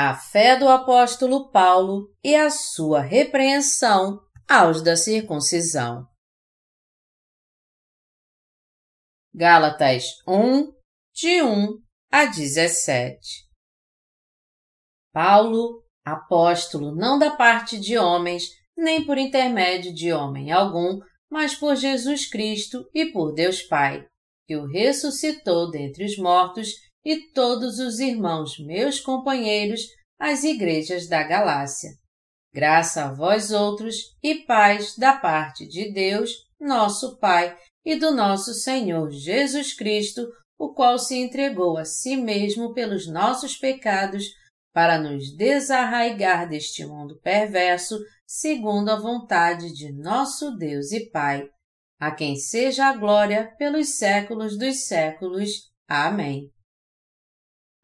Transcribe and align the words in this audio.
A 0.00 0.14
fé 0.14 0.56
do 0.56 0.68
apóstolo 0.68 1.50
Paulo 1.50 2.14
e 2.22 2.36
a 2.36 2.50
sua 2.50 3.00
repreensão 3.00 4.20
aos 4.48 4.80
da 4.80 4.96
circuncisão. 4.96 6.06
Gálatas 9.34 10.04
1, 10.24 10.72
de 11.12 11.42
1 11.42 11.82
a 12.12 12.26
17 12.26 13.18
Paulo, 15.12 15.82
apóstolo 16.04 16.94
não 16.94 17.18
da 17.18 17.34
parte 17.34 17.76
de 17.76 17.98
homens, 17.98 18.44
nem 18.76 19.04
por 19.04 19.18
intermédio 19.18 19.92
de 19.92 20.12
homem 20.12 20.52
algum, 20.52 21.00
mas 21.28 21.56
por 21.56 21.74
Jesus 21.74 22.30
Cristo 22.30 22.88
e 22.94 23.06
por 23.06 23.32
Deus 23.32 23.62
Pai, 23.62 24.06
que 24.46 24.56
o 24.56 24.64
ressuscitou 24.64 25.68
dentre 25.68 26.04
os 26.04 26.16
mortos 26.16 26.87
e 27.04 27.30
todos 27.32 27.78
os 27.78 27.98
irmãos 27.98 28.58
meus 28.58 29.00
companheiros 29.00 29.82
às 30.18 30.44
igrejas 30.44 31.08
da 31.08 31.22
Galácia. 31.22 31.90
Graça 32.52 33.04
a 33.04 33.12
vós 33.12 33.52
outros 33.52 33.96
e 34.22 34.46
paz 34.46 34.96
da 34.96 35.12
parte 35.16 35.66
de 35.66 35.92
Deus, 35.92 36.30
nosso 36.60 37.18
Pai, 37.18 37.56
e 37.84 37.96
do 37.96 38.10
nosso 38.10 38.52
Senhor 38.52 39.10
Jesus 39.10 39.74
Cristo, 39.74 40.28
o 40.58 40.74
qual 40.74 40.98
se 40.98 41.16
entregou 41.16 41.78
a 41.78 41.84
si 41.84 42.16
mesmo 42.16 42.74
pelos 42.74 43.06
nossos 43.06 43.56
pecados 43.56 44.24
para 44.74 44.98
nos 44.98 45.34
desarraigar 45.36 46.48
deste 46.48 46.84
mundo 46.84 47.18
perverso, 47.22 47.98
segundo 48.26 48.90
a 48.90 48.96
vontade 48.96 49.72
de 49.72 49.92
nosso 49.92 50.56
Deus 50.56 50.92
e 50.92 51.08
Pai, 51.10 51.48
a 51.98 52.10
quem 52.10 52.36
seja 52.36 52.86
a 52.86 52.96
glória 52.96 53.54
pelos 53.58 53.96
séculos 53.96 54.58
dos 54.58 54.86
séculos. 54.86 55.70
Amém. 55.88 56.50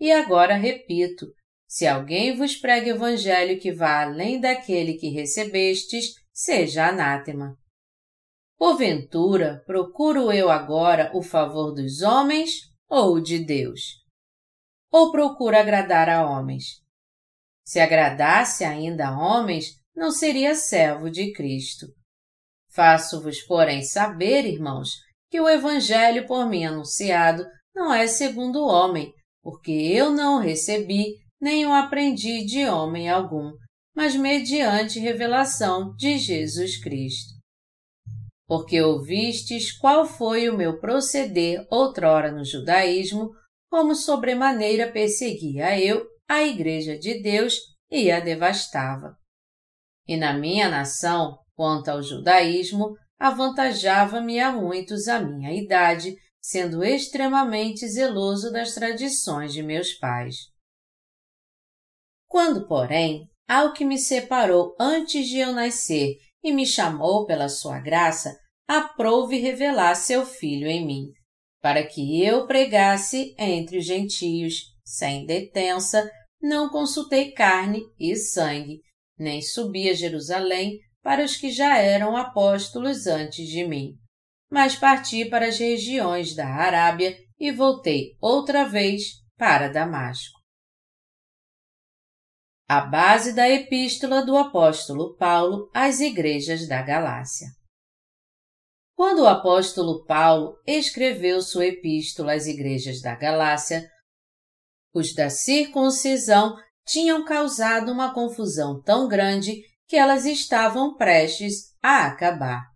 e 0.00 0.10
agora 0.10 0.56
repito: 0.56 1.26
se 1.68 1.86
alguém 1.86 2.36
vos 2.36 2.56
prega 2.56 2.90
evangelho 2.90 3.60
que 3.60 3.70
vá 3.70 4.02
além 4.02 4.40
daquele 4.40 4.94
que 4.94 5.10
recebestes, 5.10 6.14
seja 6.32 6.88
anátema. 6.88 7.56
Porventura, 8.56 9.62
procuro 9.66 10.32
eu 10.32 10.50
agora 10.50 11.10
o 11.14 11.22
favor 11.22 11.72
dos 11.72 12.02
homens 12.02 12.54
ou 12.88 13.20
de 13.20 13.38
Deus? 13.38 14.00
Ou 14.90 15.12
procuro 15.12 15.56
agradar 15.56 16.08
a 16.08 16.28
homens? 16.28 16.64
Se 17.64 17.78
agradasse 17.78 18.64
ainda 18.64 19.08
a 19.08 19.16
homens, 19.16 19.66
não 19.94 20.10
seria 20.10 20.54
servo 20.54 21.08
de 21.08 21.32
Cristo. 21.32 21.86
Faço-vos, 22.72 23.42
porém, 23.42 23.82
saber, 23.82 24.44
irmãos, 24.44 24.90
que 25.30 25.40
o 25.40 25.48
Evangelho 25.48 26.26
por 26.26 26.48
mim 26.48 26.64
anunciado 26.64 27.46
não 27.74 27.94
é 27.94 28.06
segundo 28.06 28.60
o 28.60 28.68
homem, 28.68 29.12
porque 29.42 29.70
eu 29.70 30.10
não 30.10 30.38
recebi 30.38 31.14
nem 31.40 31.66
o 31.66 31.72
aprendi 31.72 32.44
de 32.44 32.66
homem 32.66 33.08
algum, 33.08 33.52
mas 33.94 34.14
mediante 34.14 34.98
revelação 34.98 35.94
de 35.96 36.18
Jesus 36.18 36.82
Cristo. 36.82 37.32
Porque 38.46 38.80
ouvistes 38.80 39.76
qual 39.78 40.04
foi 40.04 40.48
o 40.48 40.56
meu 40.56 40.78
proceder 40.80 41.66
outrora 41.70 42.30
no 42.32 42.44
judaísmo, 42.44 43.30
como 43.70 43.94
sobremaneira 43.94 44.90
perseguia 44.90 45.80
eu 45.80 46.04
a 46.28 46.42
Igreja 46.42 46.98
de 46.98 47.22
Deus 47.22 47.54
e 47.90 48.10
a 48.10 48.20
devastava. 48.20 49.16
E 50.06 50.16
na 50.16 50.32
minha 50.32 50.68
nação, 50.68 51.38
quanto 51.54 51.88
ao 51.88 52.02
judaísmo, 52.02 52.96
avantajava-me 53.18 54.40
a 54.40 54.50
muitos 54.52 55.08
a 55.08 55.20
minha 55.20 55.52
idade, 55.52 56.16
sendo 56.40 56.82
extremamente 56.82 57.86
zeloso 57.86 58.50
das 58.50 58.74
tradições 58.74 59.52
de 59.52 59.62
meus 59.62 59.92
pais. 59.92 60.36
Quando, 62.26 62.66
porém, 62.66 63.28
ao 63.46 63.72
que 63.72 63.84
me 63.84 63.98
separou 63.98 64.74
antes 64.80 65.28
de 65.28 65.38
eu 65.38 65.52
nascer 65.52 66.16
e 66.42 66.52
me 66.52 66.66
chamou 66.66 67.26
pela 67.26 67.48
sua 67.48 67.78
graça, 67.78 68.38
aprouve 68.66 69.38
revelar 69.38 69.94
seu 69.94 70.24
Filho 70.24 70.66
em 70.66 70.86
mim, 70.86 71.12
para 71.60 71.86
que 71.86 72.24
eu 72.24 72.46
pregasse 72.46 73.34
entre 73.38 73.78
os 73.78 73.84
gentios, 73.84 74.62
sem 74.84 75.26
detença, 75.26 76.10
não 76.40 76.70
consultei 76.70 77.32
carne 77.32 77.82
e 77.98 78.16
sangue, 78.16 78.80
nem 79.18 79.42
subi 79.42 79.90
a 79.90 79.94
Jerusalém 79.94 80.78
para 81.02 81.22
os 81.22 81.36
que 81.36 81.50
já 81.50 81.76
eram 81.76 82.16
apóstolos 82.16 83.06
antes 83.06 83.46
de 83.46 83.66
mim 83.66 83.99
mas 84.50 84.74
parti 84.74 85.24
para 85.24 85.46
as 85.46 85.58
regiões 85.58 86.34
da 86.34 86.46
Arábia 86.46 87.16
e 87.38 87.52
voltei 87.52 88.16
outra 88.20 88.64
vez 88.64 89.20
para 89.38 89.68
Damasco. 89.68 90.38
A 92.68 92.80
base 92.82 93.32
da 93.32 93.48
epístola 93.48 94.24
do 94.24 94.36
apóstolo 94.36 95.16
Paulo 95.16 95.70
às 95.74 96.00
igrejas 96.00 96.68
da 96.68 96.82
Galácia. 96.82 97.48
Quando 98.94 99.22
o 99.22 99.26
apóstolo 99.26 100.04
Paulo 100.04 100.60
escreveu 100.66 101.40
sua 101.40 101.66
epístola 101.66 102.34
às 102.34 102.46
igrejas 102.46 103.00
da 103.00 103.14
Galácia, 103.14 103.90
os 104.94 105.14
da 105.14 105.30
circuncisão 105.30 106.56
tinham 106.86 107.24
causado 107.24 107.90
uma 107.90 108.12
confusão 108.12 108.80
tão 108.82 109.08
grande 109.08 109.62
que 109.88 109.96
elas 109.96 110.24
estavam 110.24 110.96
prestes 110.96 111.74
a 111.82 112.06
acabar. 112.06 112.69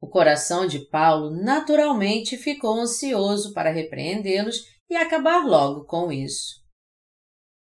O 0.00 0.08
coração 0.08 0.66
de 0.66 0.80
Paulo 0.88 1.30
naturalmente 1.30 2.36
ficou 2.36 2.74
ansioso 2.74 3.52
para 3.52 3.70
repreendê-los 3.70 4.56
e 4.88 4.94
acabar 4.94 5.44
logo 5.44 5.84
com 5.84 6.12
isso. 6.12 6.64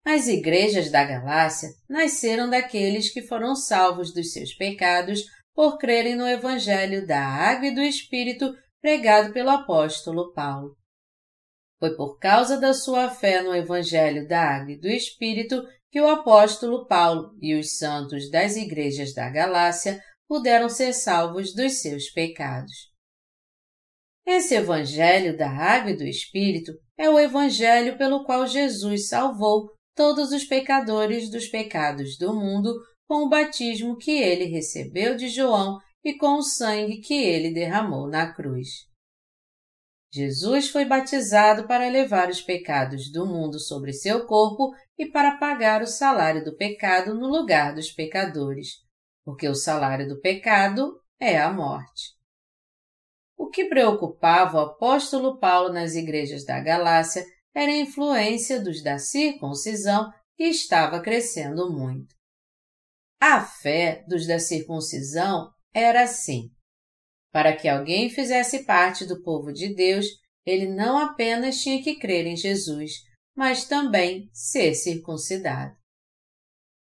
As 0.04 0.26
igrejas 0.26 0.90
da 0.90 1.04
Galácia 1.04 1.68
nasceram 1.88 2.50
daqueles 2.50 3.12
que 3.12 3.22
foram 3.22 3.54
salvos 3.54 4.12
dos 4.12 4.32
seus 4.32 4.52
pecados 4.54 5.22
por 5.54 5.78
crerem 5.78 6.16
no 6.16 6.26
Evangelho 6.26 7.06
da 7.06 7.20
Água 7.20 7.68
e 7.68 7.74
do 7.74 7.80
Espírito 7.80 8.52
pregado 8.80 9.32
pelo 9.32 9.50
apóstolo 9.50 10.32
Paulo. 10.32 10.76
Foi 11.78 11.94
por 11.94 12.18
causa 12.18 12.58
da 12.58 12.74
sua 12.74 13.10
fé 13.10 13.42
no 13.42 13.54
Evangelho 13.54 14.26
da 14.26 14.40
Água 14.40 14.72
e 14.72 14.80
do 14.80 14.88
Espírito 14.88 15.62
que 15.90 16.00
o 16.00 16.08
apóstolo 16.08 16.86
Paulo 16.86 17.36
e 17.40 17.54
os 17.54 17.76
santos 17.76 18.30
das 18.30 18.56
igrejas 18.56 19.14
da 19.14 19.28
Galácia 19.28 20.02
puderam 20.32 20.66
ser 20.66 20.94
salvos 20.94 21.54
dos 21.54 21.82
seus 21.82 22.08
pecados. 22.08 22.90
Esse 24.24 24.54
Evangelho 24.54 25.36
da 25.36 25.50
Água 25.50 25.90
e 25.90 25.96
do 25.96 26.04
Espírito 26.04 26.72
é 26.96 27.10
o 27.10 27.18
Evangelho 27.18 27.98
pelo 27.98 28.24
qual 28.24 28.46
Jesus 28.46 29.08
salvou 29.08 29.68
todos 29.94 30.32
os 30.32 30.42
pecadores 30.42 31.30
dos 31.30 31.48
pecados 31.48 32.16
do 32.16 32.32
mundo 32.32 32.72
com 33.06 33.26
o 33.26 33.28
batismo 33.28 33.98
que 33.98 34.12
ele 34.12 34.46
recebeu 34.46 35.16
de 35.16 35.28
João 35.28 35.78
e 36.02 36.16
com 36.16 36.38
o 36.38 36.42
sangue 36.42 37.02
que 37.02 37.22
ele 37.22 37.52
derramou 37.52 38.08
na 38.08 38.32
cruz. 38.32 38.68
Jesus 40.10 40.70
foi 40.70 40.86
batizado 40.86 41.66
para 41.66 41.90
levar 41.90 42.30
os 42.30 42.40
pecados 42.40 43.12
do 43.12 43.26
mundo 43.26 43.60
sobre 43.60 43.92
seu 43.92 44.24
corpo 44.24 44.70
e 44.98 45.04
para 45.04 45.36
pagar 45.36 45.82
o 45.82 45.86
salário 45.86 46.42
do 46.42 46.56
pecado 46.56 47.12
no 47.12 47.26
lugar 47.28 47.74
dos 47.74 47.92
pecadores, 47.92 48.81
porque 49.24 49.48
o 49.48 49.54
salário 49.54 50.08
do 50.08 50.20
pecado 50.20 51.00
é 51.18 51.38
a 51.38 51.52
morte. 51.52 52.12
O 53.36 53.48
que 53.48 53.64
preocupava 53.64 54.58
o 54.58 54.60
apóstolo 54.60 55.38
Paulo 55.38 55.72
nas 55.72 55.94
igrejas 55.94 56.44
da 56.44 56.60
Galácia 56.60 57.24
era 57.54 57.70
a 57.70 57.76
influência 57.76 58.60
dos 58.60 58.82
da 58.82 58.98
circuncisão 58.98 60.12
que 60.36 60.44
estava 60.44 61.00
crescendo 61.00 61.70
muito. 61.70 62.14
A 63.20 63.40
fé 63.40 64.04
dos 64.08 64.26
da 64.26 64.38
circuncisão 64.38 65.50
era 65.72 66.02
assim. 66.02 66.50
Para 67.30 67.54
que 67.56 67.68
alguém 67.68 68.10
fizesse 68.10 68.64
parte 68.64 69.04
do 69.06 69.22
povo 69.22 69.52
de 69.52 69.74
Deus, 69.74 70.06
ele 70.44 70.66
não 70.66 70.98
apenas 70.98 71.60
tinha 71.60 71.82
que 71.82 71.98
crer 71.98 72.26
em 72.26 72.36
Jesus, 72.36 72.92
mas 73.34 73.64
também 73.64 74.28
ser 74.32 74.74
circuncidado. 74.74 75.81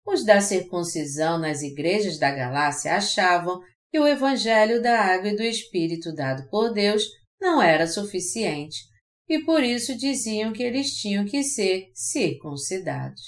Os 0.06 0.26
da 0.26 0.42
circuncisão 0.42 1.38
nas 1.38 1.62
igrejas 1.62 2.18
da 2.20 2.30
Galácia 2.32 2.96
achavam 2.96 3.62
que 3.90 4.00
o 4.00 4.08
Evangelho 4.08 4.82
da 4.82 5.00
Água 5.00 5.30
e 5.30 5.36
do 5.36 5.44
Espírito 5.44 6.14
dado 6.14 6.50
por 6.50 6.74
Deus 6.74 7.04
não 7.40 7.62
era 7.62 7.88
suficiente 7.88 8.78
e 9.28 9.44
por 9.44 9.64
isso 9.64 9.96
diziam 9.96 10.52
que 10.52 10.64
eles 10.64 10.96
tinham 10.96 11.26
que 11.26 11.44
ser 11.44 11.92
circuncidados. 11.94 13.22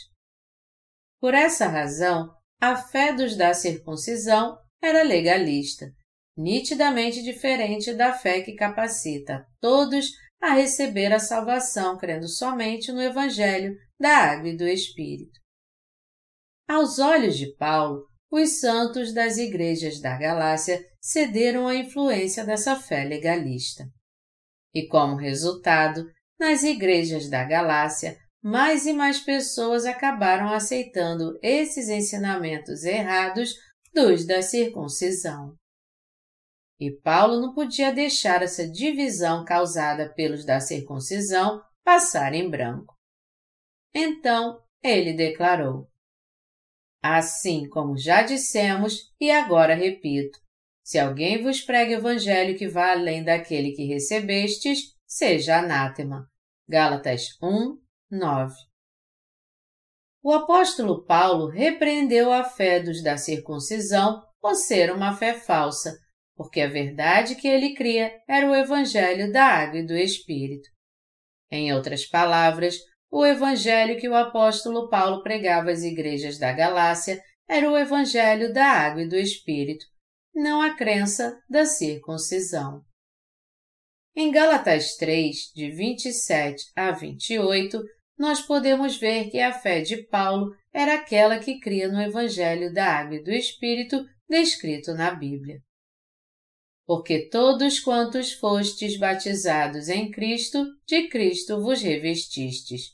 Por 1.19 1.33
essa 1.33 1.68
razão, 1.68 2.30
a 2.62 2.75
fé 2.75 3.13
dos 3.13 3.36
da 3.36 3.54
circuncisão 3.54 4.57
era 4.81 5.04
legalista, 5.04 5.88
nitidamente 6.38 7.24
diferente 7.24 7.94
da 7.94 8.13
fé 8.13 8.42
que 8.42 8.54
capacita 8.54 9.45
todos 9.62 10.12
a 10.42 10.54
receber 10.54 11.13
a 11.13 11.19
salvação 11.19 11.98
crendo 11.98 12.27
somente 12.27 12.92
no 12.92 13.01
Evangelho 13.01 13.75
da 14.00 14.18
Água 14.18 14.50
e 14.50 14.57
do 14.57 14.68
Espírito. 14.68 15.45
Aos 16.68 17.00
olhos 17.00 17.38
de 17.38 17.56
Paulo, 17.56 18.08
os 18.32 18.60
santos 18.60 19.14
das 19.14 19.38
igrejas 19.38 20.00
da 20.00 20.18
Galácia 20.18 20.84
cederam 21.00 21.68
à 21.68 21.76
influência 21.76 22.44
dessa 22.44 22.76
fé 22.76 23.04
legalista. 23.04 23.86
E 24.74 24.88
como 24.88 25.16
resultado, 25.16 26.04
nas 26.40 26.64
igrejas 26.64 27.30
da 27.30 27.44
Galácia, 27.44 28.18
mais 28.44 28.86
e 28.86 28.94
mais 28.94 29.20
pessoas 29.20 29.86
acabaram 29.86 30.52
aceitando 30.52 31.38
esses 31.42 31.88
ensinamentos 31.88 32.84
errados 32.84 33.54
dos 33.94 34.26
da 34.26 34.42
circuncisão. 34.42 35.56
E 36.80 36.92
Paulo 36.92 37.40
não 37.40 37.54
podia 37.54 37.94
deixar 37.94 38.42
essa 38.42 38.68
divisão 38.68 39.46
causada 39.46 40.14
pelos 40.14 40.44
da 40.44 40.60
circuncisão 40.60 41.62
passar 41.84 42.34
em 42.34 42.50
branco. 42.50 42.94
Então 43.94 44.60
ele 44.84 45.14
declarou: 45.14 45.88
Assim 47.07 47.69
como 47.69 47.96
já 47.96 48.24
dissemos, 48.24 49.13
e 49.22 49.30
agora 49.30 49.75
repito, 49.75 50.40
se 50.84 50.98
alguém 50.98 51.44
vos 51.44 51.62
prega 51.62 51.94
evangelho 51.94 52.57
que 52.57 52.68
vá 52.68 52.94
além 52.94 53.24
daquele 53.24 53.74
que 53.74 53.86
recebestes, 53.86 54.96
seja 55.06 55.60
anátema. 55.60 56.28
Gálatas 56.68 57.38
1, 57.44 57.78
9. 58.10 58.56
O 60.24 60.34
apóstolo 60.34 61.06
Paulo 61.06 61.48
repreendeu 61.48 62.34
a 62.34 62.44
fé 62.44 62.80
dos 62.80 63.04
da 63.04 63.18
circuncisão 63.18 64.24
por 64.42 64.56
ser 64.56 64.92
uma 64.92 65.16
fé 65.16 65.36
falsa, 65.36 65.96
porque 66.36 66.60
a 66.60 66.68
verdade 66.68 67.36
que 67.36 67.48
ele 67.48 67.75
cria 67.75 68.19
era 68.28 68.50
o 68.50 68.56
evangelho 68.56 69.31
da 69.31 69.46
água 69.46 69.78
e 69.78 69.86
do 69.86 69.94
Espírito. 69.94 70.68
Em 71.51 71.72
outras 71.72 72.04
palavras, 72.04 72.80
o 73.12 73.25
evangelho 73.25 74.00
que 74.00 74.10
o 74.10 74.16
apóstolo 74.16 74.90
Paulo 74.90 75.24
pregava 75.24 75.72
às 75.72 75.84
igrejas 75.84 76.38
da 76.38 76.52
Galácia 76.52 77.22
era 77.48 77.69
o 77.69 77.78
evangelho 77.78 78.54
da 78.54 78.66
água 78.66 79.04
e 79.04 79.07
do 79.07 79.16
Espírito, 79.16 79.86
não 80.34 80.62
a 80.62 80.75
crença 80.75 81.40
da 81.50 81.66
circuncisão. 81.66 82.84
Em 84.16 84.31
Gálatas 84.31 84.96
3, 84.96 85.52
de 85.54 85.69
27 85.72 86.72
a 86.75 86.92
28, 86.92 87.81
nós 88.18 88.42
podemos 88.42 88.98
ver 88.98 89.30
que 89.30 89.40
a 89.40 89.54
fé 89.54 89.81
de 89.81 90.04
Paulo 90.08 90.56
era 90.74 90.96
aquela 90.96 91.38
que 91.38 91.60
cria 91.60 91.88
no 91.90 92.01
Evangelho 92.01 92.74
da 92.74 92.86
Água 92.86 93.18
e 93.18 93.24
do 93.24 93.31
Espírito 93.31 94.06
descrito 94.28 94.94
na 94.94 95.12
Bíblia 95.12 95.65
porque 96.86 97.28
todos 97.30 97.80
quantos 97.80 98.34
fostes 98.34 98.98
batizados 98.98 99.90
em 99.90 100.12
Cristo, 100.12 100.66
de 100.88 101.08
Cristo 101.08 101.62
vos 101.62 101.82
revestistes. 101.82 102.94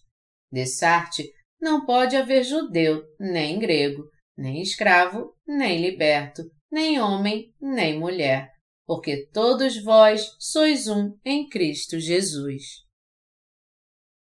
De 0.51 0.65
Sarte, 0.65 1.29
não 1.59 1.85
pode 1.85 2.15
haver 2.15 2.43
judeu, 2.43 3.03
nem 3.19 3.59
grego, 3.59 4.03
nem 4.37 4.61
escravo, 4.61 5.35
nem 5.45 5.81
liberto, 5.81 6.43
nem 6.71 6.99
homem, 6.99 7.53
nem 7.61 7.99
mulher, 7.99 8.49
porque 8.85 9.27
todos 9.27 9.81
vós 9.83 10.35
sois 10.39 10.87
um 10.87 11.17
em 11.23 11.47
Cristo 11.47 11.99
Jesus. 11.99 12.63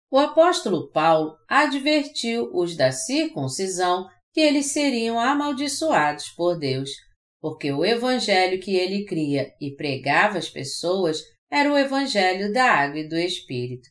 O 0.09 0.18
apóstolo 0.18 0.89
Paulo 0.92 1.36
advertiu 1.50 2.50
os 2.54 2.77
da 2.77 2.92
circuncisão 2.92 4.07
que 4.31 4.39
eles 4.39 4.71
seriam 4.71 5.19
amaldiçoados 5.19 6.30
por 6.30 6.57
Deus, 6.57 6.92
porque 7.39 7.72
o 7.72 7.86
evangelho 7.86 8.60
que 8.60 8.75
ele 8.75 9.06
cria 9.06 9.54
e 9.62 9.75
pregava 9.75 10.38
às 10.38 10.50
pessoas 10.50 11.22
era 11.50 11.72
o 11.72 11.78
evangelho 11.78 12.51
da 12.51 12.66
água 12.66 13.00
e 13.00 13.07
do 13.07 13.16
Espírito. 13.16 13.88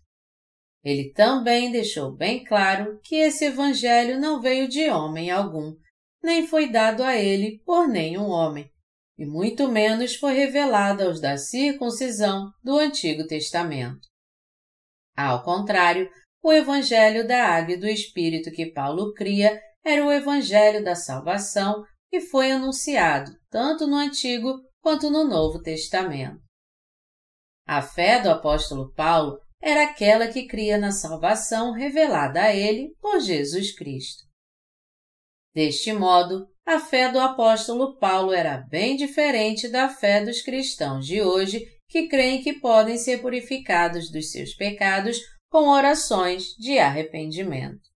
Ele 0.85 1.13
também 1.13 1.73
deixou 1.73 2.15
bem 2.15 2.45
claro 2.45 3.01
que 3.03 3.17
esse 3.17 3.47
evangelho 3.47 4.21
não 4.21 4.41
veio 4.41 4.69
de 4.69 4.89
homem 4.89 5.31
algum, 5.31 5.75
nem 6.23 6.47
foi 6.47 6.71
dado 6.71 7.03
a 7.03 7.17
ele 7.17 7.61
por 7.65 7.89
nenhum 7.89 8.29
homem, 8.29 8.71
e 9.19 9.25
muito 9.25 9.69
menos 9.69 10.15
foi 10.15 10.35
revelado 10.35 11.03
aos 11.03 11.21
da 11.21 11.37
circuncisão 11.37 12.51
do 12.63 12.79
Antigo 12.79 13.27
Testamento. 13.27 14.07
Ao 15.17 15.43
contrário, 15.43 16.09
o 16.43 16.53
evangelho 16.53 17.27
da 17.27 17.45
água 17.45 17.75
e 17.75 17.81
do 17.81 17.89
Espírito 17.89 18.51
que 18.51 18.67
Paulo 18.67 19.13
cria 19.15 19.61
era 19.85 20.05
o 20.05 20.13
evangelho 20.13 20.85
da 20.85 20.95
salvação 20.95 21.83
e 22.13 22.21
foi 22.21 22.51
anunciado 22.51 23.33
tanto 23.51 23.87
no 23.87 23.97
Antigo 23.97 24.61
quanto 24.81 25.11
no 25.11 25.25
Novo 25.25 25.61
Testamento. 25.61 26.41
A 27.67 27.83
fé 27.83 28.21
do 28.21 28.31
apóstolo 28.31 28.93
Paulo 28.93 29.41
era 29.61 29.85
aquela 29.85 30.29
que 30.29 30.47
cria 30.47 30.79
na 30.79 30.93
salvação 30.93 31.73
revelada 31.73 32.43
a 32.43 32.55
ele 32.55 32.95
por 33.01 33.21
Jesus 33.21 33.75
Cristo. 33.75 34.25
Deste 35.55 35.93
modo, 35.93 36.47
a 36.65 36.79
fé 36.79 37.11
do 37.11 37.19
apóstolo 37.19 37.99
Paulo 37.99 38.33
era 38.33 38.59
bem 38.59 38.97
diferente 38.97 39.69
da 39.69 39.89
fé 39.89 40.25
dos 40.25 40.43
cristãos 40.43 41.07
de 41.07 41.23
hoje 41.23 41.67
que 41.89 42.09
creem 42.09 42.43
que 42.43 42.61
podem 42.61 42.99
ser 42.99 43.23
purificados 43.23 44.11
dos 44.11 44.31
seus 44.31 44.55
pecados 44.55 45.19
com 45.49 45.69
orações 45.69 46.55
de 46.59 46.79
arrependimento. 46.79 47.89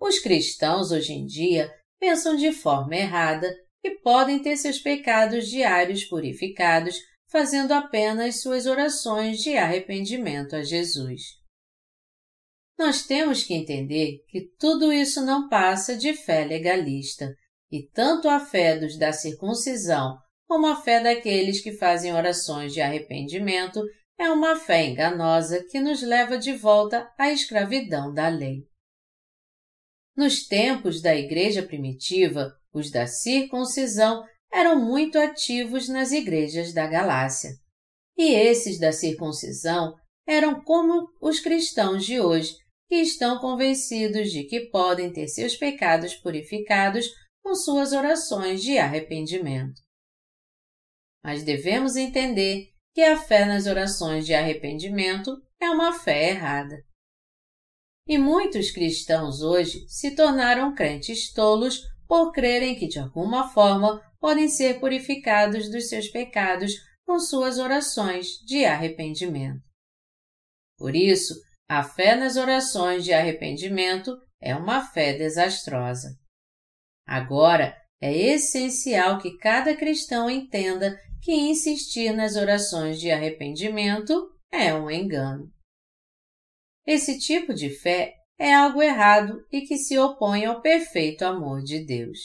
Os 0.00 0.18
cristãos 0.20 0.90
hoje 0.90 1.12
em 1.12 1.26
dia 1.26 1.70
pensam 1.98 2.36
de 2.36 2.52
forma 2.52 2.96
errada 2.96 3.54
e 3.82 3.90
podem 4.00 4.40
ter 4.40 4.56
seus 4.56 4.78
pecados 4.78 5.48
diários 5.48 6.04
purificados 6.04 6.96
fazendo 7.28 7.72
apenas 7.72 8.40
suas 8.40 8.66
orações 8.66 9.38
de 9.38 9.56
arrependimento 9.56 10.56
a 10.56 10.62
Jesus. 10.62 11.22
Nós 12.78 13.06
temos 13.06 13.42
que 13.42 13.54
entender 13.54 14.24
que 14.28 14.52
tudo 14.58 14.92
isso 14.92 15.24
não 15.24 15.48
passa 15.48 15.96
de 15.96 16.14
fé 16.14 16.44
legalista, 16.44 17.34
e 17.70 17.82
tanto 17.88 18.28
a 18.28 18.40
fé 18.40 18.78
dos 18.78 18.96
da 18.96 19.12
circuncisão 19.12 20.16
como 20.46 20.66
a 20.66 20.76
fé 20.76 21.02
daqueles 21.02 21.60
que 21.60 21.72
fazem 21.72 22.14
orações 22.14 22.72
de 22.72 22.80
arrependimento 22.80 23.82
é 24.18 24.30
uma 24.30 24.56
fé 24.56 24.86
enganosa 24.86 25.64
que 25.70 25.78
nos 25.78 26.02
leva 26.02 26.38
de 26.38 26.52
volta 26.54 27.12
à 27.18 27.30
escravidão 27.30 28.12
da 28.12 28.28
lei. 28.28 28.67
Nos 30.18 30.48
tempos 30.48 31.00
da 31.00 31.14
Igreja 31.14 31.62
primitiva, 31.62 32.52
os 32.74 32.90
da 32.90 33.06
circuncisão 33.06 34.24
eram 34.52 34.84
muito 34.84 35.16
ativos 35.16 35.88
nas 35.88 36.10
igrejas 36.10 36.72
da 36.72 36.88
Galácia. 36.88 37.50
E 38.16 38.34
esses 38.34 38.80
da 38.80 38.90
circuncisão 38.90 39.94
eram 40.26 40.60
como 40.64 41.08
os 41.22 41.38
cristãos 41.38 42.04
de 42.04 42.20
hoje, 42.20 42.56
que 42.88 42.96
estão 42.96 43.38
convencidos 43.38 44.32
de 44.32 44.42
que 44.42 44.68
podem 44.70 45.12
ter 45.12 45.28
seus 45.28 45.54
pecados 45.54 46.16
purificados 46.16 47.06
com 47.40 47.54
suas 47.54 47.92
orações 47.92 48.60
de 48.60 48.76
arrependimento. 48.76 49.80
Mas 51.22 51.44
devemos 51.44 51.94
entender 51.94 52.70
que 52.92 53.02
a 53.02 53.16
fé 53.16 53.44
nas 53.44 53.66
orações 53.66 54.26
de 54.26 54.34
arrependimento 54.34 55.40
é 55.60 55.70
uma 55.70 55.92
fé 55.92 56.30
errada. 56.30 56.87
E 58.08 58.16
muitos 58.16 58.70
cristãos 58.70 59.42
hoje 59.42 59.86
se 59.86 60.14
tornaram 60.14 60.74
crentes 60.74 61.30
tolos 61.30 61.82
por 62.08 62.32
crerem 62.32 62.74
que 62.74 62.88
de 62.88 62.98
alguma 62.98 63.50
forma 63.50 64.00
podem 64.18 64.48
ser 64.48 64.80
purificados 64.80 65.70
dos 65.70 65.90
seus 65.90 66.08
pecados 66.08 66.72
com 67.06 67.20
suas 67.20 67.58
orações 67.58 68.38
de 68.46 68.64
arrependimento. 68.64 69.60
Por 70.78 70.96
isso, 70.96 71.34
a 71.68 71.82
fé 71.82 72.16
nas 72.16 72.36
orações 72.36 73.04
de 73.04 73.12
arrependimento 73.12 74.16
é 74.40 74.56
uma 74.56 74.86
fé 74.86 75.12
desastrosa. 75.12 76.16
Agora, 77.06 77.76
é 78.00 78.16
essencial 78.16 79.18
que 79.18 79.36
cada 79.36 79.76
cristão 79.76 80.30
entenda 80.30 80.98
que 81.20 81.32
insistir 81.32 82.12
nas 82.12 82.36
orações 82.36 82.98
de 83.00 83.10
arrependimento 83.10 84.30
é 84.50 84.72
um 84.72 84.90
engano. 84.90 85.52
Esse 86.88 87.18
tipo 87.18 87.52
de 87.52 87.68
fé 87.68 88.14
é 88.38 88.54
algo 88.54 88.80
errado 88.80 89.44
e 89.52 89.60
que 89.60 89.76
se 89.76 89.98
opõe 89.98 90.46
ao 90.46 90.62
perfeito 90.62 91.22
amor 91.22 91.62
de 91.62 91.84
Deus. 91.84 92.18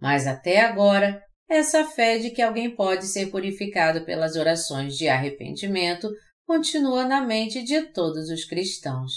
Mas 0.00 0.26
até 0.26 0.60
agora, 0.60 1.22
essa 1.46 1.84
fé 1.84 2.16
de 2.16 2.30
que 2.30 2.40
alguém 2.40 2.74
pode 2.74 3.06
ser 3.06 3.30
purificado 3.30 4.06
pelas 4.06 4.36
orações 4.36 4.96
de 4.96 5.06
arrependimento 5.06 6.08
continua 6.46 7.04
na 7.04 7.20
mente 7.20 7.62
de 7.62 7.92
todos 7.92 8.30
os 8.30 8.46
cristãos. 8.46 9.12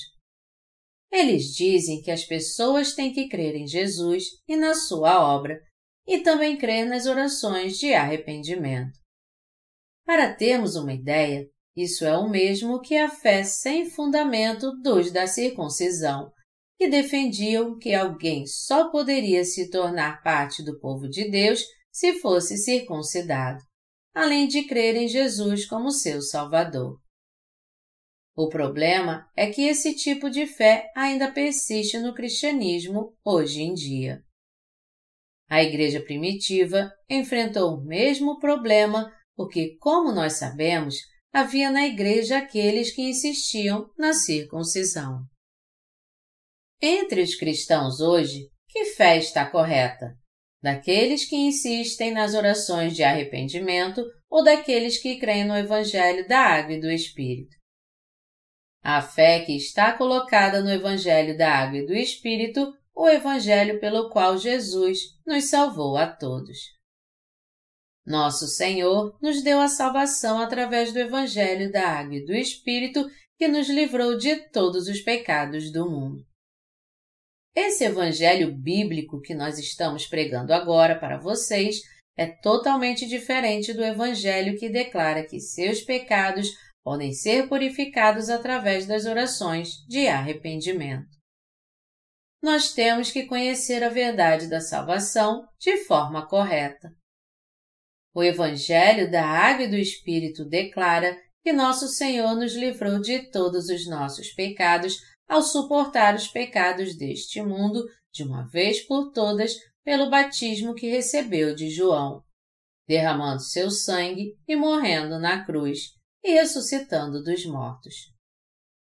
Eles 1.09 1.45
dizem 1.55 2.01
que 2.01 2.11
as 2.11 2.25
pessoas 2.25 2.93
têm 2.93 3.13
que 3.13 3.29
crer 3.29 3.55
em 3.55 3.65
Jesus 3.65 4.25
e 4.49 4.57
na 4.57 4.73
sua 4.73 5.33
obra, 5.33 5.61
e 6.05 6.19
também 6.19 6.57
crer 6.57 6.85
nas 6.85 7.05
orações 7.05 7.79
de 7.79 7.93
arrependimento. 7.93 8.99
Para 10.05 10.35
termos 10.35 10.75
uma 10.75 10.91
ideia, 10.91 11.49
isso 11.75 12.05
é 12.05 12.17
o 12.17 12.29
mesmo 12.29 12.79
que 12.79 12.95
a 12.95 13.09
fé 13.09 13.43
sem 13.43 13.89
fundamento 13.89 14.71
dos 14.81 15.11
da 15.11 15.27
circuncisão, 15.27 16.31
que 16.77 16.87
defendiam 16.87 17.77
que 17.77 17.93
alguém 17.93 18.45
só 18.45 18.89
poderia 18.89 19.43
se 19.43 19.69
tornar 19.69 20.21
parte 20.23 20.63
do 20.63 20.79
povo 20.79 21.09
de 21.09 21.29
Deus 21.29 21.63
se 21.91 22.19
fosse 22.19 22.57
circuncidado, 22.57 23.61
além 24.13 24.47
de 24.47 24.63
crer 24.63 24.95
em 24.95 25.07
Jesus 25.07 25.65
como 25.65 25.91
seu 25.91 26.21
Salvador. 26.21 26.99
O 28.37 28.49
problema 28.49 29.29
é 29.35 29.49
que 29.49 29.63
esse 29.63 29.95
tipo 29.95 30.29
de 30.29 30.45
fé 30.45 30.91
ainda 30.95 31.31
persiste 31.31 31.97
no 31.99 32.13
cristianismo 32.13 33.15
hoje 33.23 33.61
em 33.61 33.73
dia. 33.73 34.21
A 35.49 35.63
igreja 35.63 36.01
primitiva 36.01 36.91
enfrentou 37.09 37.75
o 37.75 37.85
mesmo 37.85 38.39
problema 38.39 39.13
porque, 39.35 39.77
como 39.79 40.11
nós 40.11 40.33
sabemos, 40.33 40.95
havia 41.35 41.69
na 41.69 41.85
igreja 41.85 42.37
aqueles 42.37 42.95
que 42.95 43.01
insistiam 43.01 43.91
na 43.97 44.13
circuncisão. 44.13 45.19
Entre 46.81 47.21
os 47.21 47.35
cristãos 47.35 47.99
hoje, 47.99 48.49
que 48.69 48.85
fé 48.85 49.17
está 49.17 49.45
correta? 49.45 50.15
Daqueles 50.63 51.27
que 51.27 51.35
insistem 51.35 52.13
nas 52.13 52.33
orações 52.33 52.95
de 52.95 53.03
arrependimento 53.03 54.01
ou 54.29 54.45
daqueles 54.45 54.97
que 54.97 55.19
creem 55.19 55.43
no 55.43 55.57
Evangelho 55.57 56.25
da 56.25 56.39
Água 56.39 56.75
e 56.75 56.79
do 56.79 56.89
Espírito? 56.89 57.53
A 58.81 59.01
fé 59.01 59.41
que 59.41 59.57
está 59.57 59.91
colocada 59.91 60.61
no 60.61 60.71
Evangelho 60.71 61.37
da 61.37 61.51
Água 61.51 61.79
e 61.79 61.85
do 61.85 61.93
Espírito, 61.93 62.73
o 62.95 63.09
Evangelho 63.09 63.77
pelo 63.81 64.09
qual 64.09 64.37
Jesus 64.37 64.99
nos 65.27 65.49
salvou 65.49 65.97
a 65.97 66.07
todos. 66.07 66.57
Nosso 68.05 68.47
Senhor 68.47 69.17
nos 69.19 69.41
deu 69.41 69.59
a 69.59 69.67
salvação 69.67 70.39
através 70.39 70.93
do 70.93 70.99
Evangelho 70.99 71.71
da 71.71 71.87
Água 71.87 72.15
e 72.15 72.25
do 72.25 72.33
Espírito 72.33 73.09
que 73.37 73.47
nos 73.47 73.67
livrou 73.67 74.17
de 74.17 74.35
todos 74.49 74.87
os 74.87 75.01
pecados 75.01 75.71
do 75.71 75.89
mundo. 75.89 76.23
Esse 77.55 77.83
Evangelho 77.85 78.53
bíblico 78.53 79.21
que 79.21 79.33
nós 79.33 79.57
estamos 79.57 80.05
pregando 80.05 80.53
agora 80.53 80.99
para 80.99 81.17
vocês 81.17 81.81
é 82.17 82.27
totalmente 82.27 83.07
diferente 83.07 83.73
do 83.73 83.83
Evangelho 83.83 84.57
que 84.57 84.69
declara 84.69 85.25
que 85.25 85.39
seus 85.39 85.81
pecados 85.81 86.49
podem 86.83 87.11
ser 87.11 87.49
purificados 87.49 88.29
através 88.29 88.85
das 88.85 89.05
orações 89.05 89.83
de 89.87 90.07
arrependimento. 90.07 91.09
Nós 92.41 92.73
temos 92.73 93.09
que 93.09 93.25
conhecer 93.25 93.83
a 93.83 93.89
verdade 93.89 94.47
da 94.47 94.61
salvação 94.61 95.47
de 95.59 95.77
forma 95.85 96.27
correta. 96.27 96.93
O 98.15 98.23
Evangelho 98.23 99.11
da 99.11 99.25
Água 99.25 99.65
e 99.65 99.69
do 99.69 99.75
Espírito 99.75 100.45
declara 100.45 101.21
que 101.43 101.51
nosso 101.51 101.89
Senhor 101.89 102.33
nos 102.33 102.53
livrou 102.53 103.01
de 103.01 103.29
todos 103.29 103.67
os 103.67 103.85
nossos 103.89 104.31
pecados 104.31 105.01
ao 105.27 105.41
suportar 105.41 106.15
os 106.15 106.25
pecados 106.25 106.95
deste 106.95 107.41
mundo 107.41 107.83
de 108.13 108.23
uma 108.23 108.47
vez 108.47 108.79
por 108.87 109.11
todas 109.11 109.53
pelo 109.83 110.09
batismo 110.09 110.73
que 110.73 110.89
recebeu 110.89 111.53
de 111.53 111.69
João, 111.69 112.23
derramando 112.87 113.41
seu 113.41 113.69
sangue 113.69 114.33
e 114.47 114.55
morrendo 114.55 115.19
na 115.19 115.43
cruz, 115.45 115.89
e 116.23 116.35
ressuscitando 116.35 117.21
dos 117.21 117.45
mortos. 117.45 117.95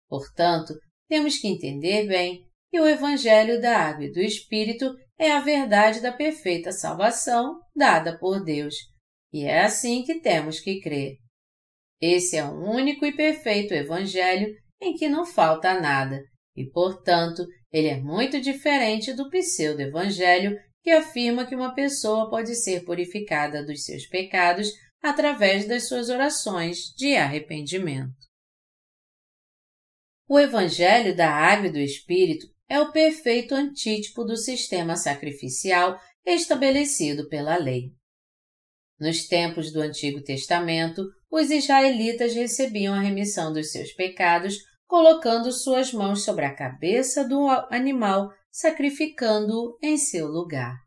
Portanto, 0.10 0.74
temos 1.08 1.38
que 1.38 1.48
entender 1.48 2.06
bem 2.06 2.46
que 2.70 2.82
o 2.82 2.88
Evangelho 2.88 3.62
da 3.62 3.80
Água 3.80 4.04
e 4.04 4.12
do 4.12 4.20
Espírito 4.20 4.94
é 5.18 5.32
a 5.32 5.40
verdade 5.40 6.02
da 6.02 6.12
perfeita 6.12 6.74
salvação 6.74 7.62
dada 7.74 8.18
por 8.20 8.44
Deus, 8.44 8.76
e 9.32 9.44
é 9.46 9.62
assim 9.62 10.04
que 10.04 10.20
temos 10.20 10.60
que 10.60 10.80
crer. 10.80 11.18
Esse 12.00 12.38
é 12.38 12.46
o 12.46 12.52
único 12.52 13.06
e 13.06 13.16
perfeito 13.16 13.74
Evangelho 13.74 14.54
em 14.82 14.96
que 14.96 15.08
não 15.08 15.26
falta 15.26 15.80
nada, 15.80 16.20
e, 16.56 16.66
portanto, 16.70 17.46
ele 17.72 17.88
é 17.88 18.00
muito 18.00 18.42
diferente 18.42 19.14
do 19.14 19.30
pseudo-evangelho 19.30 20.58
que 20.84 20.90
afirma 20.90 21.46
que 21.46 21.56
uma 21.56 21.74
pessoa 21.76 22.30
pode 22.30 22.56
ser 22.56 22.84
purificada 22.84 23.64
dos 23.64 23.84
seus 23.84 24.08
pecados 24.08 24.72
através 25.02 25.68
das 25.68 25.88
suas 25.88 26.10
orações 26.10 26.94
de 26.98 27.16
arrependimento. 27.16 28.14
O 30.28 30.40
Evangelho 30.40 31.16
da 31.16 31.30
Água 31.30 31.68
e 31.68 31.72
do 31.72 31.80
Espírito 31.80 32.48
é 32.68 32.80
o 32.80 32.92
perfeito 32.92 33.54
antítipo 33.54 34.24
do 34.24 34.38
sistema 34.38 34.96
sacrificial 34.96 36.00
estabelecido 36.26 37.28
pela 37.28 37.58
lei. 37.58 37.92
Nos 39.01 39.25
tempos 39.25 39.74
do 39.74 39.81
Antigo 39.81 40.22
Testamento, 40.22 41.10
os 41.31 41.50
israelitas 41.50 42.36
recebiam 42.36 42.93
a 42.93 43.00
remissão 43.00 43.51
dos 43.51 43.72
seus 43.72 43.91
pecados 43.93 44.60
colocando 44.86 45.51
suas 45.51 45.91
mãos 45.91 46.24
sobre 46.24 46.46
a 46.46 46.53
cabeça 46.53 47.27
do 47.27 47.50
animal, 47.72 48.31
sacrificando-o 48.51 49.75
em 49.81 49.98
seu 49.98 50.27
lugar. 50.27 50.77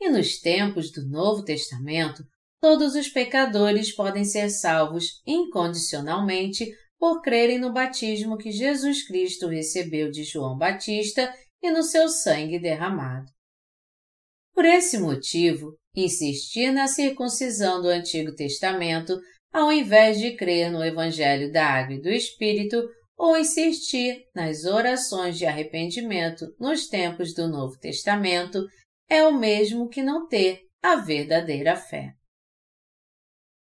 E 0.00 0.08
nos 0.08 0.38
tempos 0.38 0.92
do 0.92 1.04
Novo 1.08 1.42
Testamento, 1.42 2.22
todos 2.60 2.94
os 2.94 3.08
pecadores 3.08 3.92
podem 3.92 4.24
ser 4.24 4.48
salvos 4.48 5.20
incondicionalmente 5.26 6.72
por 6.96 7.22
crerem 7.22 7.58
no 7.58 7.72
batismo 7.72 8.38
que 8.38 8.52
Jesus 8.52 9.04
Cristo 9.04 9.48
recebeu 9.48 10.12
de 10.12 10.22
João 10.22 10.56
Batista 10.56 11.34
e 11.60 11.72
no 11.72 11.82
seu 11.82 12.08
sangue 12.08 12.60
derramado. 12.60 13.26
Por 14.52 14.64
esse 14.64 14.96
motivo, 14.96 15.76
insistir 15.94 16.72
na 16.72 16.86
circuncisão 16.86 17.80
do 17.80 17.88
Antigo 17.88 18.34
Testamento, 18.34 19.18
ao 19.52 19.70
invés 19.70 20.18
de 20.18 20.36
crer 20.36 20.70
no 20.70 20.84
Evangelho 20.84 21.52
da 21.52 21.64
Água 21.66 21.94
e 21.94 22.02
do 22.02 22.08
Espírito, 22.08 22.82
ou 23.16 23.36
insistir 23.36 24.24
nas 24.34 24.64
orações 24.64 25.38
de 25.38 25.46
arrependimento 25.46 26.46
nos 26.58 26.88
tempos 26.88 27.32
do 27.32 27.46
Novo 27.46 27.78
Testamento, 27.78 28.64
é 29.08 29.24
o 29.24 29.32
mesmo 29.32 29.88
que 29.88 30.02
não 30.02 30.26
ter 30.26 30.62
a 30.82 30.96
verdadeira 30.96 31.76
fé. 31.76 32.12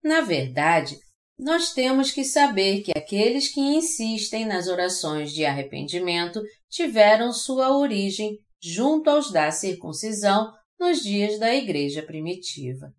Na 0.02 0.22
verdade, 0.22 0.96
nós 1.38 1.74
temos 1.74 2.10
que 2.10 2.24
saber 2.24 2.80
que 2.82 2.92
aqueles 2.96 3.52
que 3.52 3.60
insistem 3.60 4.46
nas 4.46 4.68
orações 4.68 5.32
de 5.32 5.44
arrependimento 5.44 6.40
tiveram 6.70 7.32
sua 7.32 7.76
origem 7.76 8.38
junto 8.62 9.10
aos 9.10 9.30
da 9.30 9.50
circuncisão 9.50 10.50
nos 10.78 11.02
dias 11.02 11.38
da 11.38 11.54
Igreja 11.54 12.02
primitiva. 12.02 12.92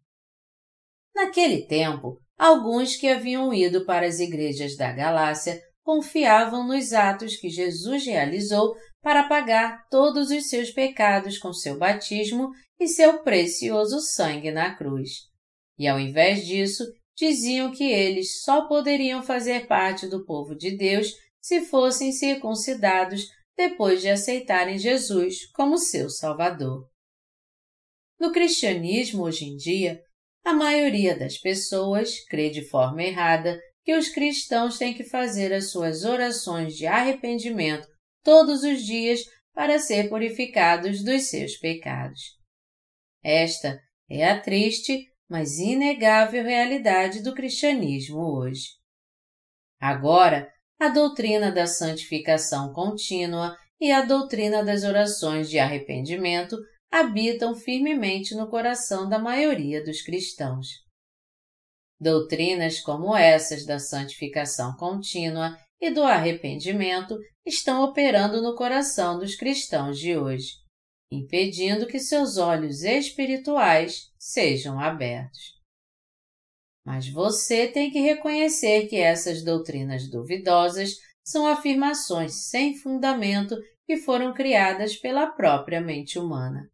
Naquele 1.16 1.66
tempo, 1.66 2.22
alguns 2.38 2.96
que 2.96 3.08
haviam 3.08 3.54
ido 3.54 3.86
para 3.86 4.06
as 4.06 4.20
igrejas 4.20 4.76
da 4.76 4.92
Galácia 4.92 5.62
confiavam 5.84 6.68
nos 6.68 6.94
atos 6.94 7.38
que 7.38 7.50
Jesus 7.50 8.06
realizou 8.06 8.76
para 9.02 9.28
pagar 9.28 9.88
todos 9.90 10.30
os 10.30 10.50
seus 10.50 10.70
pecados 10.70 11.38
com 11.38 11.54
seu 11.54 11.78
batismo 11.78 12.52
e 12.80 12.88
seu 12.88 13.24
precioso 13.24 14.00
sangue 14.02 14.52
na 14.52 14.76
cruz. 14.76 15.10
E 15.80 15.88
ao 15.88 16.00
invés 16.00 16.46
disso, 16.46 16.84
diziam 17.16 17.72
que 17.72 17.86
eles 17.86 18.44
só 18.44 18.68
poderiam 18.68 19.24
fazer 19.24 19.66
parte 19.66 20.08
do 20.08 20.26
povo 20.26 20.56
de 20.56 20.78
Deus 20.78 21.14
se 21.40 21.62
fossem 21.62 22.12
circuncidados 22.12 23.28
depois 23.56 24.02
de 24.02 24.10
aceitarem 24.10 24.78
Jesus 24.78 25.50
como 25.54 25.78
seu 25.78 26.10
Salvador. 26.10 26.88
No 28.20 28.32
cristianismo 28.32 29.24
hoje 29.24 29.46
em 29.46 29.56
dia, 29.56 30.02
a 30.44 30.54
maioria 30.54 31.18
das 31.18 31.38
pessoas 31.38 32.24
crê 32.26 32.50
de 32.50 32.68
forma 32.68 33.04
errada 33.04 33.60
que 33.84 33.96
os 33.96 34.10
cristãos 34.10 34.78
têm 34.78 34.94
que 34.94 35.04
fazer 35.04 35.54
as 35.54 35.72
suas 35.72 36.04
orações 36.04 36.76
de 36.76 36.86
arrependimento 36.86 37.88
todos 38.24 38.64
os 38.64 38.84
dias 38.84 39.22
para 39.54 39.80
ser 39.80 40.10
purificados 40.10 41.04
dos 41.04 41.30
seus 41.30 41.58
pecados. 41.58 42.22
Esta 43.24 43.80
é 44.10 44.30
a 44.30 44.40
triste, 44.40 45.08
mas 45.30 45.58
inegável 45.58 46.44
realidade 46.44 47.22
do 47.22 47.34
cristianismo 47.34 48.20
hoje. 48.20 48.68
Agora, 49.80 50.52
a 50.80 50.90
doutrina 50.90 51.52
da 51.52 51.66
santificação 51.66 52.74
contínua 52.74 53.58
e 53.80 53.92
a 53.92 54.02
doutrina 54.02 54.64
das 54.64 54.84
orações 54.84 55.50
de 55.50 55.60
arrependimento 55.60 56.58
habitam 56.92 57.56
firmemente 57.56 58.36
no 58.36 58.50
coração 58.50 59.08
da 59.08 59.20
maioria 59.20 59.84
dos 59.84 60.02
cristãos. 60.02 60.68
Doutrinas 62.00 62.80
como 62.80 63.16
essas 63.16 63.66
da 63.66 63.80
santificação 63.80 64.76
contínua 64.76 65.58
e 65.80 65.90
do 65.90 66.04
arrependimento 66.04 67.18
estão 67.46 67.84
operando 67.84 68.42
no 68.42 68.56
coração 68.56 69.20
dos 69.20 69.36
cristãos 69.36 70.00
de 70.00 70.18
hoje 70.18 70.68
impedindo 71.12 71.88
que 71.88 72.00
seus 72.00 72.38
olhos 72.38 72.84
espirituais 72.84 74.12
sejam 74.20 74.80
abertos. 74.80 75.58
Mas 76.86 77.10
você 77.10 77.68
tem 77.68 77.92
que 77.92 78.00
reconhecer 78.00 78.88
que 78.88 78.98
essas 78.98 79.44
doutrinas 79.44 80.10
duvidosas 80.10 80.96
são 81.26 81.46
afirmações 81.46 82.48
sem 82.48 82.78
fundamento 82.78 83.56
que 83.86 83.98
foram 83.98 84.34
criadas 84.34 84.96
pela 84.96 85.28
própria 85.28 85.82
mente 85.82 86.18
humana. 86.18 86.70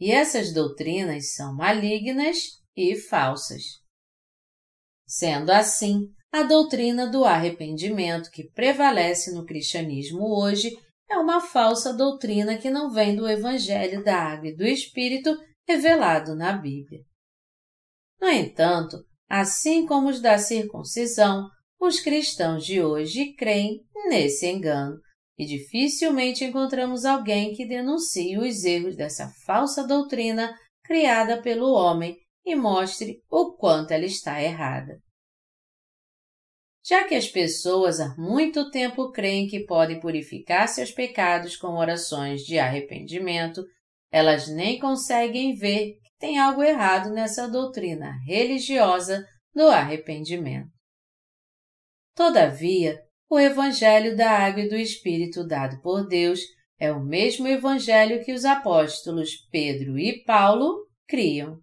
E 0.00 0.10
essas 0.10 0.54
doutrinas 0.54 1.34
são 1.34 1.54
malignas 1.54 2.38
e 2.74 2.96
falsas. 2.96 3.62
Sendo 5.06 5.50
assim, 5.50 6.08
a 6.32 6.42
doutrina 6.42 7.06
do 7.06 7.24
arrependimento 7.24 8.30
que 8.30 8.50
prevalece 8.52 9.32
no 9.32 9.44
cristianismo 9.44 10.22
hoje 10.40 10.70
é 11.10 11.18
uma 11.18 11.40
falsa 11.40 11.92
doutrina 11.92 12.56
que 12.56 12.70
não 12.70 12.90
vem 12.90 13.14
do 13.14 13.28
Evangelho 13.28 14.02
da 14.02 14.16
Água 14.16 14.48
e 14.48 14.56
do 14.56 14.64
Espírito 14.64 15.36
revelado 15.68 16.34
na 16.34 16.52
Bíblia. 16.52 17.00
No 18.20 18.28
entanto, 18.28 19.04
assim 19.28 19.84
como 19.84 20.08
os 20.08 20.20
da 20.20 20.38
circuncisão, 20.38 21.48
os 21.80 22.00
cristãos 22.00 22.64
de 22.64 22.82
hoje 22.82 23.34
creem 23.34 23.84
nesse 24.06 24.46
engano 24.46 24.98
e 25.40 25.46
dificilmente 25.46 26.44
encontramos 26.44 27.06
alguém 27.06 27.54
que 27.54 27.66
denuncie 27.66 28.36
os 28.36 28.62
erros 28.62 28.94
dessa 28.94 29.32
falsa 29.46 29.86
doutrina 29.86 30.54
criada 30.84 31.40
pelo 31.40 31.72
homem 31.72 32.14
e 32.44 32.54
mostre 32.54 33.22
o 33.30 33.56
quanto 33.56 33.92
ela 33.92 34.04
está 34.04 34.42
errada. 34.42 35.00
Já 36.84 37.08
que 37.08 37.14
as 37.14 37.26
pessoas 37.26 38.00
há 38.00 38.14
muito 38.18 38.70
tempo 38.70 39.10
creem 39.10 39.48
que 39.48 39.64
podem 39.64 39.98
purificar 39.98 40.68
seus 40.68 40.90
pecados 40.90 41.56
com 41.56 41.68
orações 41.68 42.42
de 42.42 42.58
arrependimento, 42.58 43.64
elas 44.12 44.46
nem 44.46 44.78
conseguem 44.78 45.54
ver 45.54 45.94
que 46.02 46.10
tem 46.18 46.38
algo 46.38 46.62
errado 46.62 47.14
nessa 47.14 47.48
doutrina 47.48 48.12
religiosa 48.26 49.26
do 49.54 49.68
arrependimento. 49.68 50.68
Todavia, 52.14 53.00
o 53.30 53.38
Evangelho 53.38 54.16
da 54.16 54.28
Água 54.28 54.64
e 54.64 54.68
do 54.68 54.76
Espírito 54.76 55.46
dado 55.46 55.80
por 55.80 56.04
Deus 56.08 56.40
é 56.80 56.90
o 56.90 56.98
mesmo 56.98 57.46
Evangelho 57.46 58.24
que 58.24 58.32
os 58.32 58.44
apóstolos 58.44 59.46
Pedro 59.52 59.96
e 59.96 60.24
Paulo 60.24 60.88
criam. 61.06 61.60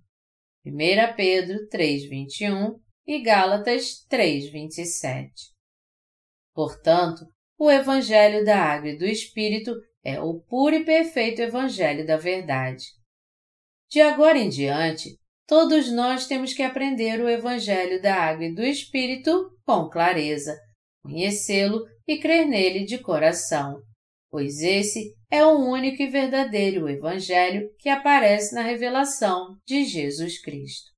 1 0.65 0.71
Pedro 1.17 1.67
3,21 1.67 2.79
e 3.05 3.21
Gálatas 3.21 4.05
3:27. 4.09 5.29
Portanto, 6.53 7.25
o 7.59 7.69
evangelho 7.69 8.45
da 8.45 8.57
água 8.57 8.89
e 8.89 8.97
do 8.97 9.05
espírito 9.05 9.73
é 10.03 10.19
o 10.21 10.39
puro 10.39 10.75
e 10.75 10.85
perfeito 10.85 11.41
evangelho 11.41 12.05
da 12.05 12.15
verdade. 12.15 12.85
De 13.89 13.99
agora 13.99 14.37
em 14.37 14.49
diante, 14.49 15.19
todos 15.45 15.91
nós 15.91 16.27
temos 16.27 16.53
que 16.53 16.63
aprender 16.63 17.19
o 17.19 17.29
evangelho 17.29 18.01
da 18.01 18.15
água 18.15 18.45
e 18.45 18.53
do 18.53 18.63
espírito 18.63 19.51
com 19.65 19.89
clareza, 19.89 20.57
conhecê-lo 21.07 21.85
e 22.05 22.17
crer 22.19 22.45
nele 22.45 22.85
de 22.85 22.97
coração, 22.97 23.81
pois 24.29 24.61
esse 24.61 25.15
é 25.31 25.45
o 25.45 25.57
único 25.57 26.01
e 26.03 26.07
verdadeiro 26.07 26.89
evangelho 26.89 27.69
que 27.79 27.89
aparece 27.89 28.53
na 28.53 28.61
revelação 28.61 29.57
de 29.65 29.85
Jesus 29.85 30.41
Cristo. 30.41 30.91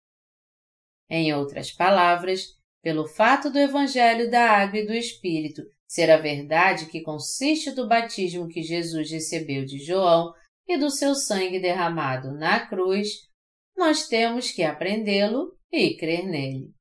Em 1.10 1.34
outras 1.34 1.72
palavras, 1.72 2.48
pelo 2.82 3.08
fato 3.08 3.52
do 3.52 3.60
Evangelho 3.60 4.30
da 4.30 4.52
Água 4.52 4.80
e 4.80 4.86
do 4.86 4.94
Espírito 4.94 5.64
ser 5.88 6.12
a 6.12 6.18
verdade 6.18 6.86
que 6.86 7.02
consiste 7.02 7.72
do 7.72 7.88
batismo 7.88 8.48
que 8.48 8.62
Jesus 8.62 9.10
recebeu 9.10 9.66
de 9.66 9.80
João 9.80 10.32
e 10.68 10.78
do 10.78 10.92
seu 10.92 11.16
sangue 11.16 11.60
derramado 11.60 12.32
na 12.32 12.68
cruz, 12.68 13.10
nós 13.76 14.08
temos 14.08 14.52
que 14.52 14.62
aprendê-lo 14.62 15.58
e 15.72 15.98
crer 15.98 16.28
nele. 16.28 16.79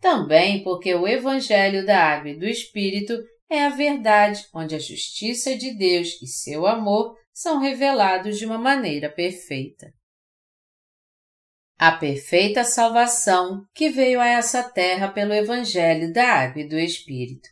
Também 0.00 0.62
porque 0.62 0.94
o 0.94 1.06
Evangelho 1.06 1.84
da 1.84 1.98
Água 1.98 2.30
e 2.30 2.38
do 2.38 2.46
Espírito 2.46 3.14
é 3.50 3.64
a 3.64 3.70
verdade 3.70 4.46
onde 4.54 4.74
a 4.74 4.78
justiça 4.78 5.56
de 5.56 5.72
Deus 5.76 6.20
e 6.22 6.26
seu 6.26 6.66
amor 6.66 7.16
são 7.32 7.58
revelados 7.58 8.38
de 8.38 8.46
uma 8.46 8.58
maneira 8.58 9.10
perfeita 9.10 9.92
a 11.78 11.92
perfeita 11.92 12.64
salvação 12.64 13.64
que 13.72 13.88
veio 13.88 14.20
a 14.20 14.26
essa 14.26 14.64
terra 14.64 15.12
pelo 15.12 15.32
Evangelho 15.32 16.12
da 16.12 16.26
Água 16.26 16.62
e 16.62 16.68
do 16.68 16.76
Espírito. 16.76 17.48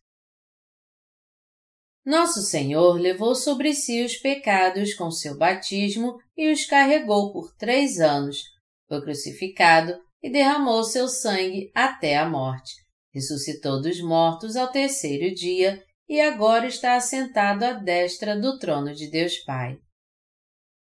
Nosso 2.05 2.43
Senhor 2.43 2.95
levou 2.95 3.37
sobre 3.37 3.73
si 3.73 4.05
os 4.05 4.17
pecados 4.17 4.95
com 4.95 5.13
seu 5.13 5.39
batismo 5.39 6.19
e 6.37 6.51
os 6.51 6.65
carregou 6.65 7.33
por 7.33 7.55
três 7.55 8.01
anos, 8.01 8.43
foi 8.89 9.01
crucificado 9.01 9.97
e 10.27 10.31
derramou 10.31 10.83
seu 10.83 11.07
sangue 11.07 11.71
até 11.73 12.17
a 12.17 12.29
morte. 12.29 12.75
Ressuscitou 13.15 13.81
dos 13.81 14.01
mortos 14.01 14.57
ao 14.57 14.73
terceiro 14.73 15.33
dia 15.33 15.81
e 16.09 16.21
agora 16.21 16.67
está 16.67 16.97
assentado 16.97 17.65
à 17.65 17.73
destra 17.73 18.37
do 18.37 18.59
trono 18.59 18.93
de 18.93 19.09
Deus 19.09 19.39
Pai. 19.45 19.79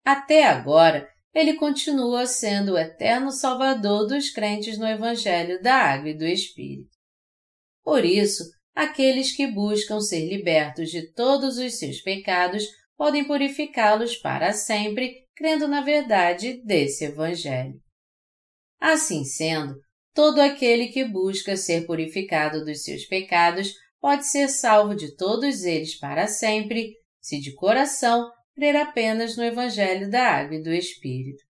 Até 0.04 0.42
agora, 0.48 1.08
ele 1.32 1.54
continua 1.54 2.26
sendo 2.26 2.72
o 2.72 2.78
eterno 2.78 3.30
Salvador 3.30 4.08
dos 4.08 4.30
crentes 4.30 4.78
no 4.78 4.86
Evangelho 4.86 5.62
da 5.62 5.76
Água 5.76 6.10
e 6.10 6.18
do 6.18 6.26
Espírito. 6.26 6.96
Por 7.84 8.04
isso, 8.04 8.42
aqueles 8.74 9.30
que 9.30 9.46
buscam 9.46 10.00
ser 10.00 10.28
libertos 10.28 10.90
de 10.90 11.12
todos 11.12 11.56
os 11.56 11.78
seus 11.78 12.00
pecados 12.00 12.64
podem 12.96 13.24
purificá-los 13.24 14.16
para 14.16 14.52
sempre, 14.52 15.24
crendo 15.36 15.68
na 15.68 15.82
verdade 15.82 16.60
desse 16.64 17.04
Evangelho. 17.04 17.85
Assim 18.80 19.24
sendo, 19.24 19.74
todo 20.14 20.40
aquele 20.40 20.88
que 20.88 21.04
busca 21.04 21.56
ser 21.56 21.86
purificado 21.86 22.64
dos 22.64 22.82
seus 22.82 23.04
pecados 23.04 23.72
pode 24.00 24.26
ser 24.26 24.48
salvo 24.48 24.94
de 24.94 25.16
todos 25.16 25.64
eles 25.64 25.98
para 25.98 26.26
sempre, 26.26 26.94
se 27.20 27.40
de 27.40 27.54
coração 27.54 28.30
crer 28.54 28.76
apenas 28.76 29.36
no 29.36 29.44
Evangelho 29.44 30.10
da 30.10 30.22
Água 30.22 30.56
e 30.56 30.62
do 30.62 30.72
Espírito. 30.72 31.42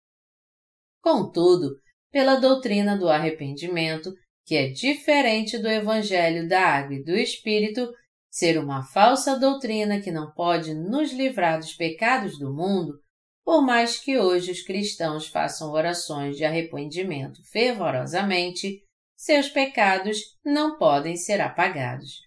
Contudo, 1.01 1.77
pela 2.11 2.37
doutrina 2.37 2.97
do 2.97 3.09
arrependimento, 3.09 4.13
que 4.45 4.57
é 4.57 4.69
diferente 4.69 5.59
do 5.59 5.69
Evangelho 5.69 6.49
da 6.49 6.61
Água 6.61 6.97
e 6.97 7.05
do 7.05 7.17
Espírito, 7.17 7.89
ser 8.31 8.59
uma 8.59 8.83
falsa 8.83 9.39
doutrina 9.39 10.01
que 10.01 10.11
não 10.11 10.33
pode 10.33 10.75
nos 10.75 11.13
livrar 11.13 11.59
dos 11.59 11.75
pecados 11.75 12.39
do 12.39 12.53
mundo, 12.53 12.99
por 13.47 13.63
mais 13.63 13.97
que 13.97 14.19
hoje 14.19 14.51
os 14.51 14.63
cristãos 14.63 15.29
façam 15.29 15.71
orações 15.71 16.37
de 16.37 16.45
arrependimento 16.45 17.41
fervorosamente, 17.45 18.83
seus 19.17 19.49
pecados 19.49 20.19
não 20.45 20.77
podem 20.77 21.17
ser 21.17 21.41
apagados. 21.41 22.23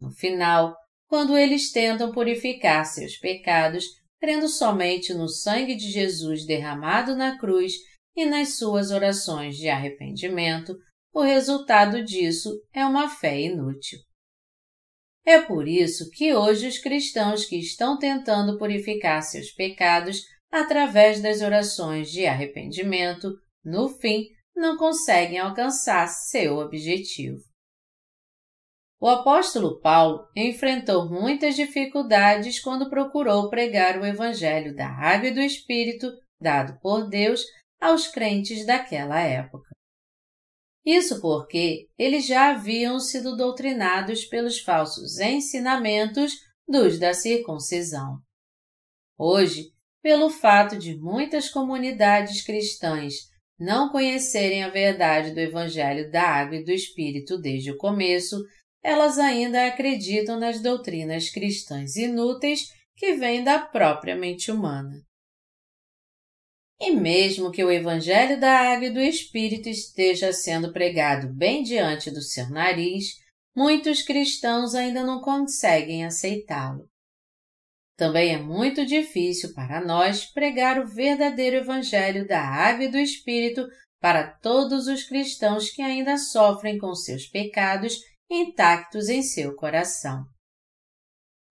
No 0.00 0.10
final, 0.10 0.74
quando 1.06 1.38
eles 1.38 1.70
tentam 1.70 2.10
purificar 2.10 2.84
seus 2.84 3.16
pecados, 3.16 3.84
crendo 4.20 4.48
somente 4.48 5.14
no 5.14 5.28
sangue 5.28 5.76
de 5.76 5.88
Jesus 5.88 6.44
derramado 6.44 7.14
na 7.14 7.38
cruz 7.38 7.74
e 8.16 8.26
nas 8.26 8.58
suas 8.58 8.90
orações 8.90 9.56
de 9.56 9.68
arrependimento, 9.68 10.76
o 11.14 11.22
resultado 11.22 12.02
disso 12.02 12.60
é 12.74 12.84
uma 12.84 13.08
fé 13.08 13.40
inútil. 13.40 14.00
É 15.28 15.42
por 15.42 15.68
isso 15.68 16.10
que 16.10 16.34
hoje 16.34 16.66
os 16.66 16.78
cristãos 16.78 17.44
que 17.44 17.58
estão 17.58 17.98
tentando 17.98 18.56
purificar 18.56 19.20
seus 19.22 19.50
pecados 19.50 20.22
através 20.50 21.20
das 21.20 21.42
orações 21.42 22.10
de 22.10 22.24
arrependimento, 22.24 23.34
no 23.62 23.90
fim, 23.90 24.24
não 24.56 24.78
conseguem 24.78 25.38
alcançar 25.38 26.08
seu 26.08 26.56
objetivo. 26.56 27.42
O 28.98 29.06
apóstolo 29.06 29.78
Paulo 29.82 30.26
enfrentou 30.34 31.10
muitas 31.10 31.54
dificuldades 31.54 32.58
quando 32.58 32.88
procurou 32.88 33.50
pregar 33.50 34.00
o 34.00 34.06
Evangelho 34.06 34.74
da 34.74 34.88
Água 34.88 35.28
e 35.28 35.34
do 35.34 35.40
Espírito 35.40 36.10
dado 36.40 36.80
por 36.80 37.06
Deus 37.06 37.42
aos 37.78 38.08
crentes 38.08 38.64
daquela 38.64 39.20
época. 39.20 39.67
Isso 40.88 41.20
porque 41.20 41.86
eles 41.98 42.26
já 42.26 42.48
haviam 42.48 42.98
sido 42.98 43.36
doutrinados 43.36 44.24
pelos 44.24 44.58
falsos 44.58 45.18
ensinamentos 45.18 46.32
dos 46.66 46.98
da 46.98 47.12
circuncisão. 47.12 48.16
Hoje, 49.18 49.66
pelo 50.02 50.30
fato 50.30 50.78
de 50.78 50.96
muitas 50.96 51.50
comunidades 51.50 52.42
cristãs 52.42 53.16
não 53.60 53.90
conhecerem 53.90 54.64
a 54.64 54.70
verdade 54.70 55.34
do 55.34 55.40
Evangelho 55.40 56.10
da 56.10 56.22
Água 56.22 56.56
e 56.56 56.64
do 56.64 56.72
Espírito 56.72 57.38
desde 57.38 57.70
o 57.70 57.76
começo, 57.76 58.42
elas 58.82 59.18
ainda 59.18 59.66
acreditam 59.66 60.40
nas 60.40 60.62
doutrinas 60.62 61.28
cristãs 61.28 61.96
inúteis 61.96 62.60
que 62.96 63.12
vêm 63.12 63.44
da 63.44 63.58
própria 63.58 64.16
mente 64.16 64.50
humana. 64.50 65.02
E 66.80 66.92
mesmo 66.92 67.50
que 67.50 67.64
o 67.64 67.70
Evangelho 67.70 68.38
da 68.38 68.72
Água 68.72 68.86
e 68.86 68.92
do 68.92 69.00
Espírito 69.00 69.68
esteja 69.68 70.32
sendo 70.32 70.72
pregado 70.72 71.28
bem 71.34 71.62
diante 71.62 72.10
do 72.10 72.22
seu 72.22 72.48
nariz, 72.48 73.16
muitos 73.54 74.02
cristãos 74.02 74.74
ainda 74.74 75.02
não 75.02 75.20
conseguem 75.20 76.04
aceitá-lo. 76.04 76.88
Também 77.96 78.32
é 78.32 78.38
muito 78.38 78.86
difícil 78.86 79.52
para 79.54 79.84
nós 79.84 80.24
pregar 80.24 80.78
o 80.78 80.86
verdadeiro 80.86 81.56
Evangelho 81.56 82.28
da 82.28 82.40
Água 82.40 82.84
e 82.84 82.88
do 82.88 82.96
Espírito 82.96 83.66
para 84.00 84.30
todos 84.38 84.86
os 84.86 85.02
cristãos 85.02 85.70
que 85.70 85.82
ainda 85.82 86.16
sofrem 86.16 86.78
com 86.78 86.94
seus 86.94 87.26
pecados 87.26 87.98
intactos 88.30 89.08
em 89.08 89.20
seu 89.20 89.56
coração. 89.56 90.24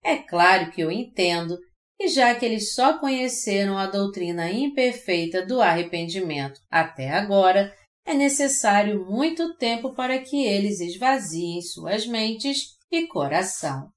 É 0.02 0.16
claro 0.16 0.70
que 0.70 0.80
eu 0.80 0.90
entendo 0.90 1.58
e 2.00 2.08
já 2.08 2.34
que 2.34 2.44
eles 2.44 2.74
só 2.74 2.98
conheceram 2.98 3.76
a 3.76 3.86
doutrina 3.86 4.50
imperfeita 4.50 5.44
do 5.44 5.60
arrependimento 5.60 6.60
até 6.70 7.10
agora, 7.10 7.74
é 8.06 8.14
necessário 8.14 9.04
muito 9.04 9.56
tempo 9.56 9.94
para 9.94 10.18
que 10.18 10.44
eles 10.44 10.80
esvaziem 10.80 11.60
suas 11.60 12.06
mentes 12.06 12.76
e 12.90 13.06
coração. 13.06 13.90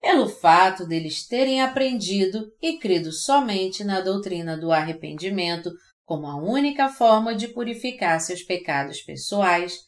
pelo 0.00 0.28
fato 0.28 0.84
deles 0.84 1.28
terem 1.28 1.62
aprendido 1.62 2.52
e 2.60 2.76
crido 2.76 3.12
somente 3.12 3.84
na 3.84 4.00
doutrina 4.00 4.58
do 4.58 4.72
arrependimento 4.72 5.70
como 6.04 6.26
a 6.26 6.36
única 6.36 6.88
forma 6.88 7.34
de 7.34 7.48
purificar 7.48 8.20
seus 8.20 8.42
pecados 8.42 9.00
pessoais, 9.00 9.78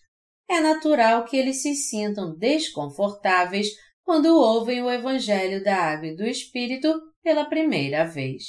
é 0.49 0.61
natural 0.61 1.25
que 1.25 1.37
eles 1.37 1.63
se 1.63 1.75
sintam 1.75 2.35
desconfortáveis 2.37 3.69
quando 4.05 4.37
ouvem 4.37 4.83
o 4.83 4.91
Evangelho 4.91 5.65
da 5.65 5.77
Água 5.77 6.09
e 6.09 6.17
do 6.17 6.25
Espírito 6.25 6.93
pela 7.23 7.47
primeira 7.47 8.05
vez. 8.05 8.45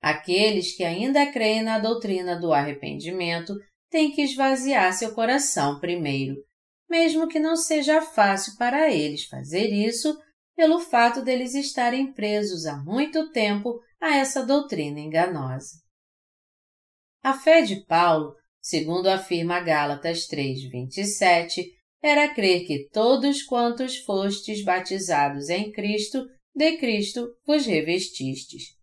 Aqueles 0.00 0.74
que 0.74 0.84
ainda 0.84 1.30
creem 1.30 1.62
na 1.62 1.78
doutrina 1.78 2.38
do 2.38 2.52
arrependimento 2.52 3.54
têm 3.90 4.12
que 4.12 4.22
esvaziar 4.22 4.92
seu 4.94 5.12
coração 5.14 5.78
primeiro, 5.78 6.36
mesmo 6.88 7.28
que 7.28 7.38
não 7.38 7.56
seja 7.56 8.00
fácil 8.00 8.56
para 8.56 8.90
eles 8.90 9.24
fazer 9.24 9.68
isso 9.68 10.16
pelo 10.56 10.78
fato 10.78 11.22
deles 11.22 11.54
estarem 11.54 12.12
presos 12.12 12.66
há 12.66 12.76
muito 12.76 13.30
tempo 13.30 13.80
a 14.00 14.16
essa 14.16 14.44
doutrina 14.44 15.00
enganosa. 15.00 15.80
A 17.22 17.34
fé 17.34 17.62
de 17.62 17.84
Paulo, 17.84 18.34
segundo 18.60 19.08
afirma 19.08 19.60
Gálatas 19.60 20.26
3:27, 20.26 21.66
era 22.02 22.32
crer 22.34 22.66
que 22.66 22.88
todos 22.90 23.42
quantos 23.42 23.98
fostes 23.98 24.64
batizados 24.64 25.48
em 25.48 25.70
Cristo, 25.70 26.26
de 26.54 26.78
Cristo 26.78 27.28
vos 27.46 27.66
revestistes. 27.66 28.78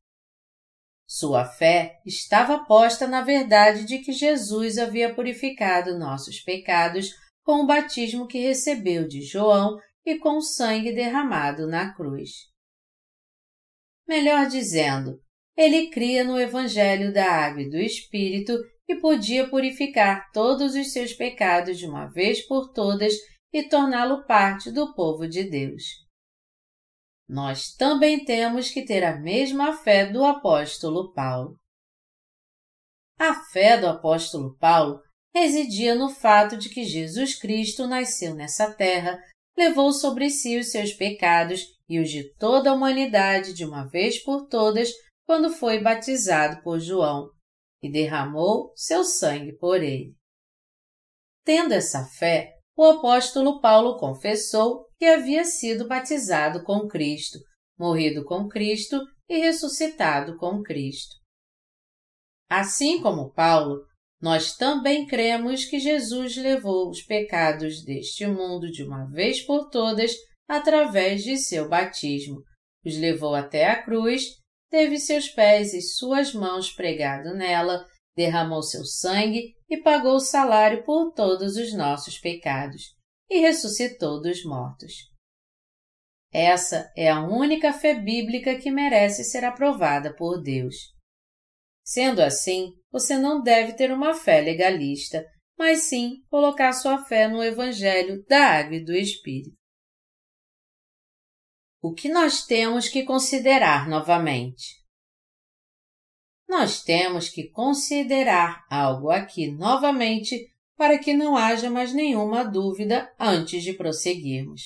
Sua 1.08 1.46
fé 1.46 2.00
estava 2.06 2.66
posta 2.66 3.08
na 3.08 3.22
verdade 3.22 3.86
de 3.86 4.00
que 4.00 4.12
Jesus 4.12 4.78
havia 4.78 5.14
purificado 5.14 5.98
nossos 5.98 6.42
pecados 6.42 7.12
com 7.44 7.64
o 7.64 7.66
batismo 7.66 8.28
que 8.28 8.40
recebeu 8.40 9.08
de 9.08 9.22
João 9.22 9.80
e 10.06 10.18
com 10.20 10.38
o 10.38 10.42
sangue 10.42 10.92
derramado 10.92 11.66
na 11.66 11.94
cruz. 11.94 12.32
Melhor 14.06 14.48
dizendo, 14.48 15.20
ele 15.56 15.90
cria 15.90 16.24
no 16.24 16.40
Evangelho 16.40 17.12
da 17.12 17.26
Água 17.26 17.62
e 17.62 17.70
do 17.70 17.78
Espírito 17.78 18.54
e 18.88 18.96
podia 18.96 19.50
purificar 19.50 20.32
todos 20.32 20.76
os 20.76 20.92
seus 20.94 21.14
pecados 21.14 21.78
de 21.78 21.86
uma 21.86 22.08
vez 22.08 22.46
por 22.48 22.72
todas 22.72 23.14
e 23.52 23.68
torná-lo 23.68 24.26
parte 24.26 24.72
do 24.72 24.94
povo 24.94 25.28
de 25.28 25.44
Deus. 25.44 25.84
Nós 27.28 27.74
também 27.76 28.24
temos 28.24 28.70
que 28.70 28.86
ter 28.86 29.04
a 29.04 29.20
mesma 29.20 29.74
fé 29.74 30.06
do 30.06 30.24
apóstolo 30.24 31.12
Paulo. 31.14 31.58
A 33.20 33.34
fé 33.52 33.78
do 33.78 33.88
apóstolo 33.88 34.56
Paulo 34.58 35.02
residia 35.36 35.94
no 35.94 36.10
fato 36.10 36.56
de 36.56 36.70
que 36.70 36.86
Jesus 36.86 37.38
Cristo 37.38 37.86
nasceu 37.86 38.34
nessa 38.34 38.74
terra 38.74 39.20
levou 39.58 39.92
sobre 39.92 40.30
si 40.30 40.58
os 40.58 40.72
seus 40.72 40.94
pecados 40.94 41.66
e 41.90 42.00
os 42.00 42.10
de 42.10 42.32
toda 42.36 42.70
a 42.70 42.74
humanidade 42.74 43.54
de 43.54 43.66
uma 43.66 43.86
vez 43.86 44.24
por 44.24 44.48
todas 44.48 44.92
quando 45.26 45.50
foi 45.50 45.82
batizado 45.82 46.62
por 46.62 46.80
João 46.80 47.30
e 47.82 47.92
derramou 47.92 48.72
seu 48.76 49.04
sangue 49.04 49.54
por 49.58 49.82
ele. 49.82 50.16
Tendo 51.44 51.74
essa 51.74 52.06
fé, 52.06 52.54
o 52.76 52.84
apóstolo 52.84 53.60
Paulo 53.62 53.98
confessou 53.98 54.86
que 54.98 55.06
havia 55.06 55.46
sido 55.46 55.88
batizado 55.88 56.64
com 56.64 56.88
Cristo, 56.88 57.40
morrido 57.78 58.24
com 58.26 58.48
Cristo 58.48 59.00
e 59.30 59.38
ressuscitado 59.40 60.38
com 60.38 60.62
Cristo. 60.62 61.16
Assim 62.50 63.02
como 63.02 63.32
Paulo, 63.32 63.86
nós 64.22 64.56
também 64.56 65.06
cremos 65.06 65.66
que 65.66 65.80
Jesus 65.80 66.36
levou 66.38 66.90
os 66.90 67.02
pecados 67.02 67.84
deste 67.84 68.26
mundo 68.26 68.72
de 68.72 68.84
uma 68.84 69.06
vez 69.06 69.42
por 69.42 69.70
todas 69.70 70.14
através 70.48 71.24
de 71.24 71.38
seu 71.38 71.68
batismo, 71.68 72.42
os 72.86 72.98
levou 72.98 73.36
até 73.36 73.70
a 73.70 73.84
cruz, 73.84 74.24
teve 74.70 74.98
seus 74.98 75.30
pés 75.30 75.74
e 75.74 75.82
suas 75.82 76.34
mãos 76.34 76.72
pregado 76.72 77.34
nela, 77.34 77.86
derramou 78.16 78.64
seu 78.64 78.84
sangue 78.84 79.56
e 79.70 79.78
pagou 79.78 80.16
o 80.16 80.20
salário 80.20 80.84
por 80.84 81.14
todos 81.14 81.56
os 81.56 81.74
nossos 81.74 82.18
pecados, 82.18 82.96
e 83.30 83.40
ressuscitou 83.40 84.22
dos 84.22 84.44
mortos. 84.44 84.94
Essa 86.32 86.92
é 86.96 87.10
a 87.10 87.22
única 87.22 87.74
fé 87.74 87.96
bíblica 87.96 88.58
que 88.58 88.70
merece 88.70 89.24
ser 89.24 89.44
aprovada 89.44 90.14
por 90.14 90.42
Deus. 90.42 90.76
Sendo 91.84 92.22
assim, 92.22 92.74
você 92.92 93.18
não 93.18 93.42
deve 93.42 93.74
ter 93.74 93.92
uma 93.92 94.14
fé 94.14 94.42
legalista, 94.42 95.26
mas 95.58 95.84
sim 95.84 96.24
colocar 96.30 96.74
sua 96.74 97.04
fé 97.06 97.28
no 97.28 97.44
Evangelho 97.44 98.24
da 98.28 98.40
Água 98.40 98.76
e 98.76 98.84
do 98.84 98.94
Espírito. 98.94 99.57
O 101.88 101.94
que 101.94 102.10
nós 102.10 102.46
temos 102.46 102.90
que 102.90 103.04
considerar 103.04 103.88
novamente? 103.88 104.76
Nós 106.46 106.84
temos 106.84 107.30
que 107.30 107.46
considerar 107.46 108.66
algo 108.70 109.10
aqui 109.10 109.50
novamente 109.50 110.52
para 110.76 111.00
que 111.00 111.14
não 111.14 111.38
haja 111.38 111.70
mais 111.70 111.94
nenhuma 111.94 112.44
dúvida 112.44 113.10
antes 113.18 113.64
de 113.64 113.72
prosseguirmos. 113.72 114.64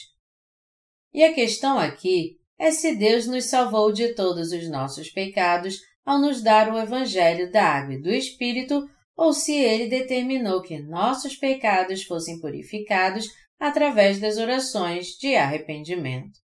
E 1.14 1.24
a 1.24 1.32
questão 1.32 1.78
aqui 1.78 2.40
é 2.58 2.72
se 2.72 2.96
Deus 2.96 3.28
nos 3.28 3.46
salvou 3.46 3.94
de 3.94 4.16
todos 4.16 4.52
os 4.52 4.68
nossos 4.68 5.12
pecados 5.12 5.80
ao 6.04 6.18
nos 6.18 6.42
dar 6.42 6.74
o 6.74 6.80
Evangelho 6.80 7.52
da 7.52 7.64
Água 7.64 7.94
e 7.94 8.02
do 8.02 8.10
Espírito, 8.10 8.90
ou 9.16 9.32
se 9.32 9.54
ele 9.54 9.88
determinou 9.88 10.60
que 10.64 10.80
nossos 10.80 11.36
pecados 11.36 12.02
fossem 12.04 12.40
purificados 12.42 13.28
através 13.60 14.20
das 14.20 14.40
orações 14.40 15.10
de 15.20 15.36
arrependimento. 15.36 16.40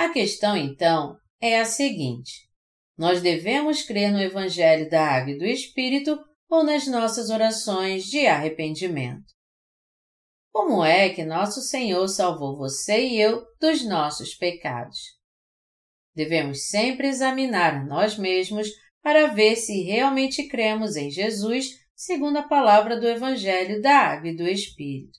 A 0.00 0.08
questão, 0.08 0.56
então, 0.56 1.18
é 1.42 1.60
a 1.60 1.66
seguinte: 1.66 2.48
nós 2.96 3.20
devemos 3.20 3.82
crer 3.82 4.10
no 4.10 4.18
Evangelho 4.18 4.88
da 4.88 5.06
Água 5.06 5.32
e 5.32 5.38
do 5.38 5.44
Espírito 5.44 6.18
ou 6.48 6.64
nas 6.64 6.86
nossas 6.86 7.28
orações 7.28 8.04
de 8.04 8.26
arrependimento? 8.26 9.26
Como 10.50 10.82
é 10.82 11.10
que 11.10 11.22
nosso 11.22 11.60
Senhor 11.60 12.08
salvou 12.08 12.56
você 12.56 13.08
e 13.08 13.20
eu 13.20 13.44
dos 13.60 13.86
nossos 13.86 14.34
pecados? 14.34 15.00
Devemos 16.14 16.68
sempre 16.68 17.06
examinar 17.06 17.86
nós 17.86 18.16
mesmos 18.16 18.70
para 19.02 19.26
ver 19.26 19.54
se 19.54 19.82
realmente 19.82 20.48
cremos 20.48 20.96
em 20.96 21.10
Jesus 21.10 21.78
segundo 21.94 22.38
a 22.38 22.48
palavra 22.48 22.98
do 22.98 23.06
Evangelho 23.06 23.82
da 23.82 23.98
Água 23.98 24.30
e 24.30 24.36
do 24.36 24.48
Espírito. 24.48 25.18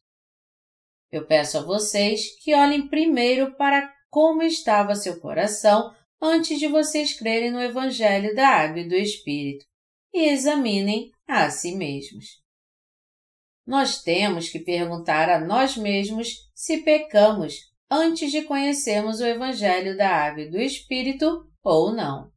Eu 1.12 1.28
peço 1.28 1.60
a 1.60 1.64
vocês 1.64 2.36
que 2.44 2.56
olhem 2.56 2.88
primeiro 2.88 3.56
para 3.58 4.01
como 4.12 4.44
estava 4.44 4.94
seu 4.94 5.20
coração 5.20 5.96
antes 6.22 6.60
de 6.60 6.68
vocês 6.68 7.18
crerem 7.18 7.50
no 7.50 7.62
Evangelho 7.62 8.36
da 8.36 8.48
Água 8.48 8.82
e 8.82 8.88
do 8.88 8.94
Espírito 8.94 9.66
e 10.14 10.30
examinem 10.30 11.10
a 11.26 11.50
si 11.50 11.74
mesmos. 11.74 12.42
Nós 13.66 14.04
temos 14.04 14.50
que 14.50 14.60
perguntar 14.60 15.30
a 15.30 15.40
nós 15.40 15.78
mesmos 15.78 16.52
se 16.54 16.84
pecamos 16.84 17.72
antes 17.90 18.32
de 18.32 18.42
conhecermos 18.42 19.22
o 19.22 19.26
Evangelho 19.26 19.96
da 19.96 20.10
Água 20.10 20.44
e 20.44 20.52
do 20.52 20.60
Espírito 20.60 21.50
ou 21.64 21.94
não. 21.94 22.30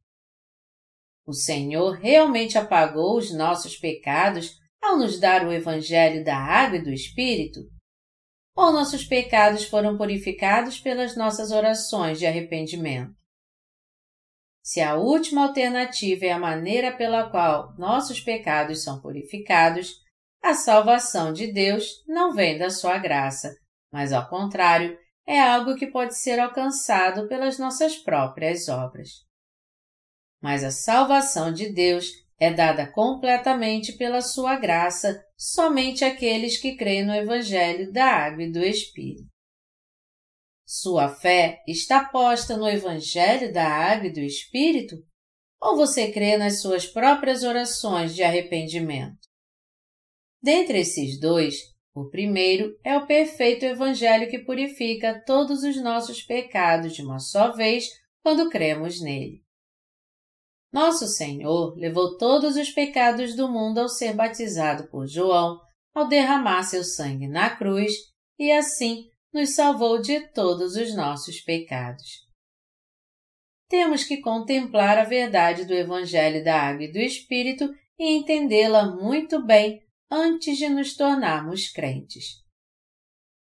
O 1.27 1.33
Senhor 1.33 1.99
realmente 1.99 2.57
apagou 2.57 3.19
os 3.19 3.35
nossos 3.35 3.77
pecados 3.77 4.61
ao 4.81 4.97
nos 4.97 5.19
dar 5.19 5.45
o 5.47 5.53
Evangelho 5.53 6.23
da 6.23 6.37
Água 6.37 6.79
e 6.79 6.83
do 6.83 6.93
Espírito? 6.93 7.61
Ou 8.55 8.73
nossos 8.73 9.05
pecados 9.05 9.65
foram 9.65 9.97
purificados 9.97 10.79
pelas 10.79 11.17
nossas 11.17 11.51
orações 11.51 12.19
de 12.19 12.27
arrependimento? 12.27 13.15
Se 14.63 14.81
a 14.81 14.95
última 14.95 15.47
alternativa 15.47 16.25
é 16.25 16.33
a 16.33 16.39
maneira 16.39 16.97
pela 16.97 17.29
qual 17.29 17.75
nossos 17.77 18.21
pecados 18.21 18.83
são 18.83 19.01
purificados, 19.01 20.03
a 20.43 20.55
salvação 20.55 21.33
de 21.33 21.53
Deus 21.53 22.03
não 22.07 22.33
vem 22.33 22.57
da 22.57 22.71
sua 22.71 22.97
graça, 22.99 23.55
mas 23.93 24.13
ao 24.13 24.29
contrário, 24.29 24.99
é 25.27 25.41
algo 25.41 25.75
que 25.75 25.87
pode 25.87 26.17
ser 26.17 26.39
alcançado 26.39 27.29
pelas 27.29 27.59
nossas 27.59 27.97
próprias 27.97 28.69
obras. 28.69 29.25
Mas 30.41 30.63
a 30.63 30.71
salvação 30.71 31.53
de 31.53 31.73
Deus 31.73 32.24
é 32.45 32.53
dada 32.53 32.87
completamente 32.87 33.93
pela 33.95 34.21
sua 34.21 34.57
graça 34.57 35.25
somente 35.37 36.05
àqueles 36.05 36.59
que 36.59 36.77
creem 36.77 37.05
no 37.05 37.15
Evangelho 37.15 37.91
da 37.91 38.05
Água 38.05 38.43
e 38.43 38.53
do 38.53 38.63
Espírito. 38.63 39.29
Sua 40.67 41.09
fé 41.09 41.63
está 41.67 42.05
posta 42.05 42.57
no 42.57 42.69
Evangelho 42.69 43.53
da 43.53 43.67
Água 43.67 44.09
e 44.09 44.13
do 44.13 44.21
Espírito? 44.21 44.97
Ou 45.61 45.77
você 45.77 46.13
crê 46.13 46.37
nas 46.37 46.61
suas 46.61 46.87
próprias 46.87 47.43
orações 47.43 48.15
de 48.15 48.23
arrependimento? 48.23 49.27
Dentre 50.43 50.81
esses 50.81 51.19
dois, 51.19 51.57
o 51.95 52.11
primeiro 52.11 52.79
é 52.85 52.97
o 52.99 53.07
perfeito 53.07 53.65
Evangelho 53.65 54.29
que 54.29 54.41
purifica 54.41 55.23
todos 55.25 55.63
os 55.63 55.83
nossos 55.83 56.23
pecados 56.23 56.95
de 56.95 57.03
uma 57.03 57.19
só 57.19 57.53
vez 57.53 57.89
quando 58.23 58.51
cremos 58.51 59.01
nele. 59.01 59.44
Nosso 60.75 61.07
Senhor 61.07 61.77
levou 61.77 62.19
todos 62.19 62.57
os 62.57 62.69
pecados 62.69 63.37
do 63.37 63.49
mundo 63.49 63.79
ao 63.79 63.89
ser 63.89 64.13
batizado 64.13 64.89
por 64.89 65.07
João, 65.07 65.61
ao 65.95 66.09
derramar 66.09 66.65
seu 66.65 66.83
sangue 66.83 67.29
na 67.29 67.49
cruz, 67.49 67.93
e 68.37 68.51
assim 68.51 69.09
nos 69.33 69.55
salvou 69.55 70.03
de 70.03 70.29
todos 70.33 70.75
os 70.75 70.93
nossos 70.97 71.41
pecados. 71.41 72.25
Temos 73.69 74.03
que 74.03 74.21
contemplar 74.21 74.99
a 74.99 75.05
verdade 75.05 75.65
do 75.65 75.73
Evangelho 75.73 76.43
da 76.43 76.61
Água 76.61 76.83
e 76.83 76.93
do 76.93 76.99
Espírito 76.99 77.73
e 77.97 78.11
entendê-la 78.11 78.97
muito 78.97 79.47
bem 79.47 79.81
antes 80.11 80.59
de 80.59 80.69
nos 80.69 80.97
tornarmos 80.97 81.69
crentes. 81.69 82.43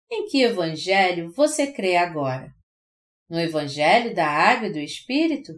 Em 0.10 0.26
que 0.26 0.42
Evangelho 0.42 1.34
você 1.34 1.70
crê 1.74 1.98
agora? 1.98 2.50
No 3.30 3.38
Evangelho 3.38 4.16
da 4.16 4.26
Água 4.26 4.70
e 4.70 4.72
do 4.72 4.80
Espírito? 4.80 5.52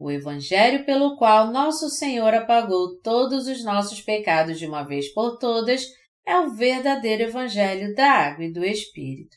O 0.00 0.10
Evangelho 0.10 0.86
pelo 0.86 1.14
qual 1.18 1.52
Nosso 1.52 1.90
Senhor 1.90 2.32
apagou 2.32 2.98
todos 3.02 3.46
os 3.46 3.62
nossos 3.62 4.00
pecados 4.00 4.58
de 4.58 4.64
uma 4.64 4.82
vez 4.82 5.12
por 5.12 5.36
todas 5.36 5.84
é 6.26 6.38
o 6.38 6.54
verdadeiro 6.54 7.24
Evangelho 7.24 7.94
da 7.94 8.10
Água 8.10 8.46
e 8.46 8.50
do 8.50 8.64
Espírito. 8.64 9.36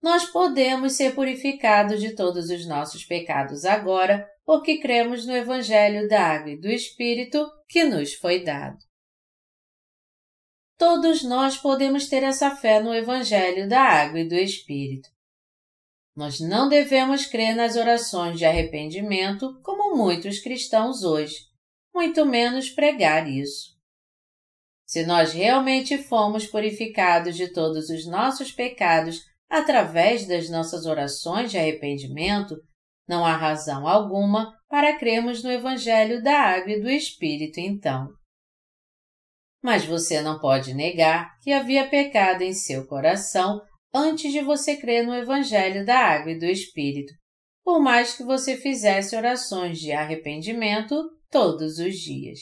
Nós 0.00 0.26
podemos 0.26 0.92
ser 0.92 1.16
purificados 1.16 2.00
de 2.00 2.14
todos 2.14 2.48
os 2.48 2.64
nossos 2.64 3.04
pecados 3.04 3.64
agora 3.64 4.24
porque 4.44 4.78
cremos 4.78 5.26
no 5.26 5.34
Evangelho 5.34 6.08
da 6.08 6.22
Água 6.22 6.52
e 6.52 6.60
do 6.60 6.68
Espírito 6.68 7.44
que 7.68 7.82
nos 7.82 8.14
foi 8.14 8.44
dado. 8.44 8.78
Todos 10.78 11.24
nós 11.24 11.56
podemos 11.56 12.08
ter 12.08 12.22
essa 12.22 12.54
fé 12.54 12.80
no 12.80 12.94
Evangelho 12.94 13.68
da 13.68 13.82
Água 13.82 14.20
e 14.20 14.28
do 14.28 14.36
Espírito. 14.36 15.11
Nós 16.14 16.40
não 16.40 16.68
devemos 16.68 17.26
crer 17.26 17.56
nas 17.56 17.74
orações 17.76 18.38
de 18.38 18.44
arrependimento 18.44 19.58
como 19.62 19.96
muitos 19.96 20.40
cristãos 20.40 21.02
hoje, 21.02 21.36
muito 21.94 22.26
menos 22.26 22.68
pregar 22.68 23.28
isso. 23.28 23.72
Se 24.86 25.06
nós 25.06 25.32
realmente 25.32 25.96
fomos 25.96 26.46
purificados 26.46 27.34
de 27.34 27.50
todos 27.50 27.88
os 27.88 28.06
nossos 28.06 28.52
pecados 28.52 29.20
através 29.48 30.26
das 30.26 30.50
nossas 30.50 30.84
orações 30.84 31.50
de 31.50 31.56
arrependimento, 31.56 32.56
não 33.08 33.24
há 33.24 33.34
razão 33.34 33.88
alguma 33.88 34.54
para 34.68 34.98
crermos 34.98 35.42
no 35.42 35.50
Evangelho 35.50 36.22
da 36.22 36.38
Água 36.38 36.72
e 36.72 36.80
do 36.80 36.90
Espírito, 36.90 37.58
então. 37.58 38.08
Mas 39.62 39.84
você 39.84 40.20
não 40.20 40.38
pode 40.38 40.74
negar 40.74 41.38
que 41.40 41.52
havia 41.52 41.88
pecado 41.88 42.42
em 42.42 42.52
seu 42.52 42.86
coração 42.86 43.62
antes 43.92 44.32
de 44.32 44.40
você 44.40 44.76
crer 44.76 45.06
no 45.06 45.14
Evangelho 45.14 45.84
da 45.84 45.98
Água 45.98 46.32
e 46.32 46.38
do 46.38 46.46
Espírito, 46.46 47.12
por 47.64 47.80
mais 47.80 48.16
que 48.16 48.24
você 48.24 48.56
fizesse 48.56 49.14
orações 49.14 49.78
de 49.78 49.92
arrependimento 49.92 50.94
todos 51.30 51.78
os 51.78 51.96
dias. 51.96 52.40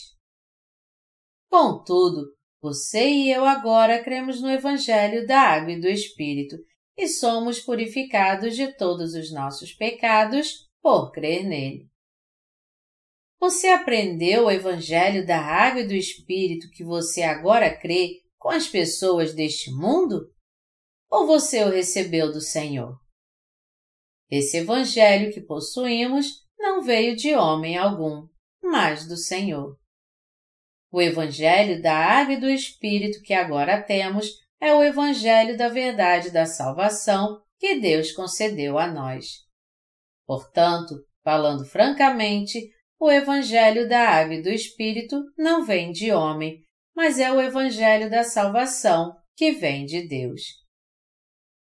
Contudo, 1.51 2.27
você 2.63 3.09
e 3.09 3.33
eu 3.33 3.45
agora 3.45 4.03
cremos 4.03 4.41
no 4.41 4.51
Evangelho 4.51 5.27
da 5.27 5.41
Água 5.41 5.73
e 5.73 5.81
do 5.81 5.89
Espírito 5.89 6.57
e 6.97 7.09
somos 7.09 7.59
purificados 7.61 8.55
de 8.55 8.77
todos 8.77 9.15
os 9.15 9.33
nossos 9.33 9.73
pecados 9.73 10.69
por 10.83 11.11
crer 11.11 11.45
nele. 11.45 11.89
Você 13.41 13.69
aprendeu 13.69 14.45
o 14.45 14.51
Evangelho 14.51 15.27
da 15.27 15.41
Água 15.41 15.81
e 15.81 15.87
do 15.87 15.95
Espírito 15.95 16.69
que 16.71 16.85
você 16.85 17.23
agora 17.23 17.75
crê 17.75 18.21
com 18.39 18.51
as 18.51 18.69
pessoas 18.69 19.35
deste 19.35 19.71
mundo? 19.71 20.31
Ou 21.11 21.27
você 21.27 21.65
o 21.65 21.71
recebeu 21.71 22.31
do 22.31 22.41
Senhor? 22.41 22.97
Esse 24.31 24.59
Evangelho 24.59 25.33
que 25.33 25.41
possuímos 25.41 26.47
não 26.57 26.83
veio 26.83 27.17
de 27.17 27.35
homem 27.35 27.77
algum, 27.77 28.29
mas 28.63 29.09
do 29.09 29.17
Senhor. 29.17 29.77
O 30.93 31.03
Evangelho 31.03 31.83
da 31.83 31.95
Água 31.95 32.35
e 32.35 32.41
do 32.41 32.49
Espírito 32.49 33.21
que 33.23 33.35
agora 33.35 33.83
temos 33.83 34.27
é 34.61 34.75
o 34.75 34.83
Evangelho 34.83 35.57
da 35.57 35.69
verdade 35.69 36.31
da 36.31 36.47
salvação 36.47 37.43
que 37.59 37.81
Deus 37.81 38.13
concedeu 38.13 38.79
a 38.79 38.87
nós. 38.87 39.47
Portanto, 40.27 40.95
falando 41.25 41.65
francamente, 41.65 42.71
o 42.99 43.11
Evangelho 43.11 43.89
da 43.89 44.09
Água 44.09 44.35
e 44.35 44.43
do 44.43 44.51
Espírito 44.51 45.25
não 45.37 45.65
vem 45.65 45.91
de 45.91 46.13
homem, 46.13 46.63
mas 46.95 47.19
é 47.19 47.33
o 47.33 47.41
Evangelho 47.41 48.11
da 48.11 48.23
salvação 48.23 49.17
que 49.35 49.53
vem 49.53 49.87
de 49.87 50.07
Deus. 50.07 50.43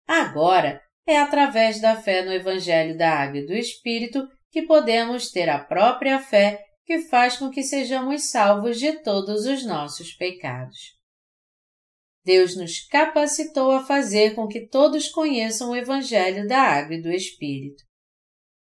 Agora, 0.09 0.83
é 1.07 1.19
através 1.19 1.81
da 1.83 2.01
fé 2.01 2.25
no 2.25 2.33
Evangelho 2.33 2.97
da 2.97 3.11
Água 3.11 3.41
e 3.41 3.47
do 3.47 3.53
Espírito 3.53 4.27
que 4.51 4.63
podemos 4.63 5.31
ter 5.31 5.51
a 5.51 5.63
própria 5.63 6.19
fé 6.19 6.65
que 6.87 7.01
faz 7.01 7.37
com 7.37 7.51
que 7.51 7.63
sejamos 7.63 8.31
salvos 8.31 8.81
de 8.81 9.03
todos 9.03 9.45
os 9.45 9.67
nossos 9.67 10.15
pecados. 10.15 10.97
Deus 12.25 12.57
nos 12.57 12.81
capacitou 12.87 13.71
a 13.71 13.85
fazer 13.85 14.35
com 14.35 14.49
que 14.49 14.67
todos 14.67 15.09
conheçam 15.09 15.71
o 15.71 15.77
Evangelho 15.77 16.49
da 16.49 16.61
Água 16.61 16.97
e 16.97 17.03
do 17.03 17.11
Espírito. 17.11 17.85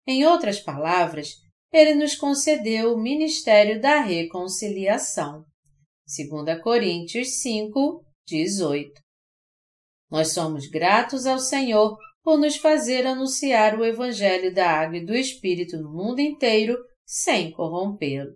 Em 0.06 0.24
outras 0.24 0.60
palavras, 0.60 1.34
Ele 1.72 1.94
nos 1.94 2.14
concedeu 2.14 2.94
o 2.94 3.00
ministério 3.00 3.80
da 3.80 4.00
reconciliação. 4.00 5.44
2 6.06 6.62
Coríntios 6.62 7.40
5, 7.40 8.04
18. 8.28 9.03
Nós 10.10 10.32
somos 10.32 10.66
gratos 10.68 11.26
ao 11.26 11.38
Senhor 11.38 11.96
por 12.22 12.38
nos 12.38 12.56
fazer 12.56 13.06
anunciar 13.06 13.78
o 13.78 13.84
Evangelho 13.84 14.52
da 14.52 14.70
Água 14.70 14.96
e 14.96 15.04
do 15.04 15.14
Espírito 15.14 15.76
no 15.76 15.92
mundo 15.92 16.20
inteiro 16.20 16.76
sem 17.04 17.52
corrompê-lo. 17.52 18.32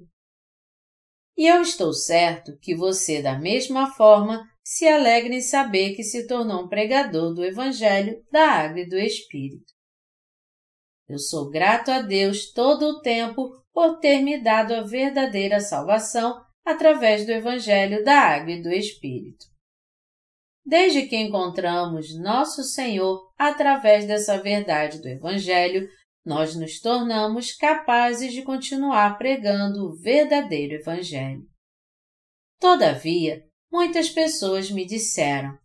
E 1.36 1.46
eu 1.46 1.62
estou 1.62 1.92
certo 1.92 2.58
que 2.60 2.74
você, 2.74 3.22
da 3.22 3.38
mesma 3.38 3.94
forma, 3.94 4.44
se 4.62 4.86
alegra 4.86 5.32
em 5.32 5.40
saber 5.40 5.94
que 5.94 6.02
se 6.02 6.26
tornou 6.26 6.64
um 6.64 6.68
pregador 6.68 7.32
do 7.32 7.44
Evangelho 7.44 8.22
da 8.30 8.50
Água 8.50 8.80
e 8.80 8.88
do 8.88 8.98
Espírito. 8.98 9.72
Eu 11.08 11.18
sou 11.18 11.48
grato 11.48 11.90
a 11.90 12.02
Deus 12.02 12.52
todo 12.52 12.82
o 12.82 13.00
tempo 13.00 13.50
por 13.72 13.98
ter 13.98 14.20
me 14.20 14.42
dado 14.42 14.74
a 14.74 14.82
verdadeira 14.82 15.60
salvação 15.60 16.38
através 16.64 17.24
do 17.24 17.32
Evangelho 17.32 18.04
da 18.04 18.18
Água 18.18 18.52
e 18.52 18.62
do 18.62 18.70
Espírito. 18.70 19.46
Desde 20.68 21.06
que 21.06 21.16
encontramos 21.16 22.14
Nosso 22.20 22.62
Senhor 22.62 23.32
através 23.38 24.06
dessa 24.06 24.36
verdade 24.36 25.00
do 25.00 25.08
Evangelho, 25.08 25.88
nós 26.22 26.54
nos 26.54 26.78
tornamos 26.78 27.54
capazes 27.54 28.34
de 28.34 28.42
continuar 28.42 29.16
pregando 29.16 29.86
o 29.86 29.96
verdadeiro 29.96 30.74
Evangelho. 30.74 31.40
Todavia, 32.60 33.42
muitas 33.72 34.10
pessoas 34.10 34.70
me 34.70 34.84
disseram: 34.84 35.56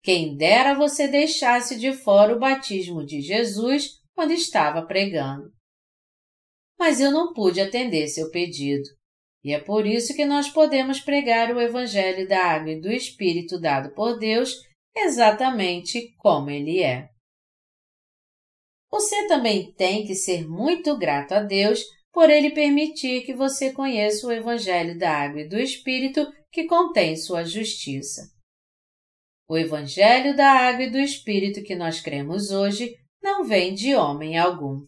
Quem 0.00 0.36
dera 0.36 0.76
você 0.76 1.08
deixasse 1.08 1.76
de 1.76 1.92
fora 1.92 2.36
o 2.36 2.38
batismo 2.38 3.04
de 3.04 3.20
Jesus 3.20 3.94
quando 4.14 4.30
estava 4.30 4.86
pregando. 4.86 5.50
Mas 6.78 7.00
eu 7.00 7.10
não 7.10 7.32
pude 7.32 7.60
atender 7.60 8.06
seu 8.06 8.30
pedido. 8.30 8.88
E 9.44 9.52
é 9.52 9.60
por 9.60 9.86
isso 9.86 10.14
que 10.14 10.24
nós 10.24 10.48
podemos 10.48 11.00
pregar 11.00 11.54
o 11.54 11.60
Evangelho 11.60 12.26
da 12.26 12.44
Água 12.44 12.72
e 12.72 12.80
do 12.80 12.90
Espírito 12.90 13.60
dado 13.60 13.94
por 13.94 14.18
Deus 14.18 14.54
exatamente 14.96 16.14
como 16.16 16.50
ele 16.50 16.82
é. 16.82 17.08
Você 18.90 19.26
também 19.28 19.72
tem 19.74 20.06
que 20.06 20.14
ser 20.14 20.48
muito 20.48 20.96
grato 20.96 21.32
a 21.32 21.40
Deus 21.40 21.84
por 22.12 22.30
ele 22.30 22.50
permitir 22.50 23.22
que 23.24 23.34
você 23.34 23.72
conheça 23.72 24.26
o 24.26 24.32
Evangelho 24.32 24.98
da 24.98 25.10
Água 25.10 25.42
e 25.42 25.48
do 25.48 25.58
Espírito 25.58 26.26
que 26.50 26.64
contém 26.64 27.16
sua 27.16 27.44
justiça. 27.44 28.22
O 29.48 29.56
Evangelho 29.56 30.36
da 30.36 30.50
Água 30.50 30.84
e 30.84 30.90
do 30.90 30.98
Espírito 30.98 31.62
que 31.62 31.76
nós 31.76 32.00
cremos 32.00 32.50
hoje 32.50 32.94
não 33.22 33.44
vem 33.44 33.74
de 33.74 33.94
homem 33.94 34.36
algum. 34.36 34.86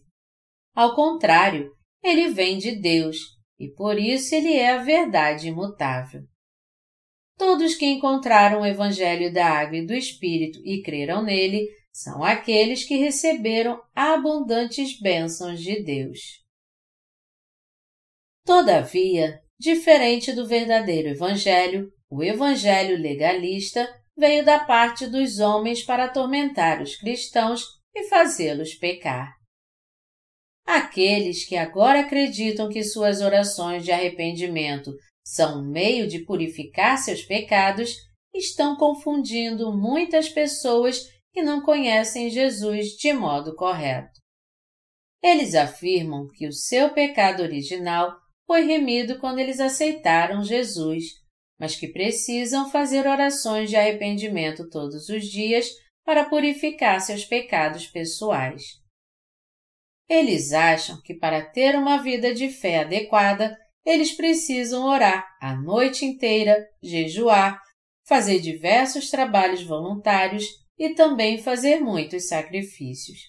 Ao 0.75 0.95
contrário, 0.95 1.71
ele 2.03 2.29
vem 2.29 2.57
de 2.57 2.75
Deus 2.75 3.17
e 3.61 3.69
por 3.69 3.99
isso 3.99 4.33
ele 4.33 4.53
é 4.53 4.71
a 4.71 4.81
verdade 4.81 5.49
imutável. 5.49 6.23
Todos 7.37 7.75
que 7.75 7.85
encontraram 7.85 8.61
o 8.61 8.65
Evangelho 8.65 9.31
da 9.31 9.45
Água 9.47 9.77
e 9.77 9.85
do 9.85 9.93
Espírito 9.93 10.59
e 10.65 10.81
creram 10.81 11.23
nele 11.23 11.67
são 11.91 12.23
aqueles 12.23 12.83
que 12.83 12.95
receberam 12.95 13.79
abundantes 13.93 14.99
bênçãos 14.99 15.61
de 15.61 15.83
Deus. 15.83 16.19
Todavia, 18.43 19.39
diferente 19.59 20.33
do 20.33 20.47
verdadeiro 20.47 21.09
Evangelho, 21.09 21.91
o 22.09 22.23
Evangelho 22.23 22.97
legalista 22.97 23.87
veio 24.17 24.43
da 24.43 24.59
parte 24.59 25.05
dos 25.05 25.39
homens 25.39 25.83
para 25.83 26.05
atormentar 26.05 26.81
os 26.81 26.95
cristãos 26.95 27.63
e 27.93 28.07
fazê-los 28.07 28.73
pecar. 28.73 29.40
Aqueles 30.73 31.43
que 31.43 31.57
agora 31.57 31.99
acreditam 31.99 32.69
que 32.69 32.81
suas 32.81 33.19
orações 33.19 33.83
de 33.83 33.91
arrependimento 33.91 34.95
são 35.21 35.59
um 35.59 35.69
meio 35.69 36.07
de 36.07 36.19
purificar 36.19 36.97
seus 36.97 37.21
pecados 37.23 37.93
estão 38.33 38.77
confundindo 38.77 39.77
muitas 39.77 40.29
pessoas 40.29 41.01
que 41.33 41.41
não 41.41 41.61
conhecem 41.61 42.29
Jesus 42.29 42.91
de 42.91 43.11
modo 43.11 43.53
correto. 43.53 44.17
Eles 45.21 45.55
afirmam 45.55 46.25
que 46.37 46.47
o 46.47 46.53
seu 46.53 46.93
pecado 46.93 47.43
original 47.43 48.15
foi 48.47 48.61
remido 48.61 49.19
quando 49.19 49.39
eles 49.39 49.59
aceitaram 49.59 50.41
Jesus, 50.41 51.03
mas 51.59 51.75
que 51.75 51.89
precisam 51.89 52.71
fazer 52.71 53.05
orações 53.05 53.69
de 53.69 53.75
arrependimento 53.75 54.69
todos 54.69 55.09
os 55.09 55.25
dias 55.25 55.67
para 56.05 56.29
purificar 56.29 57.01
seus 57.01 57.25
pecados 57.25 57.87
pessoais. 57.87 58.80
Eles 60.13 60.51
acham 60.51 61.01
que 61.01 61.13
para 61.13 61.41
ter 61.41 61.73
uma 61.73 62.03
vida 62.03 62.35
de 62.35 62.49
fé 62.49 62.79
adequada, 62.79 63.57
eles 63.85 64.11
precisam 64.11 64.83
orar 64.83 65.25
a 65.41 65.55
noite 65.55 66.03
inteira, 66.03 66.67
jejuar, 66.83 67.61
fazer 68.05 68.41
diversos 68.41 69.09
trabalhos 69.09 69.63
voluntários 69.63 70.45
e 70.77 70.93
também 70.93 71.37
fazer 71.37 71.79
muitos 71.79 72.27
sacrifícios. 72.27 73.19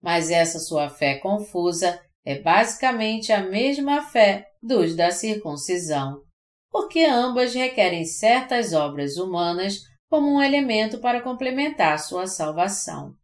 Mas 0.00 0.30
essa 0.30 0.60
sua 0.60 0.88
fé 0.88 1.18
confusa 1.18 2.00
é 2.24 2.38
basicamente 2.38 3.32
a 3.32 3.42
mesma 3.42 4.00
fé 4.00 4.46
dos 4.62 4.94
da 4.94 5.10
circuncisão, 5.10 6.22
porque 6.70 7.00
ambas 7.00 7.52
requerem 7.52 8.04
certas 8.04 8.72
obras 8.72 9.16
humanas 9.16 9.80
como 10.08 10.36
um 10.36 10.40
elemento 10.40 11.00
para 11.00 11.20
complementar 11.20 11.98
sua 11.98 12.28
salvação. 12.28 13.16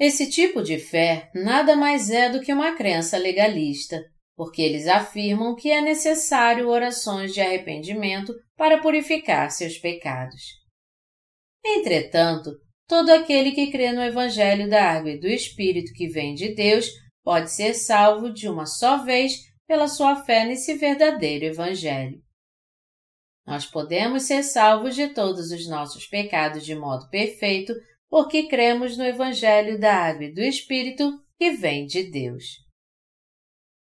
Esse 0.00 0.30
tipo 0.30 0.62
de 0.62 0.78
fé 0.78 1.30
nada 1.34 1.76
mais 1.76 2.08
é 2.08 2.30
do 2.30 2.40
que 2.40 2.54
uma 2.54 2.74
crença 2.74 3.18
legalista, 3.18 4.02
porque 4.34 4.62
eles 4.62 4.86
afirmam 4.86 5.54
que 5.54 5.70
é 5.70 5.82
necessário 5.82 6.70
orações 6.70 7.34
de 7.34 7.42
arrependimento 7.42 8.32
para 8.56 8.80
purificar 8.80 9.50
seus 9.50 9.76
pecados. 9.76 10.40
Entretanto, 11.62 12.50
todo 12.88 13.10
aquele 13.10 13.52
que 13.52 13.70
crê 13.70 13.92
no 13.92 14.02
Evangelho 14.02 14.70
da 14.70 14.82
Água 14.90 15.10
e 15.10 15.20
do 15.20 15.26
Espírito 15.26 15.92
que 15.92 16.08
vem 16.08 16.34
de 16.34 16.54
Deus 16.54 16.90
pode 17.22 17.52
ser 17.52 17.74
salvo 17.74 18.32
de 18.32 18.48
uma 18.48 18.64
só 18.64 19.04
vez 19.04 19.34
pela 19.66 19.86
sua 19.86 20.24
fé 20.24 20.46
nesse 20.46 20.76
verdadeiro 20.76 21.44
Evangelho. 21.44 22.18
Nós 23.46 23.66
podemos 23.66 24.22
ser 24.22 24.42
salvos 24.44 24.94
de 24.94 25.08
todos 25.08 25.50
os 25.50 25.68
nossos 25.68 26.06
pecados 26.06 26.64
de 26.64 26.74
modo 26.74 27.06
perfeito 27.10 27.74
porque 28.10 28.48
cremos 28.48 28.96
no 28.98 29.04
Evangelho 29.04 29.78
da 29.78 29.94
Água 29.94 30.24
e 30.24 30.34
do 30.34 30.40
Espírito 30.40 31.22
que 31.38 31.52
vem 31.52 31.86
de 31.86 32.10
Deus. 32.10 32.44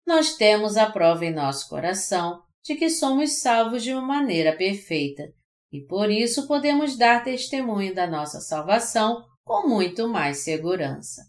Nós 0.06 0.36
temos 0.36 0.76
a 0.76 0.92
prova 0.92 1.26
em 1.26 1.34
nosso 1.34 1.70
coração 1.70 2.44
de 2.64 2.76
que 2.76 2.90
somos 2.90 3.40
salvos 3.40 3.82
de 3.82 3.94
uma 3.94 4.02
maneira 4.02 4.56
perfeita 4.56 5.24
e 5.72 5.82
por 5.86 6.12
isso 6.12 6.48
podemos 6.48 6.98
dar 6.98 7.24
testemunho 7.24 7.96
da 7.96 8.06
nossa 8.06 8.42
salvação 8.42 9.24
com 9.44 9.68
muito 9.68 10.08
mais 10.08 10.40
segurança. 10.40 11.22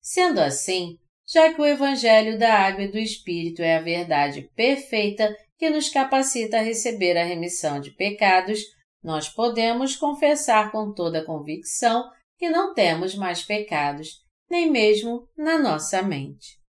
Sendo 0.00 0.40
assim, 0.40 0.96
já 1.26 1.52
que 1.52 1.60
o 1.60 1.66
Evangelho 1.66 2.38
da 2.38 2.54
Água 2.54 2.84
e 2.84 2.92
do 2.92 2.98
Espírito 2.98 3.62
é 3.62 3.76
a 3.76 3.82
verdade 3.82 4.48
perfeita 4.54 5.36
que 5.58 5.68
nos 5.68 5.88
capacita 5.88 6.58
a 6.58 6.62
receber 6.62 7.16
a 7.16 7.24
remissão 7.24 7.80
de 7.80 7.90
pecados, 7.90 8.60
nós 9.02 9.28
podemos 9.28 9.96
confessar 9.96 10.72
com 10.72 10.92
toda 10.92 11.24
convicção 11.24 12.10
que 12.36 12.48
não 12.48 12.74
temos 12.74 13.14
mais 13.14 13.42
pecados, 13.42 14.24
nem 14.50 14.70
mesmo 14.70 15.28
na 15.36 15.58
nossa 15.58 16.02
mente. 16.02 16.60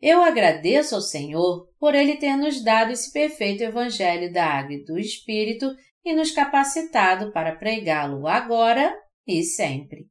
Eu 0.00 0.22
agradeço 0.22 0.94
ao 0.94 1.00
Senhor 1.00 1.68
por 1.78 1.94
Ele 1.94 2.16
ter 2.16 2.36
nos 2.36 2.62
dado 2.62 2.92
esse 2.92 3.12
perfeito 3.12 3.62
Evangelho 3.62 4.32
da 4.32 4.44
Água 4.44 4.74
e 4.74 4.84
do 4.84 4.98
Espírito 4.98 5.74
e 6.04 6.14
nos 6.14 6.30
capacitado 6.30 7.32
para 7.32 7.56
pregá-lo 7.56 8.26
agora 8.26 8.96
e 9.26 9.42
sempre. 9.42 10.06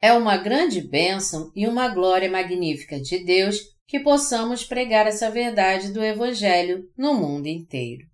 É 0.00 0.12
uma 0.12 0.36
grande 0.36 0.80
bênção 0.80 1.50
e 1.54 1.66
uma 1.66 1.88
glória 1.88 2.30
magnífica 2.30 3.00
de 3.00 3.24
Deus 3.24 3.60
que 3.86 4.00
possamos 4.00 4.64
pregar 4.64 5.06
essa 5.06 5.30
verdade 5.30 5.92
do 5.92 6.04
Evangelho 6.04 6.90
no 6.96 7.14
mundo 7.14 7.46
inteiro. 7.46 8.06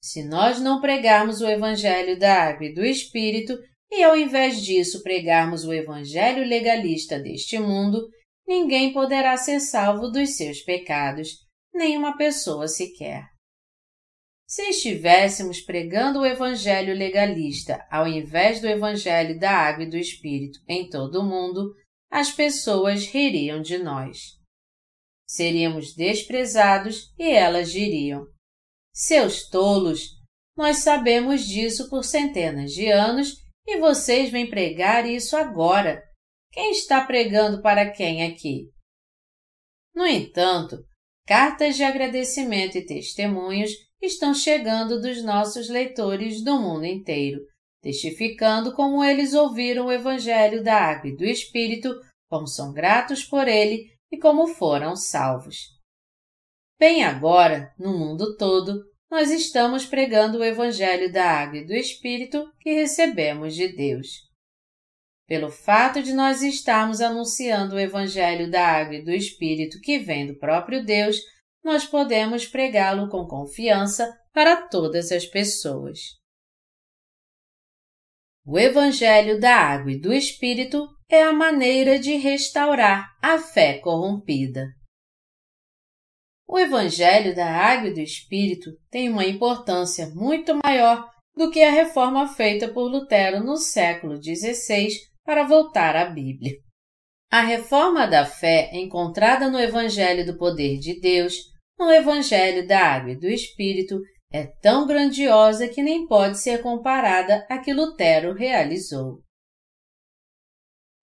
Se 0.00 0.22
nós 0.24 0.60
não 0.60 0.80
pregarmos 0.80 1.40
o 1.40 1.46
Evangelho 1.46 2.18
da 2.18 2.48
Água 2.48 2.66
e 2.66 2.74
do 2.74 2.84
Espírito, 2.84 3.58
e 3.90 4.02
ao 4.02 4.16
invés 4.16 4.62
disso 4.62 5.02
pregarmos 5.02 5.64
o 5.64 5.72
Evangelho 5.72 6.44
legalista 6.44 7.18
deste 7.18 7.58
mundo, 7.58 8.08
ninguém 8.46 8.92
poderá 8.92 9.36
ser 9.36 9.60
salvo 9.60 10.08
dos 10.08 10.36
seus 10.36 10.60
pecados, 10.60 11.30
nenhuma 11.74 12.16
pessoa 12.16 12.68
sequer. 12.68 13.24
Se 14.46 14.62
estivéssemos 14.70 15.60
pregando 15.60 16.20
o 16.20 16.26
Evangelho 16.26 16.94
legalista 16.94 17.86
ao 17.90 18.08
invés 18.08 18.60
do 18.60 18.66
Evangelho 18.66 19.38
da 19.38 19.50
Água 19.50 19.84
e 19.84 19.90
do 19.90 19.96
Espírito 19.96 20.58
em 20.66 20.88
todo 20.88 21.20
o 21.20 21.24
mundo, 21.24 21.74
as 22.10 22.30
pessoas 22.30 23.06
ririam 23.06 23.60
de 23.60 23.76
nós. 23.76 24.38
Seríamos 25.28 25.94
desprezados 25.94 27.12
e 27.18 27.30
elas 27.30 27.70
diriam: 27.70 28.26
Seus 29.00 29.48
tolos! 29.48 30.16
Nós 30.56 30.78
sabemos 30.78 31.46
disso 31.46 31.88
por 31.88 32.02
centenas 32.02 32.72
de 32.72 32.90
anos 32.90 33.36
e 33.64 33.78
vocês 33.78 34.28
vêm 34.28 34.50
pregar 34.50 35.08
isso 35.08 35.36
agora. 35.36 36.02
Quem 36.50 36.72
está 36.72 37.04
pregando 37.04 37.62
para 37.62 37.88
quem 37.92 38.24
aqui? 38.24 38.72
No 39.94 40.04
entanto, 40.04 40.84
cartas 41.24 41.76
de 41.76 41.84
agradecimento 41.84 42.76
e 42.76 42.84
testemunhos 42.84 43.70
estão 44.02 44.34
chegando 44.34 45.00
dos 45.00 45.22
nossos 45.22 45.68
leitores 45.68 46.42
do 46.42 46.60
mundo 46.60 46.84
inteiro, 46.84 47.38
testificando 47.80 48.74
como 48.74 49.04
eles 49.04 49.32
ouviram 49.32 49.86
o 49.86 49.92
Evangelho 49.92 50.60
da 50.64 50.74
Água 50.74 51.08
e 51.08 51.16
do 51.16 51.24
Espírito, 51.24 51.94
como 52.28 52.48
são 52.48 52.72
gratos 52.72 53.22
por 53.22 53.46
ele 53.46 53.92
e 54.10 54.18
como 54.18 54.48
foram 54.48 54.96
salvos. 54.96 55.78
Bem 56.80 57.02
agora, 57.02 57.74
no 57.76 57.98
mundo 57.98 58.36
todo, 58.36 58.87
nós 59.10 59.30
estamos 59.30 59.86
pregando 59.86 60.38
o 60.38 60.44
Evangelho 60.44 61.10
da 61.10 61.24
Água 61.24 61.58
e 61.58 61.66
do 61.66 61.74
Espírito 61.74 62.52
que 62.60 62.72
recebemos 62.72 63.54
de 63.54 63.68
Deus. 63.68 64.28
Pelo 65.26 65.50
fato 65.50 66.02
de 66.02 66.12
nós 66.12 66.42
estarmos 66.42 67.00
anunciando 67.00 67.74
o 67.74 67.78
Evangelho 67.78 68.50
da 68.50 68.66
Água 68.66 68.96
e 68.96 69.04
do 69.04 69.10
Espírito 69.10 69.80
que 69.80 69.98
vem 69.98 70.26
do 70.26 70.38
próprio 70.38 70.84
Deus, 70.84 71.16
nós 71.62 71.84
podemos 71.84 72.46
pregá-lo 72.46 73.08
com 73.08 73.26
confiança 73.26 74.10
para 74.32 74.68
todas 74.68 75.10
as 75.12 75.26
pessoas. 75.26 75.98
O 78.46 78.58
Evangelho 78.58 79.38
da 79.38 79.54
Água 79.54 79.92
e 79.92 80.00
do 80.00 80.12
Espírito 80.12 80.88
é 81.10 81.22
a 81.22 81.32
maneira 81.32 81.98
de 81.98 82.14
restaurar 82.14 83.06
a 83.22 83.38
fé 83.38 83.78
corrompida. 83.78 84.77
O 86.50 86.58
Evangelho 86.58 87.36
da 87.36 87.46
Água 87.46 87.90
e 87.90 87.94
do 87.94 88.00
Espírito 88.00 88.70
tem 88.90 89.10
uma 89.10 89.26
importância 89.26 90.08
muito 90.14 90.58
maior 90.64 91.06
do 91.36 91.50
que 91.50 91.62
a 91.62 91.70
reforma 91.70 92.26
feita 92.26 92.66
por 92.66 92.90
Lutero 92.90 93.44
no 93.44 93.58
século 93.58 94.16
XVI 94.16 94.88
para 95.26 95.44
voltar 95.44 95.94
à 95.94 96.06
Bíblia. 96.06 96.54
A 97.30 97.42
reforma 97.42 98.06
da 98.06 98.24
fé 98.24 98.70
encontrada 98.72 99.50
no 99.50 99.60
Evangelho 99.60 100.24
do 100.24 100.38
Poder 100.38 100.78
de 100.78 100.98
Deus, 100.98 101.34
no 101.78 101.92
Evangelho 101.92 102.66
da 102.66 102.80
Água 102.80 103.12
e 103.12 103.18
do 103.18 103.28
Espírito, 103.28 104.00
é 104.32 104.46
tão 104.46 104.86
grandiosa 104.86 105.68
que 105.68 105.82
nem 105.82 106.06
pode 106.06 106.38
ser 106.40 106.62
comparada 106.62 107.46
à 107.50 107.58
que 107.58 107.74
Lutero 107.74 108.32
realizou. 108.32 109.18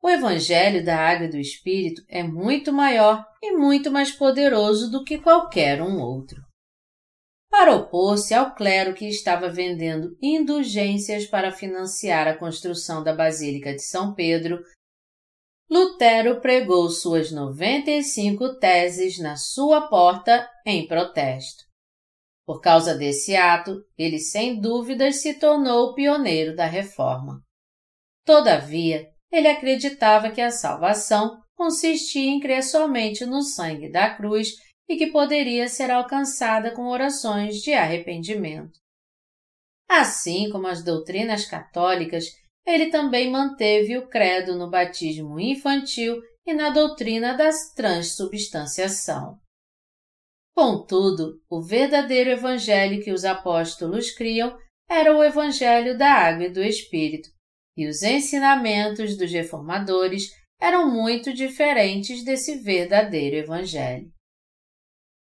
O 0.01 0.09
Evangelho 0.09 0.83
da 0.83 0.97
Água 0.97 1.27
e 1.27 1.31
do 1.31 1.37
Espírito 1.37 2.01
é 2.09 2.23
muito 2.23 2.73
maior 2.73 3.23
e 3.45 3.55
muito 3.55 3.91
mais 3.91 4.11
poderoso 4.11 4.89
do 4.89 5.03
que 5.03 5.19
qualquer 5.19 5.81
um 5.81 5.99
outro. 6.01 6.41
Para 7.49 7.75
opor-se 7.75 8.33
ao 8.33 8.53
clero 8.53 8.93
que 8.93 9.07
estava 9.07 9.49
vendendo 9.49 10.17
indulgências 10.21 11.25
para 11.25 11.51
financiar 11.51 12.27
a 12.27 12.37
construção 12.37 13.03
da 13.03 13.13
Basílica 13.13 13.73
de 13.73 13.83
São 13.83 14.13
Pedro, 14.13 14.59
Lutero 15.69 16.41
pregou 16.41 16.89
suas 16.89 17.31
95 17.31 18.59
teses 18.59 19.19
na 19.19 19.35
sua 19.35 19.87
porta 19.87 20.49
em 20.65 20.87
protesto. 20.87 21.63
Por 22.45 22.61
causa 22.61 22.95
desse 22.95 23.35
ato, 23.35 23.83
ele 23.97 24.19
sem 24.19 24.59
dúvidas 24.59 25.21
se 25.21 25.39
tornou 25.39 25.89
o 25.89 25.93
pioneiro 25.95 26.55
da 26.55 26.65
reforma. 26.65 27.41
Todavia, 28.25 29.07
ele 29.31 29.47
acreditava 29.47 30.29
que 30.29 30.41
a 30.41 30.51
salvação 30.51 31.41
consistia 31.55 32.29
em 32.29 32.39
crer 32.39 32.63
somente 32.63 33.25
no 33.25 33.41
sangue 33.41 33.89
da 33.89 34.13
cruz 34.13 34.49
e 34.87 34.97
que 34.97 35.07
poderia 35.07 35.67
ser 35.67 35.89
alcançada 35.89 36.71
com 36.71 36.87
orações 36.87 37.61
de 37.61 37.73
arrependimento. 37.73 38.79
Assim 39.89 40.49
como 40.49 40.67
as 40.67 40.83
doutrinas 40.83 41.45
católicas, 41.45 42.25
ele 42.65 42.89
também 42.89 43.29
manteve 43.29 43.97
o 43.97 44.07
credo 44.07 44.57
no 44.57 44.69
batismo 44.69 45.39
infantil 45.39 46.19
e 46.45 46.53
na 46.53 46.69
doutrina 46.69 47.35
da 47.35 47.49
transubstanciação. 47.75 49.39
Contudo, 50.55 51.41
o 51.49 51.61
verdadeiro 51.61 52.29
evangelho 52.29 53.03
que 53.03 53.11
os 53.11 53.25
apóstolos 53.25 54.11
criam 54.11 54.57
era 54.89 55.15
o 55.15 55.23
evangelho 55.23 55.97
da 55.97 56.11
água 56.11 56.45
e 56.45 56.51
do 56.51 56.63
Espírito, 56.63 57.29
e 57.75 57.87
os 57.87 58.01
ensinamentos 58.03 59.17
dos 59.17 59.31
reformadores 59.31 60.29
eram 60.59 60.89
muito 60.89 61.33
diferentes 61.33 62.23
desse 62.23 62.57
verdadeiro 62.59 63.35
evangelho. 63.35 64.11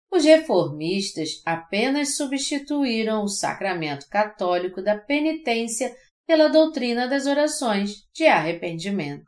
os 0.10 0.24
reformistas 0.24 1.42
apenas 1.46 2.16
substituíram 2.16 3.24
o 3.24 3.28
sacramento 3.28 4.08
católico 4.10 4.82
da 4.82 4.98
penitência 4.98 5.94
pela 6.26 6.48
doutrina 6.48 7.08
das 7.08 7.26
orações 7.26 8.06
de 8.14 8.26
arrependimento. 8.26 9.28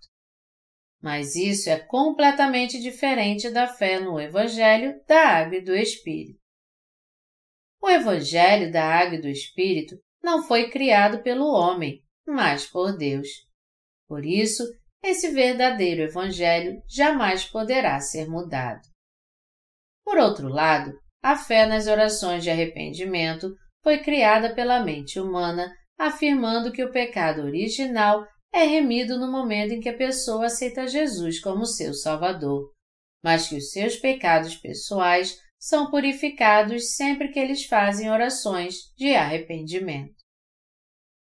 Mas 1.02 1.36
isso 1.36 1.70
é 1.70 1.80
completamente 1.80 2.80
diferente 2.80 3.50
da 3.50 3.68
fé 3.68 4.00
no 4.00 4.20
Evangelho 4.20 5.02
da 5.08 5.40
Água 5.40 5.58
e 5.58 5.62
do 5.62 5.74
Espírito. 5.76 6.40
O 7.82 7.90
Evangelho 7.90 8.72
da 8.72 8.84
Água 8.84 9.16
e 9.18 9.22
do 9.22 9.30
Espírito 9.30 9.96
não 10.22 10.44
foi 10.44 10.70
criado 10.70 11.24
pelo 11.24 11.46
homem, 11.46 12.04
mas 12.28 12.68
por 12.68 12.98
Deus. 12.98 13.28
Por 14.08 14.26
isso, 14.26 14.64
esse 15.04 15.32
verdadeiro 15.32 16.02
Evangelho 16.02 16.82
jamais 16.88 17.46
poderá 17.46 18.00
ser 18.00 18.28
mudado. 18.28 18.82
Por 20.04 20.18
outro 20.18 20.48
lado, 20.48 20.92
a 21.22 21.36
fé 21.36 21.66
nas 21.66 21.88
orações 21.88 22.44
de 22.44 22.50
arrependimento 22.50 23.54
foi 23.84 24.00
criada 24.00 24.54
pela 24.54 24.84
mente 24.84 25.20
humana, 25.20 25.72
afirmando 25.98 26.72
que 26.72 26.84
o 26.84 26.92
pecado 26.92 27.42
original 27.42 28.26
é 28.54 28.64
remido 28.64 29.18
no 29.18 29.32
momento 29.32 29.74
em 29.74 29.80
que 29.80 29.90
a 29.90 29.98
pessoa 29.98 30.48
aceita 30.48 30.88
Jesus 30.88 31.40
como 31.40 31.66
seu 31.66 31.94
Salvador, 31.94 32.72
mas 33.24 33.48
que 33.48 33.58
os 33.58 33.72
seus 33.72 33.96
pecados 33.96 34.56
pessoais 34.56 35.38
são 35.60 35.92
purificados 35.92 36.96
sempre 36.96 37.30
que 37.30 37.40
eles 37.40 37.66
fazem 37.66 38.10
orações 38.10 38.76
de 38.98 39.14
arrependimento. 39.14 40.19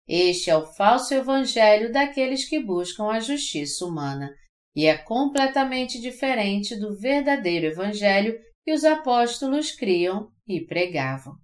Este 0.08 0.50
é 0.50 0.56
o 0.56 0.66
falso 0.66 1.14
evangelho 1.14 1.92
daqueles 1.92 2.48
que 2.48 2.58
buscam 2.60 3.10
a 3.10 3.20
justiça 3.20 3.84
humana 3.84 4.34
e 4.74 4.86
é 4.86 4.96
completamente 4.96 6.00
diferente 6.00 6.74
do 6.74 6.96
verdadeiro 6.96 7.66
evangelho 7.66 8.38
que 8.64 8.72
os 8.72 8.84
apóstolos 8.84 9.72
criam 9.72 10.30
e 10.46 10.60
pregavam. 10.64 11.34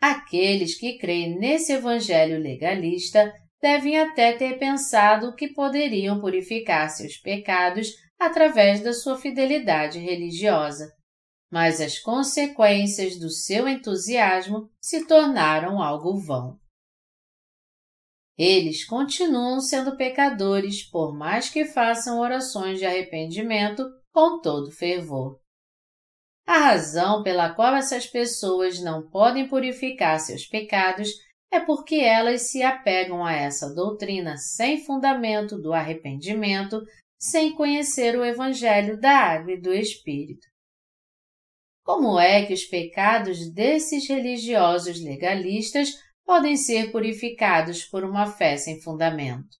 Aqueles 0.00 0.78
que 0.78 0.98
creem 0.98 1.38
nesse 1.38 1.72
evangelho 1.72 2.38
legalista 2.38 3.32
devem 3.60 3.98
até 3.98 4.36
ter 4.36 4.58
pensado 4.58 5.34
que 5.34 5.48
poderiam 5.48 6.20
purificar 6.20 6.90
seus 6.90 7.16
pecados 7.16 7.88
através 8.18 8.82
da 8.82 8.92
sua 8.92 9.18
fidelidade 9.18 9.98
religiosa, 9.98 10.92
mas 11.50 11.80
as 11.80 11.98
consequências 11.98 13.18
do 13.18 13.30
seu 13.30 13.66
entusiasmo 13.66 14.68
se 14.80 15.06
tornaram 15.06 15.82
algo 15.82 16.18
vão. 16.18 16.58
Eles 18.36 18.84
continuam 18.84 19.60
sendo 19.60 19.96
pecadores 19.96 20.82
por 20.82 21.16
mais 21.16 21.48
que 21.48 21.64
façam 21.64 22.18
orações 22.18 22.78
de 22.78 22.84
arrependimento 22.84 23.84
com 24.12 24.40
todo 24.40 24.72
fervor. 24.72 25.38
A 26.46 26.58
razão 26.58 27.22
pela 27.22 27.54
qual 27.54 27.74
essas 27.74 28.06
pessoas 28.06 28.80
não 28.80 29.08
podem 29.08 29.48
purificar 29.48 30.18
seus 30.18 30.46
pecados 30.46 31.10
é 31.50 31.60
porque 31.60 31.94
elas 31.96 32.50
se 32.50 32.62
apegam 32.62 33.24
a 33.24 33.32
essa 33.32 33.72
doutrina 33.72 34.36
sem 34.36 34.84
fundamento 34.84 35.56
do 35.56 35.72
arrependimento, 35.72 36.82
sem 37.16 37.54
conhecer 37.54 38.18
o 38.18 38.24
Evangelho 38.24 39.00
da 39.00 39.16
Água 39.16 39.52
e 39.52 39.60
do 39.60 39.72
Espírito. 39.72 40.46
Como 41.84 42.18
é 42.18 42.44
que 42.44 42.52
os 42.52 42.64
pecados 42.64 43.50
desses 43.52 44.08
religiosos 44.08 45.00
legalistas 45.02 45.90
podem 46.24 46.56
ser 46.56 46.90
purificados 46.90 47.84
por 47.84 48.04
uma 48.04 48.26
fé 48.26 48.56
sem 48.56 48.80
fundamento? 48.80 49.56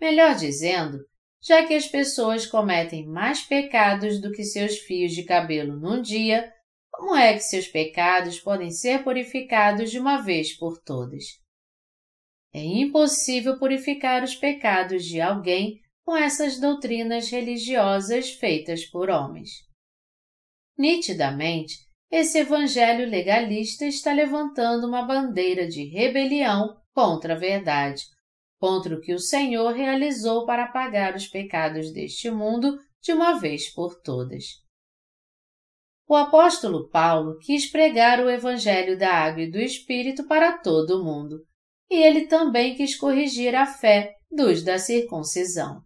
Melhor 0.00 0.34
dizendo, 0.34 0.98
já 1.42 1.66
que 1.66 1.74
as 1.74 1.86
pessoas 1.86 2.46
cometem 2.46 3.06
mais 3.06 3.42
pecados 3.42 4.20
do 4.20 4.32
que 4.32 4.44
seus 4.44 4.78
fios 4.78 5.12
de 5.12 5.24
cabelo 5.24 5.78
num 5.78 6.00
dia, 6.00 6.52
como 6.90 7.14
é 7.16 7.34
que 7.34 7.40
seus 7.40 7.66
pecados 7.66 8.40
podem 8.40 8.70
ser 8.70 9.02
purificados 9.04 9.90
de 9.90 9.98
uma 9.98 10.22
vez 10.22 10.56
por 10.56 10.78
todas? 10.82 11.24
É 12.52 12.62
impossível 12.62 13.58
purificar 13.58 14.24
os 14.24 14.34
pecados 14.34 15.04
de 15.04 15.20
alguém 15.20 15.80
com 16.04 16.16
essas 16.16 16.58
doutrinas 16.58 17.30
religiosas 17.30 18.32
feitas 18.32 18.84
por 18.84 19.08
homens. 19.08 19.50
Nitidamente, 20.76 21.74
esse 22.10 22.38
evangelho 22.38 23.08
legalista 23.08 23.86
está 23.86 24.12
levantando 24.12 24.86
uma 24.86 25.02
bandeira 25.02 25.68
de 25.68 25.84
rebelião 25.84 26.76
contra 26.92 27.34
a 27.34 27.38
verdade, 27.38 28.02
contra 28.58 28.94
o 28.94 29.00
que 29.00 29.14
o 29.14 29.18
Senhor 29.18 29.72
realizou 29.72 30.44
para 30.44 30.64
apagar 30.64 31.14
os 31.14 31.28
pecados 31.28 31.92
deste 31.92 32.30
mundo 32.30 32.78
de 33.00 33.12
uma 33.12 33.38
vez 33.38 33.72
por 33.72 34.00
todas. 34.02 34.44
O 36.06 36.16
apóstolo 36.16 36.88
Paulo 36.88 37.38
quis 37.38 37.70
pregar 37.70 38.18
o 38.18 38.28
Evangelho 38.28 38.98
da 38.98 39.14
Água 39.14 39.42
e 39.42 39.50
do 39.50 39.60
Espírito 39.60 40.26
para 40.26 40.58
todo 40.58 41.00
o 41.00 41.04
mundo, 41.04 41.38
e 41.88 41.94
ele 41.94 42.26
também 42.26 42.74
quis 42.74 42.96
corrigir 42.96 43.54
a 43.54 43.64
fé 43.64 44.16
dos 44.28 44.64
da 44.64 44.78
circuncisão. 44.78 45.82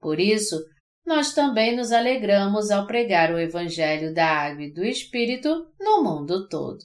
Por 0.00 0.18
isso, 0.18 0.56
nós 1.04 1.34
também 1.34 1.76
nos 1.76 1.92
alegramos 1.92 2.70
ao 2.70 2.86
pregar 2.86 3.32
o 3.32 3.38
Evangelho 3.38 4.14
da 4.14 4.26
Água 4.26 4.64
e 4.64 4.72
do 4.72 4.84
Espírito 4.84 5.66
no 5.78 6.02
mundo 6.02 6.48
todo. 6.48 6.84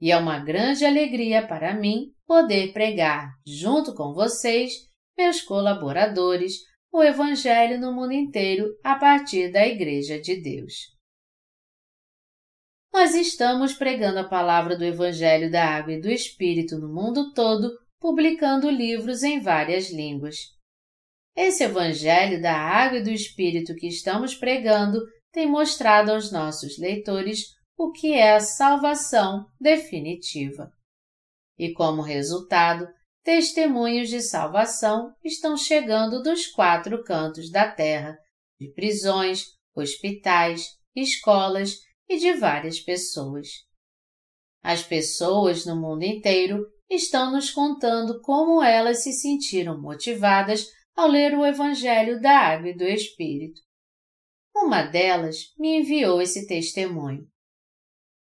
E 0.00 0.12
é 0.12 0.16
uma 0.16 0.38
grande 0.38 0.84
alegria 0.84 1.46
para 1.46 1.74
mim 1.74 2.12
poder 2.26 2.72
pregar, 2.72 3.30
junto 3.46 3.94
com 3.94 4.12
vocês, 4.12 4.72
meus 5.16 5.40
colaboradores, 5.40 6.54
o 6.92 7.02
Evangelho 7.02 7.80
no 7.80 7.92
mundo 7.92 8.12
inteiro 8.12 8.74
a 8.82 8.94
partir 8.94 9.50
da 9.50 9.66
Igreja 9.66 10.20
de 10.20 10.40
Deus. 10.40 10.96
Nós 12.92 13.14
estamos 13.14 13.74
pregando 13.74 14.20
a 14.20 14.28
palavra 14.28 14.76
do 14.76 14.84
Evangelho 14.84 15.50
da 15.50 15.64
Água 15.64 15.92
e 15.92 16.00
do 16.00 16.10
Espírito 16.10 16.78
no 16.78 16.88
mundo 16.88 17.34
todo, 17.34 17.70
publicando 18.00 18.70
livros 18.70 19.22
em 19.22 19.40
várias 19.40 19.90
línguas. 19.90 20.55
Esse 21.36 21.64
Evangelho 21.64 22.40
da 22.40 22.56
Água 22.56 22.98
e 22.98 23.02
do 23.02 23.10
Espírito 23.10 23.74
que 23.74 23.86
estamos 23.86 24.34
pregando 24.34 25.02
tem 25.30 25.46
mostrado 25.46 26.10
aos 26.10 26.32
nossos 26.32 26.78
leitores 26.78 27.54
o 27.76 27.92
que 27.92 28.14
é 28.14 28.32
a 28.32 28.40
salvação 28.40 29.44
definitiva. 29.60 30.72
E 31.58 31.74
como 31.74 32.00
resultado, 32.00 32.88
testemunhos 33.22 34.08
de 34.08 34.22
salvação 34.22 35.12
estão 35.22 35.58
chegando 35.58 36.22
dos 36.22 36.46
quatro 36.46 37.04
cantos 37.04 37.50
da 37.50 37.70
terra, 37.70 38.16
de 38.58 38.72
prisões, 38.72 39.44
hospitais, 39.74 40.68
escolas 40.94 41.80
e 42.08 42.16
de 42.16 42.32
várias 42.32 42.80
pessoas. 42.80 43.48
As 44.62 44.82
pessoas 44.82 45.66
no 45.66 45.76
mundo 45.76 46.02
inteiro 46.02 46.64
estão 46.88 47.30
nos 47.30 47.50
contando 47.50 48.22
como 48.22 48.62
elas 48.62 49.02
se 49.02 49.12
sentiram 49.12 49.78
motivadas 49.78 50.66
ao 50.96 51.06
ler 51.08 51.36
o 51.36 51.44
Evangelho 51.44 52.18
da 52.20 52.32
Água 52.32 52.70
e 52.70 52.76
do 52.76 52.84
Espírito. 52.84 53.60
Uma 54.54 54.82
delas 54.82 55.52
me 55.58 55.80
enviou 55.80 56.22
esse 56.22 56.46
testemunho. 56.46 57.28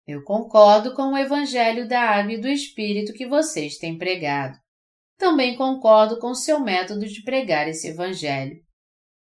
Eu 0.05 0.25
concordo 0.25 0.93
com 0.95 1.12
o 1.12 1.17
Evangelho 1.17 1.87
da 1.87 2.01
Água 2.01 2.33
e 2.33 2.41
do 2.41 2.49
Espírito 2.49 3.12
que 3.12 3.27
vocês 3.27 3.79
têm 3.79 3.97
pregado. 3.97 4.59
Também 5.17 5.57
concordo 5.57 6.19
com 6.19 6.35
seu 6.35 6.59
método 6.59 7.07
de 7.07 7.23
pregar 7.23 7.69
esse 7.69 7.89
Evangelho. 7.89 8.61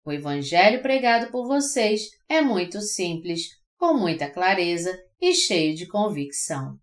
O 0.05 0.11
Evangelho 0.11 0.81
pregado 0.83 1.31
por 1.31 1.47
vocês 1.47 2.09
é 2.29 2.41
muito 2.41 2.79
simples, 2.79 3.47
com 3.75 3.95
muita 3.95 4.29
clareza 4.29 4.95
e 5.19 5.33
cheio 5.33 5.75
de 5.75 5.87
convicção. 5.87 6.77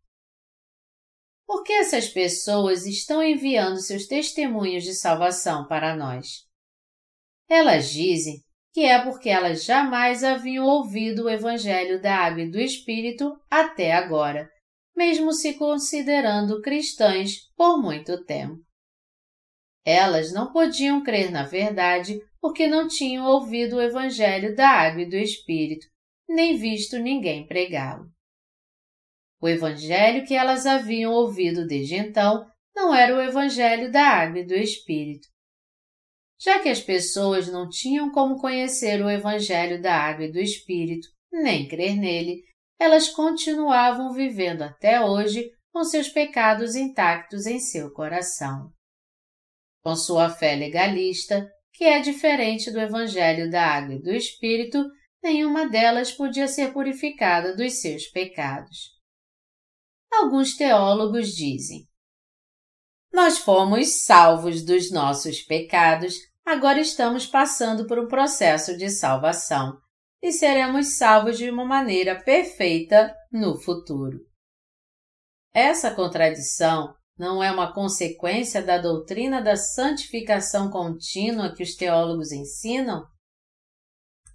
Por 1.47 1.63
que 1.63 1.73
essas 1.73 2.09
pessoas 2.09 2.85
estão 2.85 3.23
enviando 3.23 3.81
seus 3.81 4.07
testemunhos 4.07 4.83
de 4.83 4.95
salvação 4.95 5.67
para 5.67 5.97
nós? 5.97 6.48
Elas 7.49 7.91
dizem 7.91 8.43
que 8.73 8.85
é 8.85 9.03
porque 9.03 9.31
elas 9.31 9.65
jamais 9.65 10.23
haviam 10.23 10.67
ouvido 10.67 11.25
o 11.25 11.31
Evangelho 11.31 12.01
da 12.01 12.15
Água 12.15 12.43
e 12.43 12.51
do 12.51 12.61
Espírito 12.61 13.35
até 13.51 13.93
agora, 13.93 14.49
mesmo 14.95 15.33
se 15.33 15.55
considerando 15.55 16.61
cristãs 16.61 17.51
por 17.57 17.81
muito 17.81 18.25
tempo. 18.25 18.59
Elas 19.85 20.33
não 20.33 20.53
podiam 20.53 21.03
crer 21.03 21.31
na 21.31 21.45
verdade 21.45 22.21
porque 22.41 22.67
não 22.67 22.87
tinham 22.87 23.27
ouvido 23.27 23.77
o 23.77 23.83
Evangelho 23.83 24.55
da 24.55 24.69
Água 24.69 25.03
e 25.03 25.09
do 25.09 25.17
Espírito, 25.17 25.87
nem 26.29 26.57
visto 26.57 26.99
ninguém 26.99 27.47
pregá-lo. 27.47 28.07
O 29.41 29.49
Evangelho 29.49 30.27
que 30.27 30.35
elas 30.35 30.67
haviam 30.67 31.13
ouvido 31.13 31.67
desde 31.67 31.95
então 31.95 32.47
não 32.77 32.95
era 32.95 33.17
o 33.17 33.21
Evangelho 33.21 33.91
da 33.91 34.07
Água 34.07 34.41
e 34.41 34.47
do 34.47 34.55
Espírito, 34.55 35.27
já 36.39 36.61
que 36.61 36.69
as 36.69 36.81
pessoas 36.81 37.49
não 37.49 37.69
tinham 37.69 38.11
como 38.13 38.41
conhecer 38.41 39.03
o 39.03 39.11
Evangelho 39.11 39.83
da 39.83 39.95
Água 39.95 40.27
e 40.27 40.33
do 40.33 40.39
Espírito, 40.39 41.09
nem 41.33 41.67
crer 41.67 41.97
nele, 41.97 42.43
elas 42.79 43.09
continuavam 43.09 44.13
vivendo 44.13 44.63
até 44.63 45.01
hoje 45.01 45.51
com 45.73 45.83
seus 45.83 46.09
pecados 46.09 46.77
intactos 46.77 47.47
em 47.47 47.59
seu 47.59 47.91
coração. 47.93 48.71
Com 49.83 49.97
sua 49.97 50.31
fé 50.31 50.55
legalista, 50.55 51.49
que 51.73 51.85
é 51.85 52.01
diferente 52.01 52.71
do 52.71 52.81
Evangelho 52.81 53.51
da 53.51 53.65
Água 53.65 53.95
e 53.95 54.03
do 54.03 54.13
Espírito, 54.13 54.85
nenhuma 55.23 55.69
delas 55.69 56.13
podia 56.13 56.47
ser 56.47 56.73
purificada 56.73 57.57
dos 57.57 57.81
seus 57.81 58.07
pecados. 58.07 58.97
Alguns 60.13 60.57
teólogos 60.57 61.35
dizem: 61.35 61.88
Nós 63.19 63.39
fomos 63.39 64.05
salvos 64.05 64.63
dos 64.63 64.93
nossos 64.93 65.43
pecados, 65.43 66.15
agora 66.47 66.79
estamos 66.79 67.27
passando 67.27 67.85
por 67.85 67.99
um 67.99 68.07
processo 68.07 68.77
de 68.77 68.89
salvação 68.89 69.77
e 70.23 70.31
seremos 70.31 70.97
salvos 70.97 71.37
de 71.37 71.51
uma 71.51 71.65
maneira 71.65 72.23
perfeita 72.23 73.13
no 73.33 73.61
futuro. 73.61 74.21
Essa 75.53 75.93
contradição 75.93 76.95
não 77.19 77.43
é 77.43 77.51
uma 77.51 77.75
consequência 77.75 78.63
da 78.63 78.79
doutrina 78.79 79.43
da 79.43 79.57
santificação 79.57 80.71
contínua 80.71 81.53
que 81.53 81.65
os 81.65 81.75
teólogos 81.75 82.31
ensinam? 82.31 83.05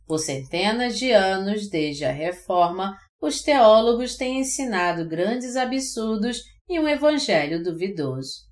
Por 0.06 0.20
centenas 0.20 1.00
de 1.00 1.10
anos, 1.10 1.70
desde 1.70 2.04
a 2.04 2.12
Reforma, 2.12 2.98
os 3.22 3.42
teólogos 3.42 4.18
têm 4.18 4.42
ensinado 4.42 5.08
grandes 5.08 5.56
absurdos 5.56 6.42
e 6.68 6.78
um 6.78 6.86
evangelho 6.86 7.64
duvidoso. 7.64 8.52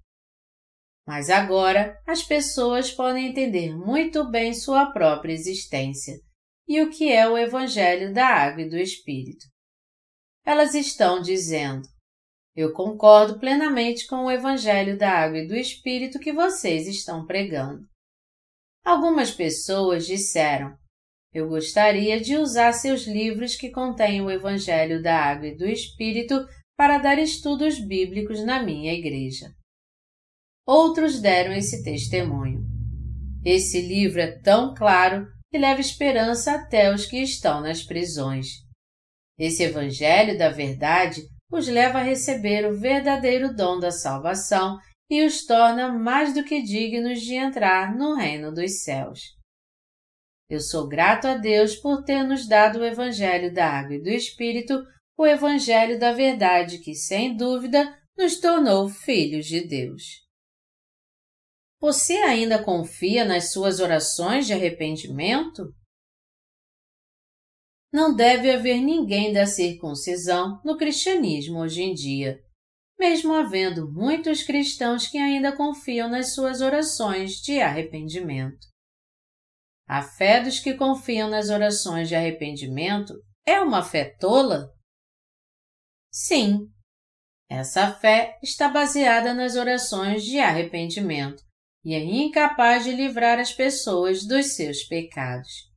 Mas 1.08 1.30
agora 1.30 2.00
as 2.08 2.24
pessoas 2.24 2.92
podem 2.92 3.28
entender 3.28 3.76
muito 3.76 4.30
bem 4.30 4.54
sua 4.54 4.92
própria 4.92 5.34
existência 5.34 6.16
e 6.68 6.82
o 6.82 6.90
que 6.90 7.12
é 7.12 7.28
o 7.28 7.38
evangelho 7.38 8.14
da 8.14 8.26
água 8.28 8.62
e 8.62 8.70
do 8.70 8.78
Espírito. 8.78 9.46
Elas 10.46 10.74
estão 10.74 11.22
dizendo: 11.22 11.88
Eu 12.56 12.72
concordo 12.74 13.40
plenamente 13.40 14.08
com 14.08 14.26
o 14.26 14.32
evangelho 14.32 14.98
da 14.98 15.12
água 15.12 15.40
e 15.40 15.48
do 15.48 15.56
Espírito 15.56 16.20
que 16.20 16.32
vocês 16.32 16.88
estão 16.88 17.26
pregando. 17.26 17.86
Algumas 18.84 19.32
pessoas 19.32 20.06
disseram: 20.06 20.76
eu 21.34 21.48
gostaria 21.48 22.20
de 22.20 22.36
usar 22.36 22.74
seus 22.74 23.08
livros 23.08 23.56
que 23.56 23.70
contêm 23.70 24.22
o 24.22 24.30
Evangelho 24.30 25.02
da 25.02 25.16
Água 25.16 25.48
e 25.48 25.56
do 25.56 25.66
Espírito 25.66 26.46
para 26.76 26.98
dar 26.98 27.18
estudos 27.18 27.80
bíblicos 27.80 28.44
na 28.44 28.62
minha 28.62 28.94
igreja. 28.94 29.50
Outros 30.66 31.20
deram 31.20 31.54
esse 31.54 31.84
testemunho. 31.84 32.64
Esse 33.44 33.82
livro 33.82 34.22
é 34.22 34.40
tão 34.40 34.74
claro 34.74 35.28
que 35.52 35.58
leva 35.58 35.82
esperança 35.82 36.54
até 36.54 36.94
os 36.94 37.06
que 37.06 37.18
estão 37.18 37.62
nas 37.62 37.84
prisões. 37.84 38.48
Esse 39.38 39.64
Evangelho 39.64 40.38
da 40.38 40.50
Verdade 40.50 41.22
os 41.52 41.68
leva 41.68 42.00
a 42.00 42.04
receber 42.04 42.66
o 42.66 42.78
verdadeiro 42.78 43.54
dom 43.54 43.80
da 43.80 43.92
salvação 43.92 44.78
e 45.10 45.26
os 45.26 45.46
torna 45.46 45.92
mais 45.92 46.34
do 46.34 46.44
que 46.44 46.62
dignos 46.62 47.22
de 47.22 47.36
entrar 47.36 47.94
no 47.94 48.16
reino 48.16 48.54
dos 48.54 48.84
céus. 48.84 49.20
Eu 50.50 50.62
sou 50.62 50.88
grato 50.88 51.28
a 51.28 51.36
Deus 51.36 51.76
por 51.76 52.04
ter 52.04 52.24
nos 52.24 52.48
dado 52.48 52.80
o 52.80 52.86
Evangelho 52.86 53.54
da 53.54 53.68
Água 53.68 53.96
e 53.96 54.02
do 54.02 54.10
Espírito, 54.10 54.82
o 55.18 55.26
Evangelho 55.26 56.00
da 56.00 56.14
Verdade 56.14 56.78
que, 56.78 56.94
sem 56.94 57.36
dúvida, 57.36 57.98
nos 58.18 58.40
tornou 58.40 58.88
filhos 58.88 59.46
de 59.46 59.68
Deus. 59.68 60.31
Você 61.82 62.14
ainda 62.18 62.64
confia 62.64 63.26
nas 63.26 63.52
suas 63.52 63.80
orações 63.80 64.46
de 64.46 64.54
arrependimento? 64.54 65.74
Não 67.92 68.16
deve 68.16 68.52
haver 68.52 68.80
ninguém 68.80 69.34
da 69.34 69.48
circuncisão 69.48 70.62
no 70.64 70.78
cristianismo 70.78 71.58
hoje 71.58 71.82
em 71.82 71.94
dia, 71.96 72.40
mesmo 73.00 73.34
havendo 73.34 73.92
muitos 73.92 74.44
cristãos 74.44 75.08
que 75.08 75.18
ainda 75.18 75.58
confiam 75.58 76.08
nas 76.08 76.36
suas 76.36 76.62
orações 76.62 77.38
de 77.38 77.60
arrependimento. 77.60 78.68
A 79.88 80.04
fé 80.04 80.40
dos 80.40 80.60
que 80.60 80.76
confiam 80.76 81.32
nas 81.32 81.50
orações 81.50 82.08
de 82.08 82.14
arrependimento 82.14 83.16
é 83.44 83.60
uma 83.60 83.82
fé 83.82 84.16
tola? 84.20 84.70
Sim. 86.14 86.60
Essa 87.50 87.92
fé 87.92 88.38
está 88.44 88.70
baseada 88.70 89.34
nas 89.34 89.56
orações 89.56 90.24
de 90.24 90.38
arrependimento 90.38 91.42
e 91.84 91.94
é 91.94 92.04
incapaz 92.04 92.84
de 92.84 92.92
livrar 92.92 93.40
as 93.40 93.52
pessoas 93.52 94.26
dos 94.26 94.56
seus 94.56 94.84
pecados. 94.84 95.72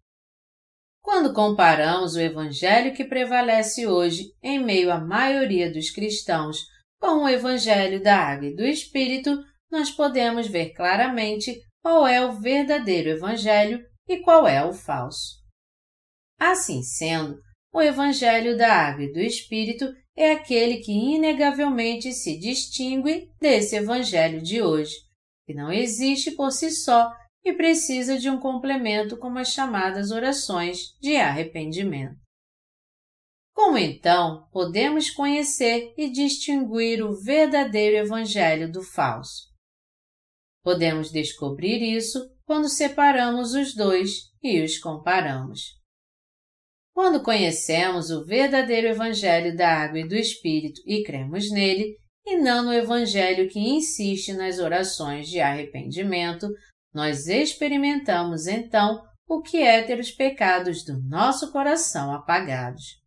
Quando 1.03 1.35
comparamos 1.35 2.15
o 2.15 2.21
Evangelho 2.21 2.95
que 2.95 3.05
prevalece 3.05 3.87
hoje 3.87 4.33
em 4.43 4.59
meio 4.59 4.91
à 4.91 4.99
maioria 4.99 5.71
dos 5.71 5.91
cristãos 5.91 6.59
com 6.99 7.25
o 7.25 7.29
Evangelho 7.29 8.03
da 8.03 8.17
Água 8.17 8.49
e 8.49 8.57
do 8.57 8.65
Espírito, 8.65 9.39
nós 9.71 9.91
podemos 9.91 10.47
ver 10.47 10.73
claramente 10.73 11.61
qual 11.83 12.07
é 12.07 12.25
o 12.25 12.33
verdadeiro 12.41 13.11
Evangelho 13.11 13.85
e 14.09 14.19
qual 14.21 14.49
é 14.49 14.65
o 14.65 14.73
falso. 14.73 15.43
Assim 16.39 16.83
sendo, 16.83 17.39
o 17.73 17.83
Evangelho 17.83 18.57
da 18.57 18.73
Água 18.73 19.05
e 19.05 19.13
do 19.13 19.21
Espírito 19.21 19.93
é 20.17 20.33
aquele 20.33 20.79
que 20.79 20.93
inegavelmente 20.93 22.13
se 22.13 22.39
distingue 22.39 23.29
desse 23.41 23.77
Evangelho 23.77 24.41
de 24.41 24.63
hoje, 24.63 24.95
que 25.47 25.55
não 25.55 25.73
existe 25.73 26.31
por 26.33 26.51
si 26.51 26.71
só 26.71 27.13
e 27.45 27.53
precisa 27.53 28.19
de 28.19 28.31
um 28.31 28.39
complemento 28.39 29.19
como 29.19 29.39
as 29.39 29.49
chamadas 29.49 30.11
orações 30.11 30.97
de 31.01 31.17
arrependimento. 31.17 32.17
Como 33.55 33.79
então 33.79 34.49
podemos 34.51 35.11
conhecer 35.11 35.95
e 35.97 36.11
distinguir 36.11 37.05
o 37.05 37.15
verdadeiro 37.15 37.97
Evangelho 37.97 38.71
do 38.71 38.83
falso? 38.83 39.53
Podemos 40.63 41.13
descobrir 41.13 41.83
isso 41.83 42.19
quando 42.45 42.69
separamos 42.69 43.55
os 43.55 43.75
dois 43.75 44.33
e 44.43 44.63
os 44.63 44.79
comparamos. 44.79 45.79
Quando 46.93 47.23
conhecemos 47.23 48.11
o 48.11 48.25
verdadeiro 48.25 48.89
Evangelho 48.89 49.57
da 49.57 49.69
Água 49.69 50.01
e 50.01 50.09
do 50.09 50.15
Espírito 50.15 50.81
e 50.87 51.03
cremos 51.03 51.51
nele, 51.51 51.97
e 52.27 52.37
não 52.37 52.65
no 52.65 52.73
Evangelho 52.73 53.49
que 53.49 53.59
insiste 53.59 54.33
nas 54.33 54.59
orações 54.59 55.29
de 55.29 55.41
arrependimento, 55.41 56.49
nós 56.93 57.27
experimentamos 57.27 58.47
então 58.47 59.03
o 59.29 59.43
que 59.43 59.59
é 59.63 59.83
ter 59.83 59.99
os 59.99 60.11
pecados 60.11 60.85
do 60.85 61.01
nosso 61.03 61.51
coração 61.53 62.13
apagados. 62.13 63.03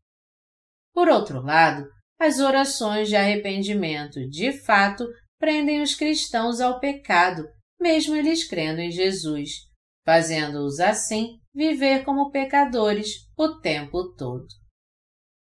Por 0.94 1.08
outro 1.08 1.42
lado, 1.42 1.88
as 2.20 2.40
orações 2.40 3.08
de 3.08 3.16
arrependimento, 3.16 4.28
de 4.30 4.52
fato, 4.64 5.08
prendem 5.40 5.82
os 5.82 5.94
cristãos 5.94 6.60
ao 6.60 6.80
pecado 6.80 7.48
mesmo 7.80 8.16
eles 8.16 8.48
crendo 8.48 8.82
em 8.82 8.92
Jesus, 8.92 9.68
fazendo-os 10.06 10.80
assim 10.80 11.40
viver 11.54 12.04
como 12.04 12.32
pecadores 12.32 13.28
o 13.38 13.60
tempo 13.60 14.14
todo. 14.16 14.48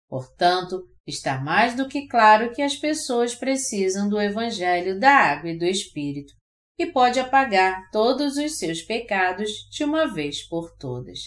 Portanto, 0.08 0.88
está 1.08 1.40
mais 1.40 1.76
do 1.76 1.88
que 1.88 2.08
claro 2.08 2.54
que 2.54 2.62
as 2.62 2.76
pessoas 2.76 3.36
precisam 3.36 4.08
do 4.08 4.20
Evangelho 4.20 5.00
da 5.00 5.12
Água 5.12 5.50
e 5.50 5.58
do 5.58 5.66
Espírito, 5.66 6.34
que 6.78 6.88
pode 6.88 7.20
apagar 7.20 7.90
todos 7.92 8.38
os 8.38 8.58
seus 8.58 8.82
pecados 8.82 9.50
de 9.72 9.84
uma 9.84 10.12
vez 10.14 10.48
por 10.48 10.76
todas. 10.78 11.20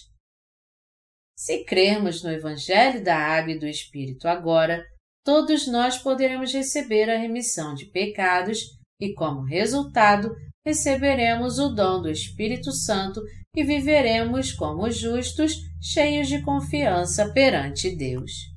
Se 1.36 1.64
crermos 1.64 2.22
no 2.22 2.30
Evangelho 2.30 3.02
da 3.02 3.16
Água 3.16 3.52
e 3.52 3.58
do 3.58 3.66
Espírito 3.66 4.28
agora, 4.28 4.84
todos 5.24 5.66
nós 5.66 5.98
poderemos 5.98 6.52
receber 6.52 7.10
a 7.10 7.18
remissão 7.18 7.74
de 7.74 7.86
pecados 7.86 8.60
e, 9.00 9.12
como 9.14 9.42
resultado, 9.42 10.34
receberemos 10.64 11.58
o 11.58 11.68
dom 11.70 12.02
do 12.02 12.10
Espírito 12.10 12.72
Santo 12.72 13.20
e 13.54 13.64
viveremos 13.64 14.52
como 14.52 14.90
justos, 14.90 15.56
cheios 15.80 16.28
de 16.28 16.40
confiança 16.42 17.32
perante 17.32 17.94
Deus. 17.94 18.53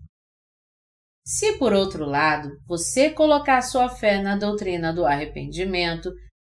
Se, 1.28 1.58
por 1.58 1.74
outro 1.74 2.06
lado, 2.06 2.58
você 2.66 3.10
colocar 3.10 3.62
sua 3.62 3.90
fé 3.90 4.22
na 4.22 4.38
doutrina 4.38 4.94
do 4.94 5.06
arrependimento, 5.06 6.10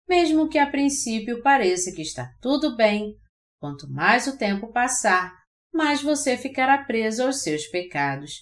mesmo 0.09 0.49
que 0.49 0.59
a 0.59 0.69
princípio 0.69 1.41
pareça 1.43 1.93
que 1.93 2.03
está 2.03 2.29
tudo 2.43 2.75
bem, 2.75 3.15
quanto 3.61 3.89
mais 3.89 4.27
o 4.27 4.37
tempo 4.37 4.73
passar, 4.73 5.33
mais 5.73 6.03
você 6.03 6.37
ficará 6.37 6.77
preso 6.79 7.23
aos 7.23 7.41
seus 7.41 7.69
pecados 7.69 8.33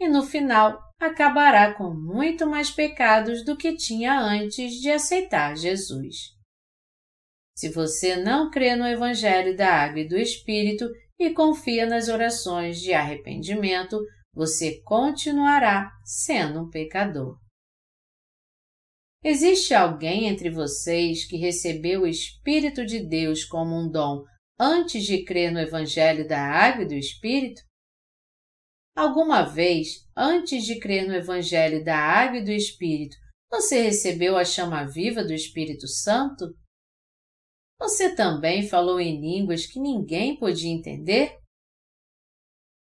e, 0.00 0.08
no 0.08 0.22
final, 0.22 0.80
acabará 0.98 1.74
com 1.74 1.92
muito 1.92 2.46
mais 2.46 2.70
pecados 2.70 3.44
do 3.44 3.54
que 3.54 3.76
tinha 3.76 4.18
antes 4.18 4.80
de 4.80 4.90
aceitar 4.90 5.54
Jesus. 5.54 6.16
Se 7.54 7.68
você 7.68 8.16
não 8.16 8.50
crê 8.50 8.74
no 8.74 8.86
Evangelho 8.86 9.54
da 9.54 9.68
Água 9.68 10.00
e 10.00 10.08
do 10.08 10.16
Espírito 10.16 10.88
e 11.20 11.34
confia 11.34 11.84
nas 11.84 12.08
orações 12.08 12.80
de 12.80 12.94
arrependimento, 12.94 14.00
você 14.34 14.80
continuará 14.82 15.92
sendo 16.04 16.62
um 16.62 16.70
pecador. 16.70 17.38
Existe 19.24 19.72
alguém 19.72 20.26
entre 20.26 20.50
vocês 20.50 21.24
que 21.24 21.36
recebeu 21.36 22.02
o 22.02 22.06
Espírito 22.06 22.84
de 22.84 22.98
Deus 23.06 23.44
como 23.44 23.74
um 23.76 23.88
dom 23.88 24.24
antes 24.58 25.04
de 25.04 25.24
crer 25.24 25.52
no 25.52 25.60
Evangelho 25.60 26.26
da 26.26 26.40
Água 26.40 26.84
e 26.84 26.88
do 26.88 26.94
Espírito? 26.94 27.62
Alguma 28.96 29.42
vez, 29.42 30.06
antes 30.16 30.64
de 30.64 30.78
crer 30.78 31.06
no 31.06 31.14
Evangelho 31.14 31.84
da 31.84 31.96
Água 31.96 32.38
e 32.38 32.44
do 32.44 32.50
Espírito, 32.50 33.16
você 33.50 33.82
recebeu 33.82 34.36
a 34.36 34.44
chama 34.44 34.84
viva 34.84 35.22
do 35.22 35.32
Espírito 35.32 35.86
Santo? 35.86 36.56
Você 37.78 38.14
também 38.14 38.66
falou 38.66 39.00
em 39.00 39.20
línguas 39.20 39.66
que 39.66 39.78
ninguém 39.78 40.38
podia 40.38 40.70
entender? 40.70 41.41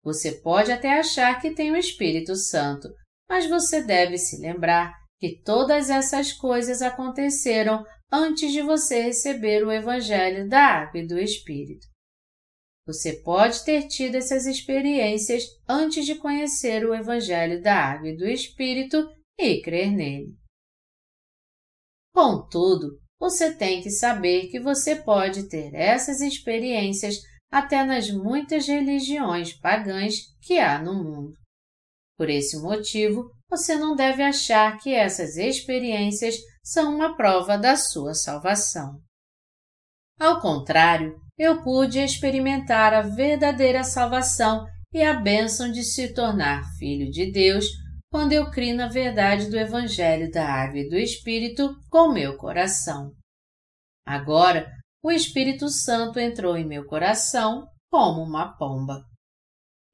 Você 0.03 0.31
pode 0.33 0.71
até 0.71 0.99
achar 0.99 1.39
que 1.41 1.53
tem 1.53 1.71
o 1.71 1.77
Espírito 1.77 2.35
Santo, 2.35 2.89
mas 3.29 3.47
você 3.47 3.83
deve 3.83 4.17
se 4.17 4.39
lembrar 4.39 4.93
que 5.19 5.41
todas 5.43 5.89
essas 5.89 6.31
coisas 6.31 6.81
aconteceram 6.81 7.85
antes 8.11 8.51
de 8.51 8.61
você 8.61 9.01
receber 9.01 9.63
o 9.65 9.71
Evangelho 9.71 10.47
da 10.47 10.61
Água 10.61 11.01
e 11.01 11.07
do 11.07 11.19
Espírito. 11.19 11.85
Você 12.87 13.21
pode 13.21 13.63
ter 13.63 13.87
tido 13.87 14.15
essas 14.15 14.47
experiências 14.47 15.43
antes 15.67 16.05
de 16.05 16.15
conhecer 16.15 16.83
o 16.85 16.95
Evangelho 16.95 17.61
da 17.61 17.75
Água 17.75 18.09
e 18.09 18.17
do 18.17 18.27
Espírito 18.27 19.07
e 19.37 19.61
crer 19.61 19.91
nele. 19.91 20.35
Contudo, 22.11 22.99
você 23.19 23.53
tem 23.53 23.83
que 23.83 23.91
saber 23.91 24.47
que 24.47 24.59
você 24.59 24.95
pode 24.95 25.47
ter 25.49 25.73
essas 25.75 26.19
experiências 26.21 27.17
até 27.51 27.83
nas 27.83 28.09
muitas 28.11 28.67
religiões 28.67 29.53
pagãs 29.53 30.15
que 30.41 30.59
há 30.59 30.81
no 30.81 30.93
mundo. 30.93 31.33
Por 32.17 32.29
esse 32.29 32.61
motivo, 32.61 33.31
você 33.49 33.75
não 33.75 33.95
deve 33.95 34.21
achar 34.21 34.77
que 34.77 34.93
essas 34.93 35.37
experiências 35.37 36.35
são 36.63 36.93
uma 36.93 37.15
prova 37.15 37.57
da 37.57 37.75
sua 37.75 38.13
salvação. 38.13 38.99
Ao 40.19 40.39
contrário, 40.41 41.15
eu 41.37 41.63
pude 41.63 41.99
experimentar 41.99 42.93
a 42.93 43.01
verdadeira 43.01 43.83
salvação 43.83 44.65
e 44.93 45.01
a 45.01 45.13
bênção 45.13 45.71
de 45.71 45.83
se 45.83 46.13
tornar 46.13 46.63
filho 46.77 47.09
de 47.09 47.31
Deus 47.31 47.65
quando 48.11 48.33
eu 48.33 48.49
criei 48.51 48.73
na 48.73 48.87
verdade 48.87 49.49
do 49.49 49.57
Evangelho 49.57 50.29
da 50.31 50.45
Água 50.45 50.79
e 50.79 50.89
do 50.89 50.97
Espírito 50.97 51.73
com 51.89 52.11
meu 52.11 52.35
coração. 52.37 53.13
Agora, 54.05 54.69
o 55.01 55.11
Espírito 55.11 55.69
Santo 55.69 56.19
entrou 56.19 56.57
em 56.57 56.67
meu 56.67 56.85
coração 56.85 57.67
como 57.89 58.21
uma 58.21 58.57
pomba. 58.57 59.01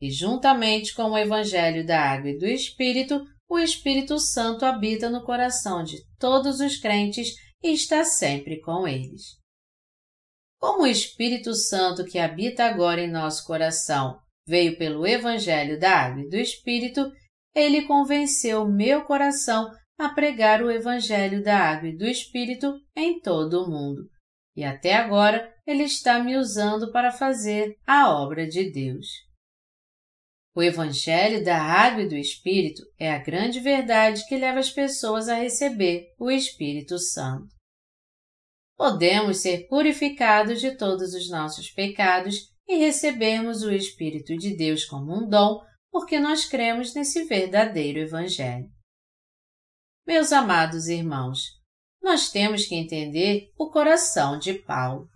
E 0.01 0.11
juntamente 0.11 0.93
com 0.93 1.11
o 1.11 1.17
Evangelho 1.17 1.85
da 1.85 1.99
Água 1.99 2.31
e 2.31 2.37
do 2.37 2.45
Espírito, 2.45 3.23
o 3.47 3.59
Espírito 3.59 4.19
Santo 4.19 4.65
habita 4.65 5.09
no 5.09 5.23
coração 5.23 5.83
de 5.83 5.97
todos 6.17 6.59
os 6.59 6.77
crentes 6.77 7.29
e 7.63 7.71
está 7.71 8.03
sempre 8.03 8.59
com 8.59 8.87
eles. 8.87 9.37
Como 10.59 10.83
o 10.83 10.87
Espírito 10.87 11.53
Santo 11.53 12.03
que 12.03 12.17
habita 12.17 12.65
agora 12.65 13.01
em 13.01 13.11
nosso 13.11 13.45
coração 13.45 14.19
veio 14.47 14.77
pelo 14.77 15.05
Evangelho 15.05 15.79
da 15.79 15.91
Água 15.91 16.23
e 16.23 16.29
do 16.29 16.35
Espírito, 16.35 17.11
ele 17.53 17.83
convenceu 17.83 18.67
meu 18.67 19.03
coração 19.05 19.71
a 19.97 20.09
pregar 20.09 20.61
o 20.61 20.71
Evangelho 20.71 21.43
da 21.43 21.57
Água 21.57 21.89
e 21.89 21.95
do 21.95 22.05
Espírito 22.05 22.73
em 22.95 23.19
todo 23.19 23.63
o 23.63 23.69
mundo. 23.69 24.09
E 24.55 24.63
até 24.63 24.93
agora 24.93 25.53
ele 25.67 25.83
está 25.83 26.19
me 26.19 26.37
usando 26.37 26.91
para 26.91 27.11
fazer 27.11 27.77
a 27.85 28.09
obra 28.09 28.47
de 28.47 28.71
Deus. 28.71 29.07
O 30.55 30.63
Evangelho 30.63 31.43
da 31.43 31.61
Água 31.61 32.03
e 32.03 32.07
do 32.07 32.15
Espírito 32.15 32.81
é 32.97 33.11
a 33.11 33.17
grande 33.17 33.59
verdade 33.59 34.25
que 34.25 34.37
leva 34.37 34.59
as 34.59 34.69
pessoas 34.69 35.27
a 35.27 35.35
receber 35.35 36.13
o 36.17 36.31
Espírito 36.31 36.97
Santo. 36.97 37.53
Podemos 38.77 39.37
ser 39.37 39.67
purificados 39.67 40.61
de 40.61 40.77
todos 40.77 41.13
os 41.13 41.29
nossos 41.29 41.69
pecados 41.69 42.53
e 42.67 42.77
recebermos 42.77 43.63
o 43.63 43.71
Espírito 43.71 44.37
de 44.37 44.55
Deus 44.55 44.85
como 44.85 45.13
um 45.13 45.27
dom 45.27 45.61
porque 45.91 46.19
nós 46.19 46.45
cremos 46.45 46.93
nesse 46.93 47.23
verdadeiro 47.25 47.99
Evangelho. 47.99 48.69
Meus 50.05 50.31
amados 50.31 50.87
irmãos, 50.87 51.39
nós 52.05 52.29
temos 52.29 52.67
que 52.67 52.75
entender 52.75 53.51
o 53.57 53.67
coração 53.71 54.37
de 54.37 54.53
Paulo. 54.53 55.09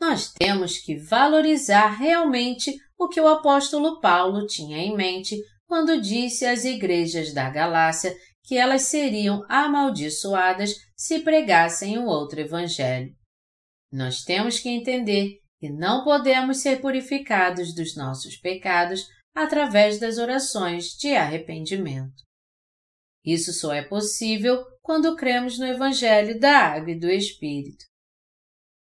Nós 0.00 0.32
temos 0.32 0.78
que 0.78 0.96
valorizar 0.96 1.86
realmente 1.86 2.76
o 2.98 3.06
que 3.08 3.20
o 3.20 3.28
apóstolo 3.28 4.00
Paulo 4.00 4.44
tinha 4.44 4.78
em 4.78 4.96
mente 4.96 5.40
quando 5.68 6.00
disse 6.00 6.44
às 6.44 6.64
igrejas 6.64 7.32
da 7.32 7.48
Galácia 7.48 8.12
que 8.42 8.58
elas 8.58 8.82
seriam 8.82 9.46
amaldiçoadas 9.48 10.74
se 10.96 11.20
pregassem 11.20 11.96
o 11.96 12.06
outro 12.06 12.40
evangelho. 12.40 13.14
Nós 13.92 14.24
temos 14.24 14.58
que 14.58 14.68
entender 14.68 15.38
que 15.60 15.70
não 15.70 16.02
podemos 16.02 16.58
ser 16.58 16.80
purificados 16.80 17.72
dos 17.72 17.94
nossos 17.94 18.36
pecados 18.36 19.06
através 19.32 20.00
das 20.00 20.18
orações 20.18 20.88
de 20.98 21.14
arrependimento. 21.14 22.20
Isso 23.24 23.52
só 23.52 23.72
é 23.72 23.82
possível 23.82 24.71
quando 24.82 25.16
cremos 25.16 25.58
no 25.58 25.66
Evangelho 25.66 26.38
da 26.38 26.58
Água 26.58 26.90
e 26.90 26.98
do 26.98 27.08
Espírito. 27.08 27.84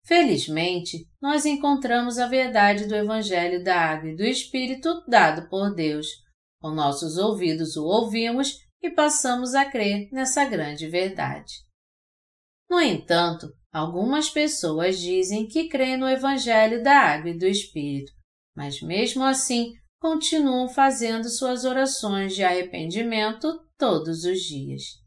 Felizmente, 0.05 1.07
nós 1.21 1.45
encontramos 1.45 2.17
a 2.17 2.27
verdade 2.27 2.87
do 2.87 2.95
Evangelho 2.95 3.63
da 3.63 3.75
Água 3.75 4.09
e 4.09 4.15
do 4.15 4.23
Espírito 4.23 5.03
dado 5.07 5.47
por 5.47 5.73
Deus. 5.75 6.07
Com 6.59 6.71
nossos 6.71 7.17
ouvidos 7.17 7.75
o 7.75 7.85
ouvimos 7.85 8.57
e 8.81 8.89
passamos 8.89 9.53
a 9.53 9.65
crer 9.65 10.09
nessa 10.11 10.45
grande 10.45 10.87
verdade. 10.87 11.53
No 12.69 12.79
entanto, 12.79 13.51
algumas 13.71 14.29
pessoas 14.29 14.99
dizem 14.99 15.47
que 15.47 15.67
creem 15.67 15.97
no 15.97 16.09
Evangelho 16.09 16.81
da 16.81 16.97
Água 16.97 17.31
e 17.31 17.37
do 17.37 17.45
Espírito, 17.45 18.11
mas 18.55 18.81
mesmo 18.81 19.23
assim 19.23 19.73
continuam 19.99 20.67
fazendo 20.67 21.29
suas 21.29 21.63
orações 21.63 22.33
de 22.33 22.43
arrependimento 22.43 23.47
todos 23.77 24.23
os 24.23 24.39
dias. 24.39 25.00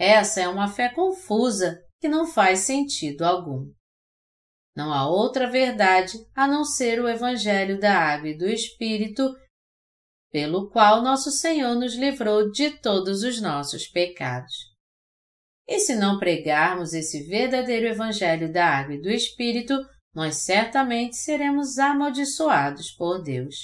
Essa 0.00 0.40
é 0.40 0.48
uma 0.48 0.66
fé 0.66 0.88
confusa 0.88 1.78
que 2.00 2.08
não 2.08 2.26
faz 2.26 2.60
sentido 2.60 3.22
algum. 3.22 3.70
Não 4.74 4.94
há 4.94 5.06
outra 5.06 5.46
verdade 5.50 6.16
a 6.34 6.48
não 6.48 6.64
ser 6.64 7.02
o 7.02 7.06
Evangelho 7.06 7.78
da 7.78 7.98
Água 7.98 8.30
e 8.30 8.38
do 8.38 8.48
Espírito, 8.48 9.30
pelo 10.32 10.70
qual 10.70 11.02
nosso 11.02 11.30
Senhor 11.30 11.74
nos 11.74 11.96
livrou 11.96 12.50
de 12.50 12.70
todos 12.78 13.22
os 13.22 13.42
nossos 13.42 13.88
pecados. 13.88 14.54
E 15.68 15.78
se 15.78 15.94
não 15.94 16.18
pregarmos 16.18 16.94
esse 16.94 17.24
verdadeiro 17.24 17.86
Evangelho 17.86 18.50
da 18.50 18.64
Água 18.64 18.94
e 18.94 19.02
do 19.02 19.10
Espírito, 19.10 19.74
nós 20.14 20.36
certamente 20.36 21.16
seremos 21.16 21.78
amaldiçoados 21.78 22.90
por 22.92 23.22
Deus. 23.22 23.54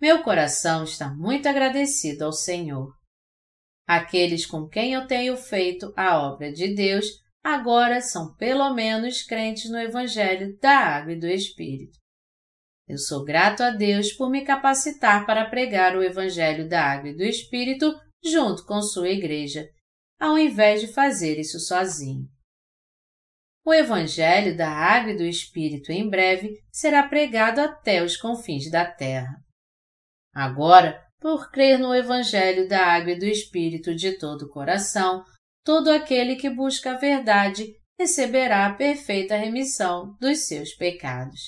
Meu 0.00 0.24
coração 0.24 0.82
está 0.82 1.08
muito 1.14 1.48
agradecido 1.48 2.24
ao 2.24 2.32
Senhor. 2.32 2.92
Aqueles 3.86 4.44
com 4.44 4.68
quem 4.68 4.94
eu 4.94 5.06
tenho 5.06 5.36
feito 5.36 5.92
a 5.96 6.18
obra 6.18 6.52
de 6.52 6.74
Deus 6.74 7.06
agora 7.42 8.00
são 8.00 8.34
pelo 8.34 8.74
menos 8.74 9.22
crentes 9.22 9.70
no 9.70 9.78
Evangelho 9.78 10.58
da 10.58 10.76
Água 10.76 11.12
e 11.12 11.20
do 11.20 11.28
Espírito. 11.28 11.96
Eu 12.88 12.98
sou 12.98 13.24
grato 13.24 13.62
a 13.62 13.70
Deus 13.70 14.12
por 14.12 14.28
me 14.28 14.44
capacitar 14.44 15.24
para 15.24 15.48
pregar 15.48 15.96
o 15.96 16.02
Evangelho 16.02 16.68
da 16.68 16.82
Água 16.82 17.10
e 17.10 17.16
do 17.16 17.22
Espírito 17.22 17.94
junto 18.24 18.64
com 18.66 18.82
sua 18.82 19.08
igreja, 19.08 19.68
ao 20.18 20.36
invés 20.36 20.80
de 20.80 20.88
fazer 20.88 21.38
isso 21.38 21.60
sozinho. 21.60 22.28
O 23.64 23.72
Evangelho 23.72 24.56
da 24.56 24.68
Água 24.68 25.12
e 25.12 25.16
do 25.16 25.24
Espírito 25.24 25.92
em 25.92 26.08
breve 26.08 26.60
será 26.72 27.06
pregado 27.06 27.60
até 27.60 28.02
os 28.02 28.16
confins 28.16 28.68
da 28.70 28.84
terra. 28.84 29.36
Agora, 30.34 31.05
por 31.26 31.50
crer 31.50 31.76
no 31.76 31.92
Evangelho 31.92 32.68
da 32.68 32.86
Água 32.86 33.10
e 33.10 33.18
do 33.18 33.24
Espírito 33.24 33.92
de 33.92 34.16
todo 34.16 34.42
o 34.42 34.48
coração, 34.48 35.24
todo 35.64 35.90
aquele 35.90 36.36
que 36.36 36.48
busca 36.48 36.92
a 36.92 36.98
verdade 36.98 37.66
receberá 37.98 38.64
a 38.64 38.74
perfeita 38.74 39.34
remissão 39.34 40.16
dos 40.20 40.46
seus 40.46 40.72
pecados. 40.74 41.40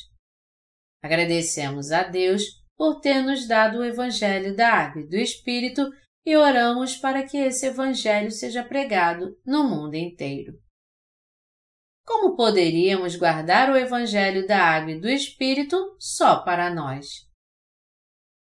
Agradecemos 1.01 1.93
a 1.93 2.03
Deus 2.03 2.43
por 2.77 2.99
ter 2.99 3.23
nos 3.23 3.47
dado 3.47 3.79
o 3.79 3.85
Evangelho 3.85 4.57
da 4.57 4.69
Água 4.69 5.03
e 5.03 5.07
do 5.07 5.15
Espírito 5.15 5.89
e 6.27 6.37
oramos 6.37 6.97
para 6.97 7.23
que 7.23 7.37
esse 7.37 7.67
Evangelho 7.67 8.33
seja 8.33 8.65
pregado 8.65 9.39
no 9.47 9.63
mundo 9.63 9.95
inteiro. 9.95 10.55
Como 12.05 12.35
poderíamos 12.35 13.15
guardar 13.15 13.71
o 13.71 13.77
Evangelho 13.77 14.45
da 14.45 14.59
Água 14.59 14.91
e 14.91 15.01
do 15.01 15.09
Espírito 15.09 15.95
só 16.01 16.43
para 16.43 16.69
nós? 16.69 17.28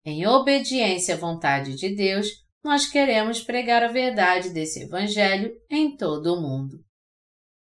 Em 0.09 0.25
obediência 0.25 1.15
à 1.15 1.17
vontade 1.17 1.75
de 1.75 1.93
Deus, 1.93 2.27
nós 2.63 2.87
queremos 2.87 3.41
pregar 3.41 3.83
a 3.83 3.89
verdade 3.89 4.51
desse 4.51 4.83
Evangelho 4.83 5.51
em 5.69 5.97
todo 5.97 6.33
o 6.33 6.41
mundo. 6.41 6.81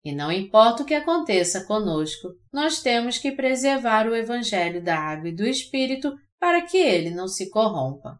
E 0.05 0.15
não 0.15 0.31
importa 0.31 0.85
o 0.85 0.87
que 0.87 0.95
aconteça 0.95 1.67
conosco, 1.67 2.29
nós 2.53 2.81
temos 2.81 3.19
que 3.19 3.33
preservar 3.33 4.07
o 4.07 4.15
Evangelho 4.15 4.81
da 4.81 4.97
Água 4.97 5.31
e 5.31 5.35
do 5.35 5.45
Espírito 5.45 6.17
para 6.39 6.65
que 6.65 6.77
ele 6.77 7.11
não 7.11 7.27
se 7.27 7.51
corrompa. 7.51 8.17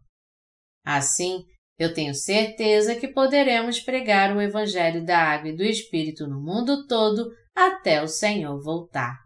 Assim, 0.85 1.45
eu 1.79 1.95
tenho 1.95 2.13
certeza 2.13 2.97
que 2.97 3.07
poderemos 3.07 3.79
pregar 3.79 4.37
o 4.37 4.41
Evangelho 4.41 5.07
da 5.07 5.19
Água 5.19 5.51
e 5.51 5.57
do 5.57 5.63
Espírito 5.63 6.27
no 6.27 6.43
mundo 6.43 6.85
todo 6.89 7.31
até 7.55 8.03
o 8.03 8.09
Senhor 8.09 8.61
voltar. 8.61 9.21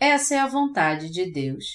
Essa 0.00 0.34
é 0.34 0.38
a 0.38 0.48
vontade 0.48 1.08
de 1.08 1.30
Deus. 1.30 1.66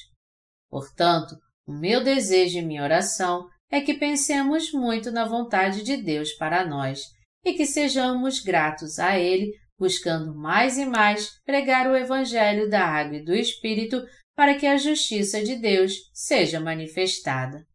Portanto, 0.70 1.38
o 1.68 1.74
meu 1.74 2.04
desejo 2.04 2.60
e 2.60 2.62
minha 2.62 2.84
oração 2.84 3.50
é 3.72 3.82
que 3.82 3.96
pensemos 3.96 4.72
muito 4.72 5.12
na 5.12 5.26
vontade 5.26 5.84
de 5.84 5.98
Deus 5.98 6.32
para 6.34 6.66
nós 6.66 7.02
e 7.44 7.54
que 7.54 7.66
sejamos 7.66 8.40
gratos 8.40 9.00
a 9.00 9.18
Ele, 9.18 9.52
buscando 9.78 10.36
mais 10.36 10.78
e 10.78 10.86
mais 10.86 11.42
pregar 11.44 11.88
o 11.88 11.96
Evangelho 11.96 12.70
da 12.70 12.86
Água 12.86 13.18
e 13.18 13.24
do 13.24 13.34
Espírito 13.34 14.04
para 14.36 14.56
que 14.56 14.68
a 14.68 14.78
justiça 14.78 15.44
de 15.44 15.56
Deus 15.56 15.94
seja 16.14 16.60
manifestada. 16.60 17.66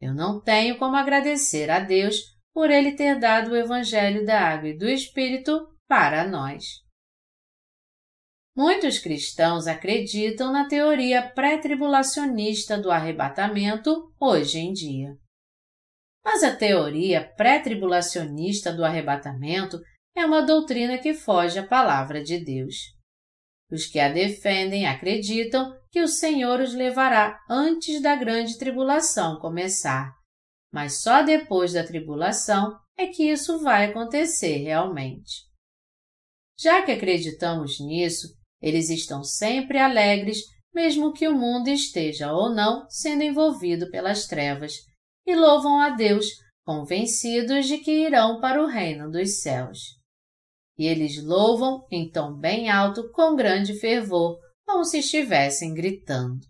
Eu 0.00 0.14
não 0.14 0.40
tenho 0.40 0.78
como 0.78 0.96
agradecer 0.96 1.70
a 1.70 1.80
Deus 1.80 2.20
por 2.54 2.70
Ele 2.70 2.92
ter 2.92 3.18
dado 3.18 3.50
o 3.50 3.56
Evangelho 3.56 4.24
da 4.24 4.40
Água 4.40 4.68
e 4.68 4.76
do 4.76 4.88
Espírito 4.88 5.66
para 5.88 6.26
nós. 6.26 6.64
Muitos 8.58 8.98
cristãos 8.98 9.68
acreditam 9.68 10.52
na 10.52 10.66
teoria 10.66 11.22
pré-tribulacionista 11.22 12.76
do 12.76 12.90
arrebatamento 12.90 14.12
hoje 14.20 14.58
em 14.58 14.72
dia. 14.72 15.16
Mas 16.24 16.42
a 16.42 16.56
teoria 16.56 17.24
pré-tribulacionista 17.36 18.72
do 18.72 18.84
arrebatamento 18.84 19.78
é 20.12 20.26
uma 20.26 20.42
doutrina 20.42 20.98
que 20.98 21.14
foge 21.14 21.60
à 21.60 21.64
palavra 21.64 22.20
de 22.20 22.44
Deus. 22.44 22.74
Os 23.70 23.86
que 23.86 24.00
a 24.00 24.08
defendem 24.12 24.88
acreditam 24.88 25.72
que 25.92 26.02
o 26.02 26.08
Senhor 26.08 26.58
os 26.58 26.74
levará 26.74 27.38
antes 27.48 28.02
da 28.02 28.16
grande 28.16 28.58
tribulação 28.58 29.38
começar, 29.38 30.12
mas 30.72 31.00
só 31.00 31.22
depois 31.22 31.74
da 31.74 31.86
tribulação 31.86 32.76
é 32.96 33.06
que 33.06 33.30
isso 33.30 33.62
vai 33.62 33.84
acontecer 33.84 34.56
realmente. 34.64 35.46
Já 36.58 36.82
que 36.82 36.90
acreditamos 36.90 37.78
nisso, 37.78 38.36
eles 38.60 38.90
estão 38.90 39.22
sempre 39.22 39.78
alegres, 39.78 40.38
mesmo 40.74 41.12
que 41.12 41.26
o 41.28 41.34
mundo 41.34 41.68
esteja 41.68 42.32
ou 42.32 42.54
não 42.54 42.88
sendo 42.88 43.22
envolvido 43.22 43.90
pelas 43.90 44.26
trevas, 44.26 44.74
e 45.26 45.34
louvam 45.34 45.80
a 45.80 45.90
Deus, 45.90 46.26
convencidos 46.64 47.66
de 47.66 47.78
que 47.78 47.90
irão 47.90 48.40
para 48.40 48.62
o 48.62 48.66
reino 48.66 49.10
dos 49.10 49.40
céus. 49.40 49.98
E 50.76 50.86
eles 50.86 51.22
louvam 51.22 51.86
em 51.90 52.10
tom 52.10 52.34
bem 52.34 52.70
alto 52.70 53.10
com 53.10 53.34
grande 53.34 53.78
fervor, 53.80 54.38
como 54.66 54.84
se 54.84 54.98
estivessem 54.98 55.74
gritando. 55.74 56.40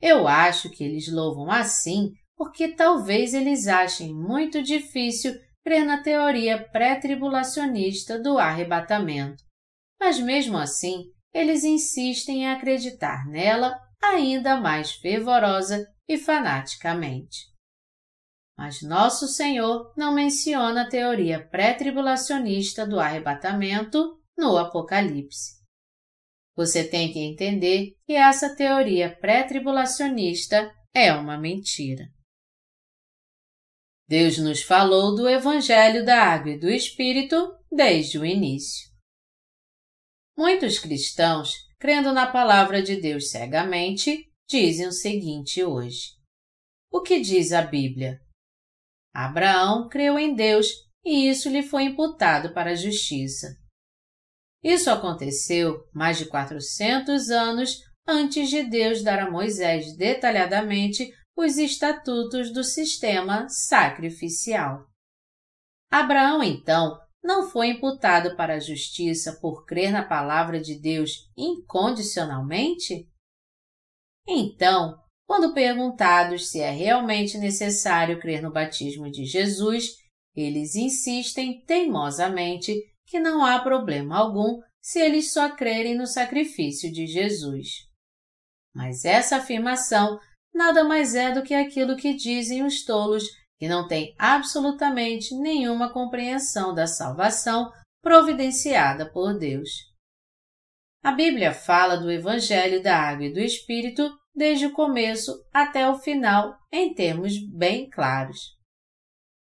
Eu 0.00 0.26
acho 0.26 0.70
que 0.70 0.82
eles 0.82 1.10
louvam 1.12 1.50
assim 1.50 2.12
porque 2.36 2.74
talvez 2.74 3.32
eles 3.32 3.66
achem 3.68 4.14
muito 4.14 4.62
difícil 4.62 5.38
crer 5.62 5.84
na 5.84 6.02
teoria 6.02 6.66
pré-tribulacionista 6.68 8.18
do 8.18 8.38
arrebatamento. 8.38 9.43
Mas 10.04 10.20
mesmo 10.20 10.58
assim, 10.58 11.10
eles 11.32 11.64
insistem 11.64 12.42
em 12.42 12.50
acreditar 12.50 13.26
nela 13.26 13.74
ainda 14.02 14.60
mais 14.60 14.92
fervorosa 14.92 15.90
e 16.06 16.18
fanaticamente. 16.18 17.46
Mas 18.54 18.82
nosso 18.82 19.26
Senhor 19.26 19.94
não 19.96 20.14
menciona 20.14 20.82
a 20.82 20.88
teoria 20.90 21.48
pré-tribulacionista 21.48 22.86
do 22.86 23.00
arrebatamento 23.00 24.20
no 24.36 24.58
Apocalipse. 24.58 25.54
Você 26.54 26.86
tem 26.86 27.10
que 27.10 27.20
entender 27.20 27.96
que 28.04 28.12
essa 28.12 28.54
teoria 28.54 29.16
pré-tribulacionista 29.16 30.70
é 30.92 31.14
uma 31.14 31.38
mentira. 31.38 32.04
Deus 34.06 34.36
nos 34.36 34.60
falou 34.60 35.14
do 35.14 35.26
Evangelho 35.26 36.04
da 36.04 36.24
Água 36.24 36.52
e 36.52 36.60
do 36.60 36.68
Espírito 36.68 37.56
desde 37.72 38.18
o 38.18 38.26
início. 38.26 38.93
Muitos 40.36 40.78
cristãos, 40.78 41.52
crendo 41.78 42.12
na 42.12 42.26
palavra 42.26 42.82
de 42.82 42.96
Deus 42.96 43.30
cegamente, 43.30 44.28
dizem 44.48 44.88
o 44.88 44.92
seguinte 44.92 45.62
hoje: 45.62 46.16
O 46.90 47.00
que 47.00 47.20
diz 47.20 47.52
a 47.52 47.62
Bíblia? 47.62 48.20
Abraão 49.14 49.88
creu 49.88 50.18
em 50.18 50.34
Deus 50.34 50.66
e 51.04 51.28
isso 51.28 51.48
lhe 51.48 51.62
foi 51.62 51.84
imputado 51.84 52.52
para 52.52 52.70
a 52.70 52.74
justiça. 52.74 53.56
Isso 54.62 54.90
aconteceu 54.90 55.86
mais 55.92 56.18
de 56.18 56.26
400 56.26 57.30
anos 57.30 57.78
antes 58.08 58.48
de 58.48 58.64
Deus 58.64 59.02
dar 59.02 59.20
a 59.20 59.30
Moisés 59.30 59.96
detalhadamente 59.96 61.12
os 61.36 61.58
estatutos 61.58 62.52
do 62.52 62.64
sistema 62.64 63.46
sacrificial. 63.48 64.86
Abraão, 65.90 66.42
então, 66.42 66.98
não 67.24 67.48
foi 67.48 67.68
imputado 67.68 68.36
para 68.36 68.56
a 68.56 68.60
justiça 68.60 69.38
por 69.40 69.64
crer 69.64 69.90
na 69.90 70.04
palavra 70.04 70.60
de 70.60 70.78
Deus 70.78 71.30
incondicionalmente? 71.34 73.08
Então, 74.28 75.00
quando 75.26 75.54
perguntados 75.54 76.50
se 76.50 76.60
é 76.60 76.70
realmente 76.70 77.38
necessário 77.38 78.20
crer 78.20 78.42
no 78.42 78.52
batismo 78.52 79.10
de 79.10 79.24
Jesus, 79.24 79.96
eles 80.36 80.74
insistem 80.74 81.64
teimosamente 81.64 82.74
que 83.06 83.18
não 83.18 83.42
há 83.42 83.58
problema 83.58 84.18
algum 84.18 84.60
se 84.82 85.00
eles 85.00 85.32
só 85.32 85.56
crerem 85.56 85.96
no 85.96 86.06
sacrifício 86.06 86.92
de 86.92 87.06
Jesus. 87.06 87.88
Mas 88.74 89.06
essa 89.06 89.36
afirmação 89.36 90.20
nada 90.52 90.84
mais 90.84 91.14
é 91.14 91.32
do 91.32 91.42
que 91.42 91.54
aquilo 91.54 91.96
que 91.96 92.12
dizem 92.12 92.62
os 92.62 92.84
tolos 92.84 93.24
que 93.58 93.68
não 93.68 93.86
têm 93.86 94.14
absolutamente 94.18 95.34
nenhuma 95.36 95.92
compreensão 95.92 96.74
da 96.74 96.86
salvação 96.86 97.70
providenciada 98.02 99.10
por 99.10 99.38
Deus. 99.38 99.70
A 101.02 101.12
Bíblia 101.12 101.52
fala 101.52 101.96
do 101.96 102.10
Evangelho 102.10 102.82
da 102.82 102.96
Água 102.96 103.26
e 103.26 103.32
do 103.32 103.40
Espírito 103.40 104.10
desde 104.34 104.66
o 104.66 104.72
começo 104.72 105.32
até 105.52 105.88
o 105.88 105.98
final 105.98 106.56
em 106.72 106.94
termos 106.94 107.34
bem 107.52 107.88
claros. 107.88 108.38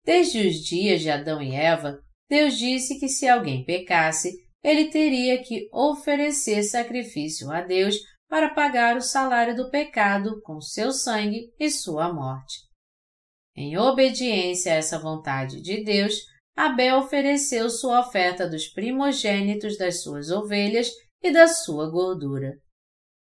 Desde 0.03 0.47
os 0.47 0.55
dias 0.55 1.01
de 1.01 1.09
Adão 1.09 1.41
e 1.41 1.53
Eva, 1.53 1.99
Deus 2.29 2.57
disse 2.57 2.99
que 2.99 3.07
se 3.07 3.27
alguém 3.27 3.63
pecasse, 3.63 4.33
ele 4.63 4.89
teria 4.89 5.41
que 5.43 5.67
oferecer 5.71 6.63
sacrifício 6.63 7.51
a 7.51 7.61
Deus 7.61 7.95
para 8.27 8.53
pagar 8.53 8.95
o 8.95 9.01
salário 9.01 9.55
do 9.55 9.69
pecado 9.69 10.41
com 10.41 10.61
seu 10.61 10.91
sangue 10.91 11.53
e 11.59 11.69
sua 11.69 12.13
morte. 12.13 12.70
Em 13.55 13.77
obediência 13.77 14.73
a 14.73 14.75
essa 14.75 14.97
vontade 14.97 15.61
de 15.61 15.83
Deus, 15.83 16.15
Abel 16.55 16.99
ofereceu 16.99 17.69
sua 17.69 17.99
oferta 17.99 18.47
dos 18.47 18.67
primogênitos 18.67 19.77
das 19.77 20.01
suas 20.01 20.29
ovelhas 20.29 20.89
e 21.21 21.31
da 21.31 21.47
sua 21.47 21.89
gordura 21.89 22.59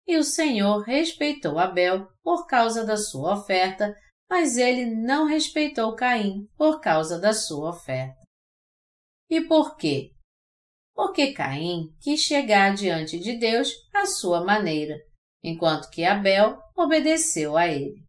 e 0.07 0.17
o 0.17 0.23
Senhor 0.23 0.81
respeitou 0.81 1.57
Abel 1.57 2.07
por 2.23 2.45
causa 2.45 2.85
da 2.85 2.95
sua 2.95 3.33
oferta, 3.33 3.95
mas 4.29 4.57
ele 4.57 4.85
não 4.85 5.25
respeitou 5.25 5.95
Caim 5.95 6.47
por 6.55 6.79
causa 6.79 7.19
da 7.19 7.33
sua 7.33 7.69
oferta. 7.69 8.23
E 9.29 9.41
por 9.41 9.75
quê? 9.75 10.11
Porque 10.93 11.33
Caim 11.33 11.93
quis 11.99 12.21
chegar 12.21 12.75
diante 12.75 13.19
de 13.19 13.37
Deus 13.37 13.69
à 13.93 14.05
sua 14.05 14.43
maneira, 14.43 14.95
enquanto 15.43 15.89
que 15.89 16.05
Abel 16.05 16.59
obedeceu 16.75 17.57
a 17.57 17.67
ele. 17.67 18.03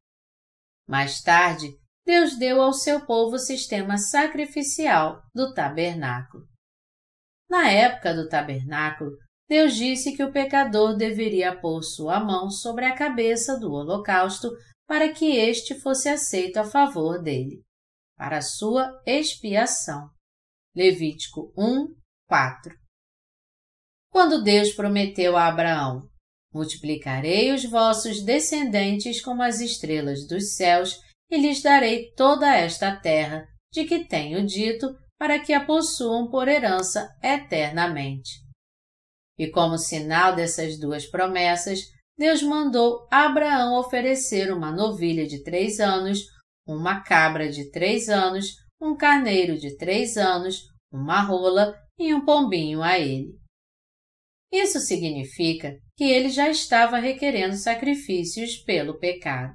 Mais 0.87 1.21
tarde, 1.23 1.75
Deus 2.07 2.39
deu 2.39 2.63
ao 2.63 2.73
seu 2.73 3.05
povo 3.05 3.35
o 3.35 3.39
sistema 3.39 3.99
sacrificial 3.99 5.21
do 5.35 5.53
tabernáculo. 5.53 6.45
Na 7.51 7.69
época 7.69 8.15
do 8.15 8.29
tabernáculo, 8.29 9.11
Deus 9.49 9.75
disse 9.75 10.17
que 10.17 10.23
o 10.23 10.33
pecador 10.33 10.97
deveria 10.97 11.59
pôr 11.61 11.83
sua 11.83 12.21
mão 12.21 12.49
sobre 12.49 12.85
a 12.85 12.95
cabeça 12.95 13.59
do 13.59 13.73
holocausto 13.73 14.51
para 14.87 15.13
que 15.13 15.37
este 15.37 15.75
fosse 15.81 16.09
aceito 16.09 16.59
a 16.59 16.65
favor 16.65 17.21
dele, 17.21 17.61
para 18.17 18.41
sua 18.41 19.03
expiação. 19.05 20.09
Levítico 20.77 21.53
1, 21.59 21.89
4. 22.29 22.73
Quando 24.13 24.45
Deus 24.45 24.73
prometeu 24.73 25.37
a 25.37 25.49
Abraão: 25.49 26.09
Multiplicarei 26.53 27.53
os 27.53 27.65
vossos 27.65 28.23
descendentes 28.23 29.21
como 29.21 29.43
as 29.43 29.61
estrelas 29.61 30.27
dos 30.27 30.55
céus 30.55 30.97
e 31.31 31.37
lhes 31.37 31.63
darei 31.63 32.13
toda 32.13 32.55
esta 32.55 32.95
terra, 32.95 33.47
de 33.73 33.85
que 33.85 34.05
tenho 34.05 34.45
dito, 34.47 34.95
para 35.19 35.39
que 35.39 35.53
a 35.53 35.65
possuam 35.65 36.31
por 36.31 36.47
herança 36.47 37.09
eternamente. 37.23 38.45
E 39.39 39.49
como 39.51 39.79
sinal 39.79 40.35
dessas 40.35 40.79
duas 40.79 41.07
promessas, 41.07 41.81
Deus 42.19 42.43
mandou 42.43 43.07
Abraão 43.11 43.79
oferecer 43.79 44.53
uma 44.53 44.73
novilha 44.73 45.27
de 45.27 45.43
três 45.43 45.81
anos, 45.81 46.21
uma 46.67 47.03
cabra 47.03 47.51
de 47.51 47.71
três 47.71 48.09
anos, 48.09 48.55
um 48.81 48.97
carneiro 48.97 49.59
de 49.59 49.77
três 49.77 50.17
anos, 50.17 50.63
uma 50.91 51.21
rola 51.21 51.79
e 51.99 52.15
um 52.15 52.25
pombinho 52.25 52.83
a 52.83 52.99
ele. 52.99 53.39
Isso 54.51 54.81
significa 54.81 55.77
que 55.97 56.05
ele 56.05 56.31
já 56.31 56.49
estava 56.49 56.99
requerendo 56.99 57.57
sacrifícios 57.57 58.57
pelo 58.59 58.99
pecado. 58.99 59.55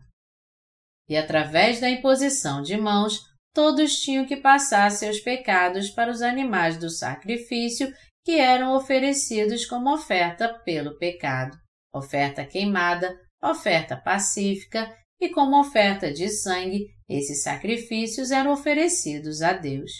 E 1.12 1.18
através 1.18 1.82
da 1.82 1.90
imposição 1.90 2.62
de 2.62 2.78
mãos, 2.78 3.20
todos 3.54 4.00
tinham 4.00 4.26
que 4.26 4.38
passar 4.38 4.90
seus 4.92 5.20
pecados 5.20 5.90
para 5.90 6.10
os 6.10 6.22
animais 6.22 6.78
do 6.78 6.90
sacrifício 6.90 7.94
que 8.24 8.40
eram 8.40 8.74
oferecidos 8.78 9.66
como 9.66 9.94
oferta 9.94 10.58
pelo 10.64 10.98
pecado, 10.98 11.58
oferta 11.94 12.46
queimada, 12.46 13.14
oferta 13.44 13.98
pacífica 13.98 14.90
e 15.20 15.28
como 15.28 15.60
oferta 15.60 16.14
de 16.14 16.30
sangue, 16.30 16.88
esses 17.10 17.44
sacrifícios 17.44 18.32
eram 18.32 18.54
oferecidos 18.54 19.42
a 19.42 19.52
Deus. 19.52 19.92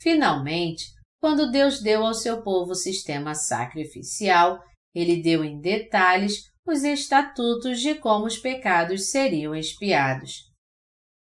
Finalmente, 0.00 0.84
quando 1.20 1.50
Deus 1.50 1.82
deu 1.82 2.06
ao 2.06 2.14
seu 2.14 2.44
povo 2.44 2.70
o 2.70 2.76
sistema 2.76 3.34
sacrificial, 3.34 4.62
ele 4.94 5.20
deu 5.20 5.42
em 5.42 5.60
detalhes 5.60 6.53
os 6.66 6.82
estatutos 6.82 7.80
de 7.80 7.94
como 7.94 8.26
os 8.26 8.38
pecados 8.38 9.10
seriam 9.10 9.54
expiados. 9.54 10.50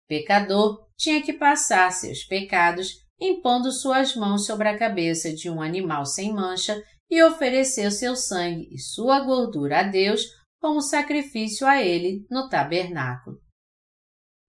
O 0.04 0.08
pecador 0.10 0.88
tinha 0.98 1.22
que 1.22 1.34
passar 1.34 1.92
seus 1.92 2.24
pecados 2.24 3.02
impondo 3.20 3.72
suas 3.72 4.16
mãos 4.16 4.46
sobre 4.46 4.68
a 4.68 4.78
cabeça 4.78 5.34
de 5.34 5.50
um 5.50 5.62
animal 5.62 6.06
sem 6.06 6.34
mancha 6.34 6.82
e 7.10 7.22
oferecer 7.24 7.92
seu 7.92 8.16
sangue 8.16 8.68
e 8.72 8.80
sua 8.80 9.20
gordura 9.20 9.80
a 9.80 9.84
Deus 9.84 10.26
como 10.60 10.82
sacrifício 10.82 11.66
a 11.68 11.82
ele 11.82 12.26
no 12.30 12.50
tabernáculo. 12.50 13.38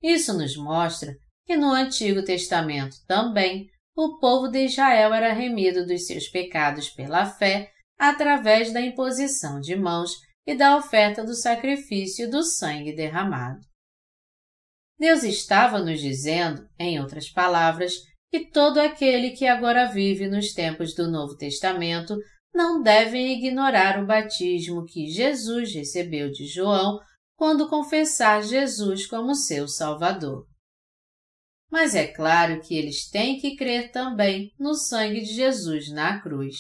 Isso 0.03 0.33
nos 0.33 0.57
mostra 0.57 1.15
que 1.47 1.57
no 1.57 1.71
Antigo 1.71 2.25
Testamento 2.25 2.97
também 3.07 3.69
o 3.97 4.19
povo 4.19 4.49
de 4.49 4.65
Israel 4.65 5.13
era 5.13 5.33
remido 5.33 5.87
dos 5.87 6.07
seus 6.07 6.29
pecados 6.29 6.89
pela 6.89 7.27
fé 7.27 7.71
através 7.99 8.73
da 8.73 8.81
imposição 8.81 9.61
de 9.61 9.77
mãos 9.77 10.17
e 10.47 10.55
da 10.55 10.77
oferta 10.77 11.25
do 11.25 11.35
sacrifício 11.35 12.31
do 12.31 12.43
sangue 12.43 12.95
derramado. 12.95 13.61
Deus 14.99 15.23
estava 15.25 15.79
nos 15.81 16.01
dizendo, 16.01 16.69
em 16.79 17.01
outras 17.01 17.29
palavras, 17.29 17.95
que 18.31 18.51
todo 18.51 18.79
aquele 18.79 19.31
que 19.31 19.47
agora 19.47 19.87
vive 19.87 20.29
nos 20.29 20.53
tempos 20.53 20.95
do 20.95 21.11
Novo 21.11 21.37
Testamento 21.37 22.17
não 22.55 22.83
devem 22.83 23.39
ignorar 23.39 24.03
o 24.03 24.07
batismo 24.07 24.85
que 24.85 25.09
Jesus 25.09 25.75
recebeu 25.75 26.31
de 26.31 26.47
João 26.47 26.99
quando 27.37 27.69
confessar 27.69 28.43
Jesus 28.43 29.07
como 29.07 29.35
seu 29.35 29.67
Salvador. 29.67 30.47
Mas 31.71 31.95
é 31.95 32.07
claro 32.07 32.61
que 32.61 32.77
eles 32.77 33.09
têm 33.09 33.39
que 33.41 33.57
crer 33.57 33.91
também 33.91 34.53
no 34.59 34.75
sangue 34.75 35.23
de 35.23 35.33
Jesus 35.33 35.91
na 35.91 36.21
cruz. 36.21 36.57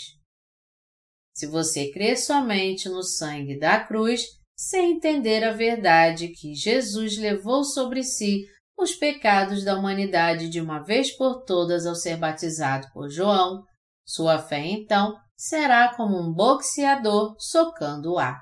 Se 1.32 1.46
você 1.46 1.90
crer 1.90 2.18
somente 2.18 2.88
no 2.88 3.02
sangue 3.02 3.58
da 3.58 3.82
cruz, 3.82 4.26
sem 4.54 4.92
entender 4.92 5.42
a 5.42 5.52
verdade 5.52 6.28
que 6.28 6.54
Jesus 6.54 7.16
levou 7.16 7.64
sobre 7.64 8.04
si 8.04 8.44
os 8.78 8.94
pecados 8.94 9.64
da 9.64 9.76
humanidade 9.76 10.48
de 10.48 10.60
uma 10.60 10.80
vez 10.80 11.10
por 11.16 11.44
todas 11.44 11.86
ao 11.86 11.94
ser 11.94 12.16
batizado 12.16 12.86
por 12.92 13.08
João, 13.08 13.64
sua 14.06 14.38
fé 14.38 14.66
então 14.66 15.16
será 15.36 15.94
como 15.96 16.18
um 16.18 16.32
boxeador 16.32 17.34
socando 17.38 18.12
o 18.12 18.18
ar. 18.18 18.40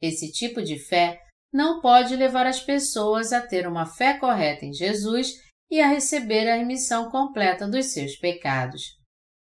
Esse 0.00 0.30
tipo 0.30 0.62
de 0.62 0.78
fé 0.78 1.20
não 1.52 1.80
pode 1.80 2.14
levar 2.14 2.46
as 2.46 2.60
pessoas 2.60 3.32
a 3.32 3.40
ter 3.40 3.66
uma 3.66 3.84
fé 3.84 4.18
correta 4.18 4.64
em 4.64 4.72
Jesus 4.72 5.32
e 5.70 5.80
a 5.80 5.88
receber 5.88 6.48
a 6.48 6.56
remissão 6.56 7.10
completa 7.10 7.66
dos 7.66 7.86
seus 7.92 8.16
pecados 8.16 8.97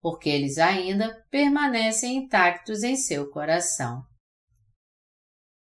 porque 0.08 0.30
eles 0.30 0.58
ainda 0.58 1.22
permanecem 1.30 2.16
intactos 2.16 2.82
em 2.82 2.96
seu 2.96 3.30
coração. 3.30 4.02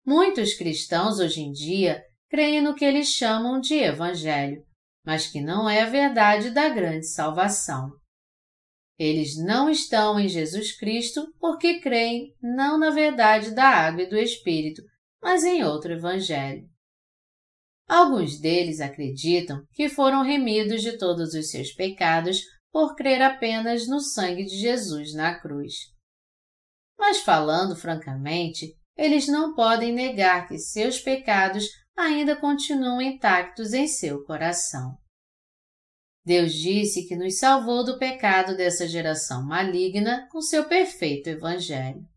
Muitos 0.05 0.53
cristãos 0.53 1.17
hoje 1.17 1.39
em 1.39 1.53
dia 1.53 2.03
creem 2.29 2.61
no 2.61 2.75
que 2.75 2.83
eles 2.83 3.07
chamam 3.07 3.61
de 3.61 3.75
Evangelho, 3.75 4.61
mas 5.05 5.27
que 5.27 5.39
não 5.39 5.69
é 5.69 5.81
a 5.81 5.89
verdade 5.89 6.49
da 6.49 6.67
grande 6.67 7.07
salvação. 7.07 7.89
Eles 8.99 9.37
não 9.37 9.69
estão 9.69 10.19
em 10.19 10.27
Jesus 10.27 10.75
Cristo 10.77 11.25
porque 11.39 11.79
creem 11.79 12.35
não 12.41 12.77
na 12.77 12.89
verdade 12.89 13.55
da 13.55 13.63
água 13.63 14.03
e 14.03 14.09
do 14.09 14.17
Espírito, 14.17 14.81
mas 15.21 15.45
em 15.45 15.63
outro 15.63 15.93
Evangelho. 15.93 16.67
Alguns 17.87 18.41
deles 18.41 18.81
acreditam 18.81 19.65
que 19.71 19.87
foram 19.87 20.21
remidos 20.21 20.81
de 20.81 20.97
todos 20.97 21.33
os 21.33 21.49
seus 21.49 21.71
pecados 21.71 22.41
por 22.73 22.95
crer 22.95 23.21
apenas 23.21 23.87
no 23.87 23.99
sangue 23.99 24.43
de 24.43 24.57
Jesus 24.57 25.13
na 25.13 25.39
cruz. 25.39 25.93
Mas 26.97 27.19
falando 27.19 27.75
francamente, 27.75 28.75
eles 28.97 29.27
não 29.27 29.53
podem 29.53 29.93
negar 29.93 30.47
que 30.47 30.57
seus 30.57 30.99
pecados 30.99 31.67
ainda 31.95 32.35
continuam 32.35 32.99
intactos 32.99 33.73
em 33.73 33.87
seu 33.87 34.23
coração. 34.25 34.97
Deus 36.25 36.53
disse 36.53 37.07
que 37.07 37.15
nos 37.15 37.37
salvou 37.37 37.83
do 37.83 37.99
pecado 37.99 38.57
dessa 38.57 38.87
geração 38.87 39.45
maligna 39.45 40.27
com 40.31 40.41
seu 40.41 40.67
perfeito 40.67 41.29
Evangelho. 41.29 42.07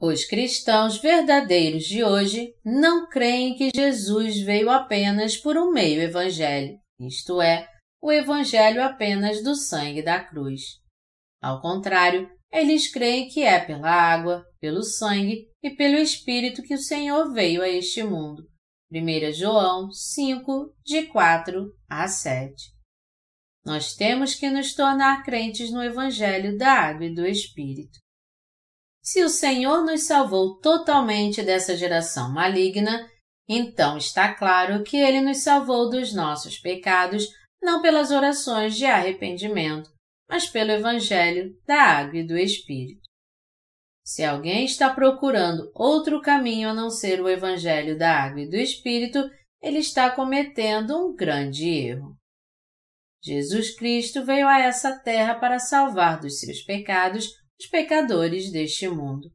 Os 0.00 0.24
cristãos 0.24 0.98
verdadeiros 0.98 1.82
de 1.84 2.04
hoje 2.04 2.54
não 2.64 3.08
creem 3.08 3.56
que 3.56 3.70
Jesus 3.74 4.40
veio 4.40 4.70
apenas 4.70 5.36
por 5.36 5.58
um 5.58 5.72
meio 5.72 6.00
Evangelho, 6.00 6.78
isto 7.00 7.42
é, 7.42 7.68
o 8.00 8.12
Evangelho 8.12 8.82
apenas 8.82 9.42
do 9.42 9.54
sangue 9.54 10.02
da 10.02 10.22
cruz. 10.22 10.62
Ao 11.42 11.60
contrário, 11.60 12.30
eles 12.50 12.90
creem 12.90 13.28
que 13.28 13.42
é 13.42 13.58
pela 13.58 13.90
água, 13.90 14.44
pelo 14.60 14.82
sangue 14.82 15.48
e 15.62 15.70
pelo 15.70 15.96
Espírito 15.96 16.62
que 16.62 16.74
o 16.74 16.82
Senhor 16.82 17.32
veio 17.32 17.62
a 17.62 17.68
este 17.68 18.02
mundo. 18.02 18.42
1 18.90 19.32
João 19.32 19.90
5, 19.92 20.74
de 20.84 21.02
4 21.08 21.70
a 21.88 22.08
7. 22.08 22.54
Nós 23.64 23.94
temos 23.94 24.34
que 24.34 24.48
nos 24.48 24.74
tornar 24.74 25.22
crentes 25.24 25.70
no 25.70 25.82
Evangelho 25.82 26.56
da 26.56 26.72
água 26.72 27.04
e 27.04 27.14
do 27.14 27.26
Espírito. 27.26 27.98
Se 29.02 29.22
o 29.22 29.28
Senhor 29.28 29.84
nos 29.84 30.06
salvou 30.06 30.58
totalmente 30.58 31.42
dessa 31.42 31.76
geração 31.76 32.32
maligna, 32.32 33.06
então 33.46 33.98
está 33.98 34.34
claro 34.34 34.82
que 34.82 34.96
Ele 34.96 35.20
nos 35.20 35.38
salvou 35.38 35.90
dos 35.90 36.14
nossos 36.14 36.58
pecados 36.58 37.26
não 37.62 37.82
pelas 37.82 38.10
orações 38.10 38.76
de 38.76 38.86
arrependimento, 38.86 39.90
mas 40.28 40.48
pelo 40.48 40.70
Evangelho 40.70 41.56
da 41.66 41.82
Água 41.82 42.20
e 42.20 42.26
do 42.26 42.36
Espírito. 42.36 43.02
Se 44.04 44.24
alguém 44.24 44.64
está 44.64 44.92
procurando 44.92 45.70
outro 45.74 46.20
caminho 46.22 46.70
a 46.70 46.74
não 46.74 46.88
ser 46.88 47.20
o 47.20 47.28
Evangelho 47.28 47.98
da 47.98 48.24
Água 48.24 48.42
e 48.42 48.48
do 48.48 48.56
Espírito, 48.56 49.18
ele 49.60 49.78
está 49.78 50.10
cometendo 50.10 50.96
um 50.96 51.14
grande 51.14 51.68
erro. 51.68 52.16
Jesus 53.22 53.74
Cristo 53.76 54.24
veio 54.24 54.46
a 54.46 54.60
essa 54.60 54.98
terra 55.00 55.34
para 55.34 55.58
salvar 55.58 56.20
dos 56.20 56.38
seus 56.38 56.62
pecados 56.62 57.26
os 57.60 57.66
pecadores 57.66 58.52
deste 58.52 58.88
mundo. 58.88 59.28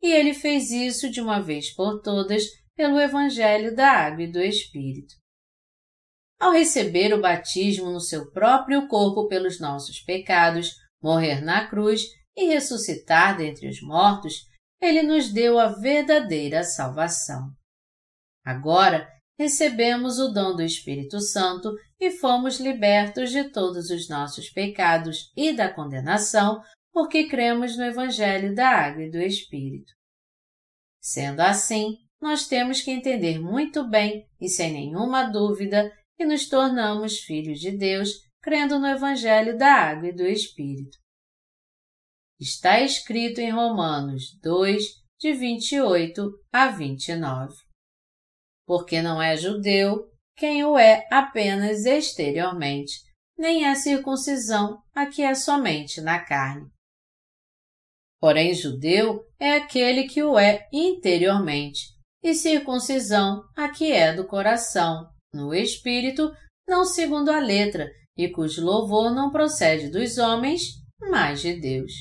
E 0.00 0.12
ele 0.12 0.32
fez 0.32 0.70
isso 0.70 1.10
de 1.10 1.20
uma 1.20 1.40
vez 1.40 1.74
por 1.74 2.00
todas 2.00 2.44
pelo 2.76 3.00
Evangelho 3.00 3.74
da 3.74 3.90
Água 3.90 4.22
e 4.22 4.30
do 4.30 4.40
Espírito 4.40 5.14
ao 6.38 6.52
receber 6.52 7.14
o 7.14 7.20
batismo 7.20 7.90
no 7.90 8.00
seu 8.00 8.30
próprio 8.30 8.86
corpo 8.88 9.26
pelos 9.28 9.58
nossos 9.58 10.00
pecados, 10.00 10.74
morrer 11.02 11.40
na 11.40 11.66
cruz 11.68 12.02
e 12.36 12.46
ressuscitar 12.46 13.36
dentre 13.36 13.68
os 13.68 13.80
mortos, 13.80 14.44
ele 14.80 15.02
nos 15.02 15.32
deu 15.32 15.58
a 15.58 15.68
verdadeira 15.68 16.62
salvação. 16.62 17.50
Agora 18.44 19.08
recebemos 19.38 20.18
o 20.18 20.28
dom 20.28 20.54
do 20.54 20.62
Espírito 20.62 21.20
Santo 21.20 21.74
e 21.98 22.10
fomos 22.10 22.60
libertos 22.60 23.30
de 23.30 23.50
todos 23.50 23.90
os 23.90 24.08
nossos 24.08 24.50
pecados 24.50 25.30
e 25.36 25.52
da 25.52 25.72
condenação 25.72 26.60
porque 26.92 27.28
cremos 27.28 27.76
no 27.76 27.84
Evangelho 27.84 28.54
da 28.54 28.68
Água 28.68 29.02
e 29.02 29.10
do 29.10 29.18
Espírito. 29.18 29.92
Sendo 30.98 31.40
assim, 31.40 31.98
nós 32.20 32.48
temos 32.48 32.80
que 32.80 32.90
entender 32.90 33.38
muito 33.38 33.86
bem 33.86 34.26
e 34.40 34.48
sem 34.48 34.72
nenhuma 34.72 35.24
dúvida 35.24 35.92
e 36.18 36.24
nos 36.24 36.48
tornamos 36.48 37.20
filhos 37.20 37.58
de 37.58 37.70
Deus 37.70 38.10
crendo 38.40 38.78
no 38.78 38.86
Evangelho 38.86 39.58
da 39.58 39.72
Água 39.72 40.08
e 40.08 40.12
do 40.12 40.26
Espírito. 40.26 40.96
Está 42.38 42.80
escrito 42.80 43.40
em 43.40 43.50
Romanos 43.50 44.38
2, 44.42 44.82
de 45.18 45.32
28 45.32 46.30
a 46.52 46.68
29. 46.68 47.54
Porque 48.66 49.00
não 49.00 49.20
é 49.20 49.36
judeu 49.36 50.10
quem 50.36 50.64
o 50.64 50.78
é 50.78 51.06
apenas 51.10 51.86
exteriormente, 51.86 52.92
nem 53.38 53.64
é 53.64 53.74
circuncisão 53.74 54.82
a 54.94 55.06
que 55.06 55.22
é 55.22 55.34
somente 55.34 56.00
na 56.00 56.22
carne. 56.22 56.70
Porém, 58.20 58.54
judeu 58.54 59.24
é 59.38 59.54
aquele 59.54 60.04
que 60.04 60.22
o 60.22 60.38
é 60.38 60.68
interiormente, 60.72 61.94
e 62.22 62.34
circuncisão 62.34 63.42
a 63.56 63.68
que 63.68 63.92
é 63.92 64.12
do 64.12 64.26
coração, 64.26 65.08
no 65.32 65.54
espírito, 65.54 66.32
não 66.68 66.84
segundo 66.84 67.30
a 67.30 67.38
letra, 67.38 67.88
e 68.16 68.28
cujo 68.28 68.64
louvor 68.64 69.14
não 69.14 69.30
procede 69.30 69.88
dos 69.88 70.18
homens, 70.18 70.62
mas 70.98 71.40
de 71.40 71.60
Deus. 71.60 71.92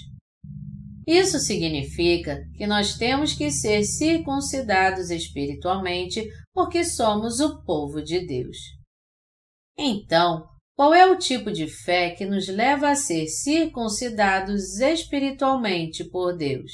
Isso 1.07 1.37
significa 1.39 2.43
que 2.55 2.65
nós 2.65 2.97
temos 2.97 3.33
que 3.33 3.51
ser 3.51 3.83
circuncidados 3.83 5.11
espiritualmente 5.11 6.27
porque 6.51 6.83
somos 6.83 7.39
o 7.39 7.63
povo 7.63 8.01
de 8.01 8.25
Deus. 8.25 8.57
Então, 9.77 10.47
qual 10.75 10.93
é 10.93 11.05
o 11.05 11.17
tipo 11.17 11.51
de 11.51 11.67
fé 11.67 12.11
que 12.11 12.25
nos 12.25 12.47
leva 12.47 12.89
a 12.89 12.95
ser 12.95 13.27
circuncidados 13.27 14.79
espiritualmente 14.79 16.03
por 16.03 16.35
Deus? 16.35 16.71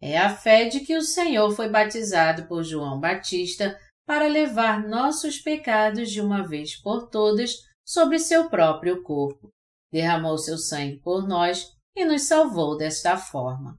É 0.00 0.16
a 0.18 0.36
fé 0.36 0.66
de 0.66 0.80
que 0.80 0.96
o 0.96 1.02
Senhor 1.02 1.50
foi 1.50 1.68
batizado 1.68 2.46
por 2.46 2.62
João 2.62 3.00
Batista 3.00 3.76
para 4.08 4.26
levar 4.26 4.88
nossos 4.88 5.38
pecados 5.38 6.10
de 6.10 6.18
uma 6.18 6.48
vez 6.48 6.80
por 6.80 7.10
todas 7.10 7.56
sobre 7.86 8.18
seu 8.18 8.48
próprio 8.48 9.02
corpo. 9.02 9.50
Derramou 9.92 10.38
seu 10.38 10.56
sangue 10.56 10.98
por 11.02 11.28
nós 11.28 11.66
e 11.94 12.06
nos 12.06 12.22
salvou 12.22 12.74
desta 12.74 13.18
forma. 13.18 13.78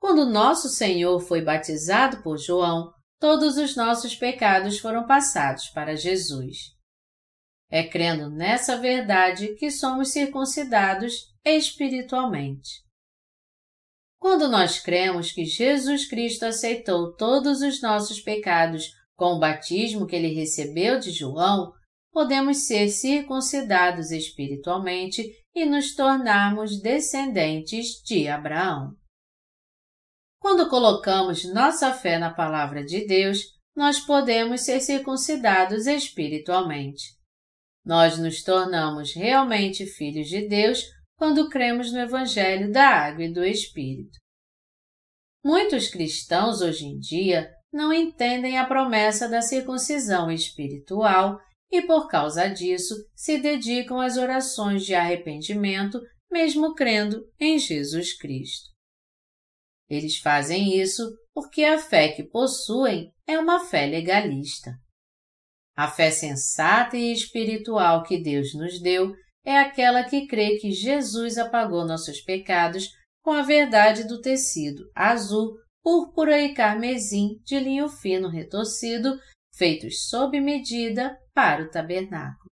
Quando 0.00 0.26
nosso 0.26 0.68
Senhor 0.68 1.20
foi 1.20 1.40
batizado 1.40 2.20
por 2.20 2.36
João, 2.36 2.92
todos 3.20 3.56
os 3.56 3.76
nossos 3.76 4.16
pecados 4.16 4.80
foram 4.80 5.06
passados 5.06 5.68
para 5.68 5.94
Jesus. 5.94 6.74
É 7.70 7.84
crendo 7.84 8.28
nessa 8.28 8.76
verdade 8.76 9.54
que 9.54 9.70
somos 9.70 10.10
circuncidados 10.10 11.32
espiritualmente. 11.44 12.83
Quando 14.24 14.48
nós 14.48 14.80
cremos 14.80 15.32
que 15.32 15.44
Jesus 15.44 16.08
Cristo 16.08 16.46
aceitou 16.46 17.14
todos 17.14 17.60
os 17.60 17.82
nossos 17.82 18.22
pecados 18.22 18.90
com 19.14 19.34
o 19.34 19.38
batismo 19.38 20.06
que 20.06 20.16
ele 20.16 20.32
recebeu 20.32 20.98
de 20.98 21.10
João, 21.10 21.74
podemos 22.10 22.66
ser 22.66 22.88
circuncidados 22.88 24.10
espiritualmente 24.10 25.30
e 25.54 25.66
nos 25.66 25.94
tornarmos 25.94 26.80
descendentes 26.80 28.02
de 28.02 28.26
Abraão. 28.26 28.96
Quando 30.40 30.70
colocamos 30.70 31.44
nossa 31.52 31.92
fé 31.92 32.18
na 32.18 32.32
Palavra 32.32 32.82
de 32.82 33.06
Deus, 33.06 33.40
nós 33.76 34.00
podemos 34.00 34.62
ser 34.62 34.80
circuncidados 34.80 35.86
espiritualmente. 35.86 37.12
Nós 37.84 38.18
nos 38.18 38.42
tornamos 38.42 39.12
realmente 39.14 39.84
filhos 39.84 40.28
de 40.28 40.48
Deus 40.48 40.82
quando 41.24 41.48
cremos 41.48 41.90
no 41.90 42.00
Evangelho 42.00 42.70
da 42.70 42.86
Água 42.86 43.24
e 43.24 43.32
do 43.32 43.42
Espírito. 43.42 44.18
Muitos 45.42 45.88
cristãos 45.88 46.60
hoje 46.60 46.84
em 46.84 46.98
dia 46.98 47.50
não 47.72 47.94
entendem 47.94 48.58
a 48.58 48.66
promessa 48.66 49.26
da 49.26 49.40
circuncisão 49.40 50.30
espiritual 50.30 51.40
e, 51.72 51.80
por 51.80 52.08
causa 52.08 52.46
disso, 52.48 52.94
se 53.16 53.38
dedicam 53.38 54.02
às 54.02 54.18
orações 54.18 54.84
de 54.84 54.94
arrependimento, 54.94 55.98
mesmo 56.30 56.74
crendo 56.74 57.24
em 57.40 57.58
Jesus 57.58 58.14
Cristo. 58.18 58.68
Eles 59.88 60.18
fazem 60.18 60.78
isso 60.78 61.10
porque 61.32 61.64
a 61.64 61.78
fé 61.78 62.08
que 62.08 62.22
possuem 62.22 63.10
é 63.26 63.38
uma 63.38 63.64
fé 63.64 63.86
legalista. 63.86 64.72
A 65.74 65.90
fé 65.90 66.10
sensata 66.10 66.98
e 66.98 67.10
espiritual 67.10 68.02
que 68.02 68.22
Deus 68.22 68.54
nos 68.54 68.78
deu 68.78 69.10
é 69.44 69.58
aquela 69.58 70.04
que 70.04 70.26
crê 70.26 70.56
que 70.56 70.70
Jesus 70.70 71.36
apagou 71.36 71.86
nossos 71.86 72.20
pecados 72.20 72.88
com 73.22 73.32
a 73.32 73.42
verdade 73.42 74.04
do 74.04 74.20
tecido 74.20 74.90
azul, 74.94 75.56
púrpura 75.82 76.40
e 76.40 76.54
carmesim 76.54 77.40
de 77.44 77.58
linho 77.58 77.88
fino 77.88 78.28
retorcido, 78.28 79.18
feitos 79.54 80.08
sob 80.08 80.40
medida 80.40 81.18
para 81.34 81.62
o 81.62 81.70
tabernáculo. 81.70 82.50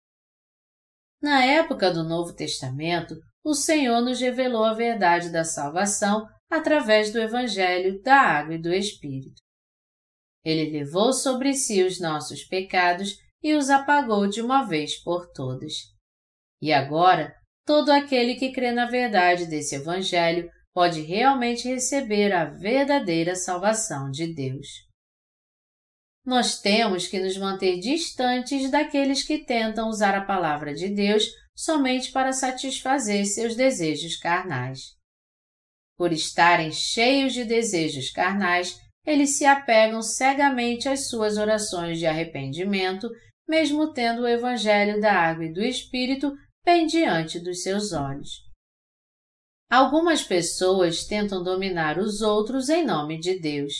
Na 1.23 1.45
época 1.45 1.91
do 1.91 2.05
Novo 2.05 2.35
Testamento, 2.35 3.15
o 3.43 3.55
Senhor 3.55 4.03
nos 4.03 4.21
revelou 4.21 4.65
a 4.65 4.75
verdade 4.75 5.31
da 5.31 5.45
salvação 5.45 6.27
através 6.51 7.13
do 7.13 7.19
Evangelho 7.19 8.03
da 8.03 8.17
Água 8.17 8.55
e 8.55 8.63
do 8.63 8.73
Espírito. 8.73 9.43
Ele 10.45 10.79
levou 10.79 11.13
sobre 11.13 11.55
si 11.55 11.83
os 11.83 11.99
nossos 11.99 12.45
pecados 12.45 13.17
e 13.43 13.55
os 13.55 13.71
apagou 13.71 14.27
de 14.27 14.43
uma 14.43 14.65
vez 14.65 15.03
por 15.03 15.31
todas. 15.33 15.94
E 16.65 16.73
agora, 16.73 17.37
todo 17.67 17.91
aquele 17.91 18.37
que 18.37 18.51
crê 18.51 18.73
na 18.73 18.87
verdade 18.87 19.45
desse 19.45 19.75
Evangelho 19.75 20.51
pode 20.73 21.03
realmente 21.03 21.69
receber 21.69 22.33
a 22.33 22.47
verdadeira 22.47 23.37
salvação 23.37 24.11
de 24.11 24.33
Deus. 24.33 24.67
Nós 26.25 26.63
temos 26.63 27.07
que 27.07 27.21
nos 27.21 27.37
manter 27.37 27.79
distantes 27.81 28.71
daqueles 28.71 29.23
que 29.23 29.45
tentam 29.45 29.91
usar 29.91 30.15
a 30.15 30.25
palavra 30.25 30.73
de 30.73 30.89
Deus 30.89 31.27
somente 31.55 32.11
para 32.11 32.33
satisfazer 32.33 33.27
seus 33.27 33.55
desejos 33.55 34.17
carnais. 34.17 34.95
Por 35.99 36.15
estarem 36.15 36.73
cheios 36.73 37.35
de 37.35 37.45
desejos 37.45 38.09
carnais, 38.09 38.81
eles 39.05 39.37
se 39.37 39.45
apegam 39.45 40.01
cegamente 40.01 40.89
às 40.89 41.11
suas 41.11 41.37
orações 41.37 41.99
de 41.99 42.07
arrependimento, 42.07 43.11
mesmo 43.47 43.93
tendo 43.93 44.23
o 44.23 44.27
Evangelho 44.27 44.99
da 44.99 45.13
Água 45.13 45.45
e 45.45 45.53
do 45.53 45.63
Espírito 45.63 46.33
bem 46.65 46.87
diante 46.87 47.39
dos 47.39 47.63
seus 47.63 47.93
olhos. 47.93 48.43
Algumas 49.71 50.23
pessoas 50.23 51.05
tentam 51.05 51.43
dominar 51.43 51.99
os 51.99 52.23
outros 52.23 52.69
em 52.69 52.85
nome 52.85 53.19
de 53.19 53.39
Deus. 53.39 53.73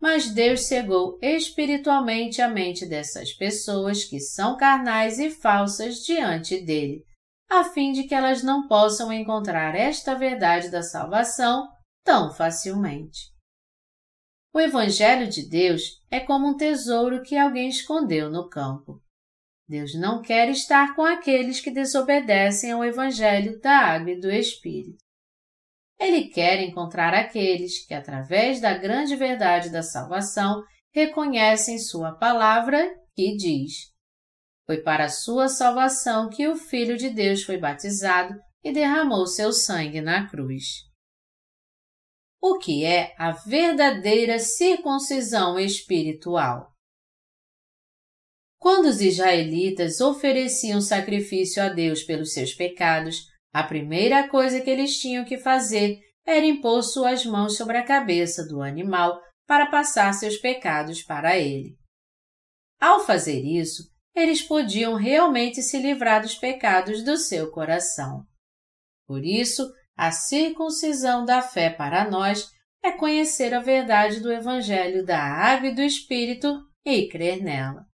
Mas 0.00 0.30
Deus 0.30 0.66
cegou 0.66 1.18
espiritualmente 1.20 2.40
a 2.40 2.48
mente 2.48 2.86
dessas 2.86 3.32
pessoas 3.32 4.04
que 4.04 4.20
são 4.20 4.56
carnais 4.56 5.18
e 5.18 5.28
falsas 5.28 5.96
diante 6.04 6.60
dele, 6.60 7.04
a 7.50 7.64
fim 7.64 7.92
de 7.92 8.04
que 8.04 8.14
elas 8.14 8.42
não 8.42 8.68
possam 8.68 9.12
encontrar 9.12 9.74
esta 9.74 10.14
verdade 10.14 10.70
da 10.70 10.82
salvação 10.82 11.68
tão 12.04 12.32
facilmente. 12.32 13.32
O 14.54 14.60
Evangelho 14.60 15.28
de 15.28 15.48
Deus 15.48 15.82
é 16.10 16.20
como 16.20 16.46
um 16.46 16.56
tesouro 16.56 17.22
que 17.22 17.36
alguém 17.36 17.68
escondeu 17.68 18.30
no 18.30 18.48
campo. 18.48 19.02
Deus 19.68 19.94
não 19.94 20.22
quer 20.22 20.48
estar 20.48 20.96
com 20.96 21.02
aqueles 21.02 21.60
que 21.60 21.70
desobedecem 21.70 22.72
ao 22.72 22.82
Evangelho 22.82 23.60
da 23.60 23.76
Água 23.76 24.12
e 24.12 24.20
do 24.20 24.30
Espírito. 24.30 25.04
Ele 26.00 26.28
quer 26.28 26.62
encontrar 26.62 27.12
aqueles 27.12 27.84
que, 27.86 27.92
através 27.92 28.60
da 28.60 28.78
grande 28.78 29.14
verdade 29.14 29.68
da 29.68 29.82
salvação, 29.82 30.62
reconhecem 30.94 31.78
Sua 31.78 32.12
palavra 32.12 32.88
que 33.14 33.36
diz: 33.36 33.92
Foi 34.64 34.80
para 34.80 35.04
a 35.04 35.10
sua 35.10 35.48
salvação 35.48 36.30
que 36.30 36.48
o 36.48 36.56
Filho 36.56 36.96
de 36.96 37.10
Deus 37.10 37.42
foi 37.42 37.58
batizado 37.58 38.34
e 38.64 38.72
derramou 38.72 39.26
seu 39.26 39.52
sangue 39.52 40.00
na 40.00 40.28
cruz. 40.28 40.88
O 42.40 42.58
que 42.58 42.84
é 42.84 43.14
a 43.18 43.32
verdadeira 43.32 44.38
circuncisão 44.38 45.58
espiritual? 45.58 46.72
Quando 48.58 48.86
os 48.86 49.00
israelitas 49.00 50.00
ofereciam 50.00 50.80
sacrifício 50.80 51.62
a 51.62 51.68
Deus 51.68 52.02
pelos 52.02 52.32
seus 52.32 52.52
pecados, 52.52 53.26
a 53.52 53.62
primeira 53.62 54.28
coisa 54.28 54.60
que 54.60 54.68
eles 54.68 54.98
tinham 54.98 55.24
que 55.24 55.38
fazer 55.38 56.00
era 56.26 56.44
impor 56.44 56.82
suas 56.82 57.24
mãos 57.24 57.56
sobre 57.56 57.78
a 57.78 57.84
cabeça 57.84 58.46
do 58.46 58.60
animal 58.60 59.20
para 59.46 59.70
passar 59.70 60.12
seus 60.12 60.36
pecados 60.36 61.02
para 61.02 61.38
ele. 61.38 61.76
Ao 62.80 63.00
fazer 63.00 63.40
isso, 63.40 63.84
eles 64.14 64.42
podiam 64.42 64.94
realmente 64.94 65.62
se 65.62 65.78
livrar 65.78 66.20
dos 66.20 66.34
pecados 66.34 67.02
do 67.02 67.16
seu 67.16 67.50
coração. 67.50 68.24
Por 69.06 69.24
isso, 69.24 69.72
a 69.96 70.10
circuncisão 70.12 71.24
da 71.24 71.40
fé 71.40 71.70
para 71.70 72.08
nós 72.08 72.50
é 72.84 72.92
conhecer 72.92 73.54
a 73.54 73.60
verdade 73.60 74.20
do 74.20 74.30
Evangelho 74.30 75.04
da 75.04 75.18
Água 75.18 75.70
e 75.70 75.74
do 75.74 75.82
Espírito 75.82 76.60
e 76.84 77.08
crer 77.08 77.42
nela. 77.42 77.87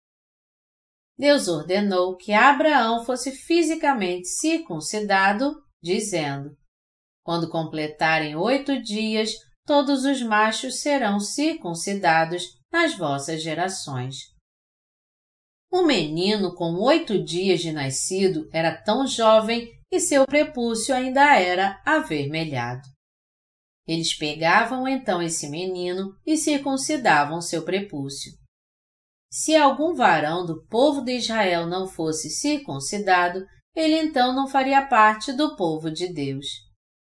Deus 1.16 1.46
ordenou 1.46 2.16
que 2.16 2.32
Abraão 2.32 3.04
fosse 3.04 3.30
fisicamente 3.30 4.28
circuncidado, 4.28 5.54
dizendo: 5.82 6.56
Quando 7.22 7.48
completarem 7.48 8.34
oito 8.34 8.82
dias, 8.82 9.32
todos 9.64 10.04
os 10.04 10.20
machos 10.22 10.80
serão 10.80 11.20
circuncidados 11.20 12.58
nas 12.72 12.96
vossas 12.96 13.42
gerações. 13.42 14.16
Um 15.72 15.86
menino 15.86 16.54
com 16.54 16.74
oito 16.82 17.22
dias 17.22 17.60
de 17.60 17.72
nascido 17.72 18.48
era 18.52 18.76
tão 18.82 19.06
jovem 19.06 19.68
e 19.90 20.00
seu 20.00 20.26
prepúcio 20.26 20.94
ainda 20.94 21.36
era 21.38 21.80
avermelhado. 21.84 22.82
Eles 23.86 24.16
pegavam 24.16 24.88
então 24.88 25.22
esse 25.22 25.48
menino 25.48 26.16
e 26.26 26.36
circuncidavam 26.36 27.40
seu 27.40 27.64
prepúcio. 27.64 28.32
Se 29.36 29.56
algum 29.56 29.94
varão 29.94 30.46
do 30.46 30.64
povo 30.66 31.00
de 31.00 31.16
Israel 31.16 31.66
não 31.66 31.88
fosse 31.88 32.30
circuncidado, 32.30 33.44
ele 33.74 33.96
então 33.96 34.32
não 34.32 34.46
faria 34.46 34.86
parte 34.86 35.32
do 35.32 35.56
povo 35.56 35.90
de 35.90 36.06
Deus. 36.06 36.46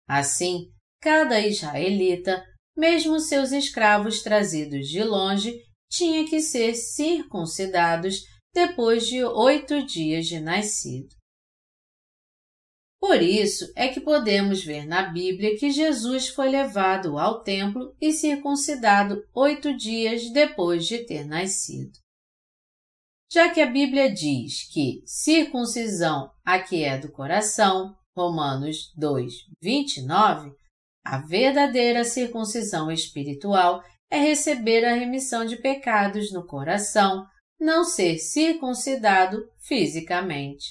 Assim, 0.09 0.71
cada 0.99 1.39
israelita, 1.39 2.43
mesmo 2.75 3.21
seus 3.21 3.53
escravos 3.53 4.23
trazidos 4.23 4.89
de 4.89 5.05
longe, 5.05 5.61
tinha 5.91 6.27
que 6.27 6.41
ser 6.41 6.75
circuncidados 6.75 8.23
depois 8.55 9.07
de 9.07 9.23
oito 9.23 9.85
dias 9.85 10.25
de 10.25 10.41
nascido. 10.41 11.15
Por 12.99 13.21
isso 13.21 13.71
é 13.77 13.89
que 13.89 14.01
podemos 14.01 14.65
ver 14.65 14.87
na 14.87 15.03
Bíblia 15.03 15.55
que 15.59 15.71
Jesus 15.71 16.29
foi 16.29 16.49
levado 16.49 17.19
ao 17.19 17.43
templo 17.43 17.95
e 18.01 18.11
circuncidado 18.11 19.23
oito 19.35 19.77
dias 19.77 20.33
depois 20.33 20.87
de 20.87 21.05
ter 21.05 21.27
nascido. 21.27 22.06
Já 23.31 23.53
que 23.53 23.61
a 23.61 23.67
Bíblia 23.67 24.13
diz 24.13 24.73
que 24.73 25.03
circuncisão 25.05 26.31
aqui 26.45 26.85
é 26.85 26.97
do 26.97 27.11
coração, 27.11 27.97
Romanos 28.17 28.93
2, 28.97 29.33
29, 29.61 30.53
a 31.05 31.19
verdadeira 31.19 32.05
circuncisão 32.05 32.91
espiritual 32.91 33.83
é 34.09 34.19
receber 34.19 34.85
a 34.85 34.95
remissão 34.95 35.45
de 35.45 35.57
pecados 35.57 36.33
no 36.33 36.47
coração, 36.47 37.27
não 37.59 37.85
ser 37.85 38.19
circuncidado 38.19 39.39
fisicamente. 39.61 40.67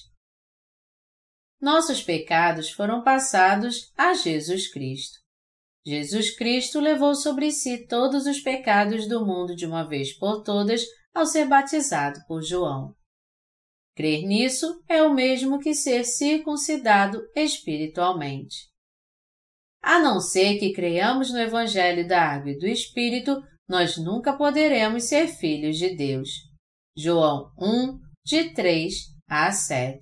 Nossos 1.59 2.01
pecados 2.01 2.69
foram 2.71 3.03
passados 3.03 3.91
a 3.97 4.13
Jesus 4.13 4.71
Cristo. 4.71 5.19
Jesus 5.85 6.35
Cristo 6.35 6.79
levou 6.79 7.13
sobre 7.15 7.51
si 7.51 7.85
todos 7.85 8.25
os 8.25 8.39
pecados 8.39 9.07
do 9.07 9.25
mundo 9.25 9.55
de 9.55 9.65
uma 9.65 9.87
vez 9.87 10.17
por 10.17 10.41
todas 10.41 10.83
ao 11.15 11.25
ser 11.25 11.47
batizado 11.47 12.19
por 12.27 12.43
João. 12.43 12.93
Crer 13.95 14.23
nisso 14.27 14.83
é 14.89 15.01
o 15.01 15.13
mesmo 15.13 15.57
que 15.57 15.73
ser 15.73 16.03
circuncidado 16.03 17.25
espiritualmente. 17.33 18.69
A 19.81 19.99
não 19.99 20.19
ser 20.19 20.59
que 20.59 20.73
creiamos 20.73 21.31
no 21.31 21.39
Evangelho 21.39 22.05
da 22.05 22.21
Água 22.21 22.51
e 22.51 22.57
do 22.57 22.67
Espírito, 22.67 23.41
nós 23.69 23.97
nunca 23.97 24.35
poderemos 24.35 25.05
ser 25.05 25.27
filhos 25.27 25.77
de 25.77 25.95
Deus. 25.95 26.29
João 26.97 27.51
1, 27.57 27.99
de 28.25 28.53
3 28.53 28.93
a 29.29 29.51
7. 29.51 29.99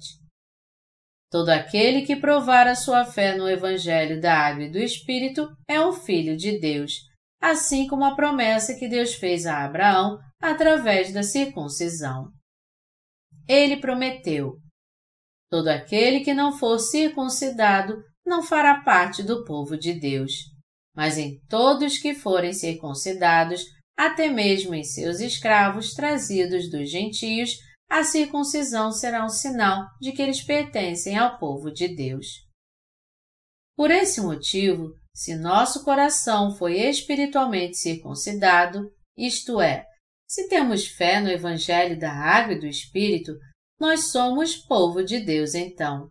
Todo 1.30 1.50
aquele 1.50 2.04
que 2.04 2.16
provar 2.16 2.68
a 2.68 2.76
sua 2.76 3.06
fé 3.06 3.36
no 3.36 3.48
Evangelho 3.48 4.20
da 4.20 4.34
Água 4.34 4.64
e 4.64 4.72
do 4.72 4.80
Espírito 4.80 5.48
é 5.68 5.80
um 5.80 5.92
filho 5.92 6.36
de 6.36 6.60
Deus, 6.60 6.94
assim 7.42 7.88
como 7.88 8.06
a 8.06 8.16
promessa 8.16 8.76
que 8.76 8.88
Deus 8.88 9.16
fez 9.16 9.46
a 9.46 9.66
Abraão 9.66 10.18
através 10.44 11.14
da 11.14 11.24
circuncisão. 11.24 12.30
Ele 13.48 13.78
prometeu: 13.78 14.58
Todo 15.50 15.70
aquele 15.70 16.20
que 16.20 16.34
não 16.34 16.58
for 16.58 16.80
circuncidado 16.80 17.96
não 18.26 18.44
fará 18.44 18.82
parte 18.82 19.24
do 19.24 19.46
povo 19.46 19.78
de 19.78 19.94
Deus, 19.94 20.32
mas 20.94 21.18
em 21.18 21.40
todos 21.48 21.98
que 21.98 22.14
forem 22.14 22.52
circuncidados, 22.52 23.64
até 23.98 24.30
mesmo 24.30 24.76
em 24.76 24.84
seus 24.84 25.22
escravos 25.22 25.94
trazidos 25.94 26.70
dos 26.70 26.90
gentios, 26.92 27.52
a 27.90 28.04
circuncisão 28.04 28.92
será 28.92 29.24
um 29.24 29.30
sinal 29.30 29.86
de 30.02 30.12
que 30.12 30.22
eles 30.22 30.42
pertencem 30.42 31.18
ao 31.18 31.38
povo 31.38 31.72
de 31.72 31.88
Deus. 31.88 32.28
Por 33.78 33.92
esse 33.92 34.20
motivo, 34.20 34.94
se 35.16 35.36
nosso 35.36 35.86
coração 35.86 36.54
foi 36.56 36.80
espiritualmente 36.80 37.78
circuncidado, 37.78 38.92
isto 39.18 39.62
é, 39.62 39.86
se 40.34 40.48
temos 40.48 40.88
fé 40.88 41.22
no 41.22 41.30
Evangelho 41.30 42.00
da 42.00 42.12
Água 42.12 42.56
e 42.56 42.60
do 42.60 42.66
Espírito, 42.66 43.34
nós 43.80 44.12
somos 44.12 44.56
povo 44.56 45.04
de 45.04 45.20
Deus 45.20 45.54
então. 45.54 46.10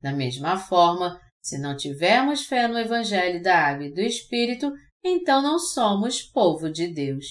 Da 0.00 0.10
mesma 0.10 0.56
forma, 0.56 1.16
se 1.40 1.60
não 1.60 1.76
tivermos 1.76 2.44
fé 2.44 2.66
no 2.66 2.76
Evangelho 2.76 3.40
da 3.40 3.56
Água 3.56 3.86
e 3.86 3.94
do 3.94 4.00
Espírito, 4.00 4.72
então 5.04 5.40
não 5.40 5.60
somos 5.60 6.22
povo 6.22 6.72
de 6.72 6.92
Deus. 6.92 7.24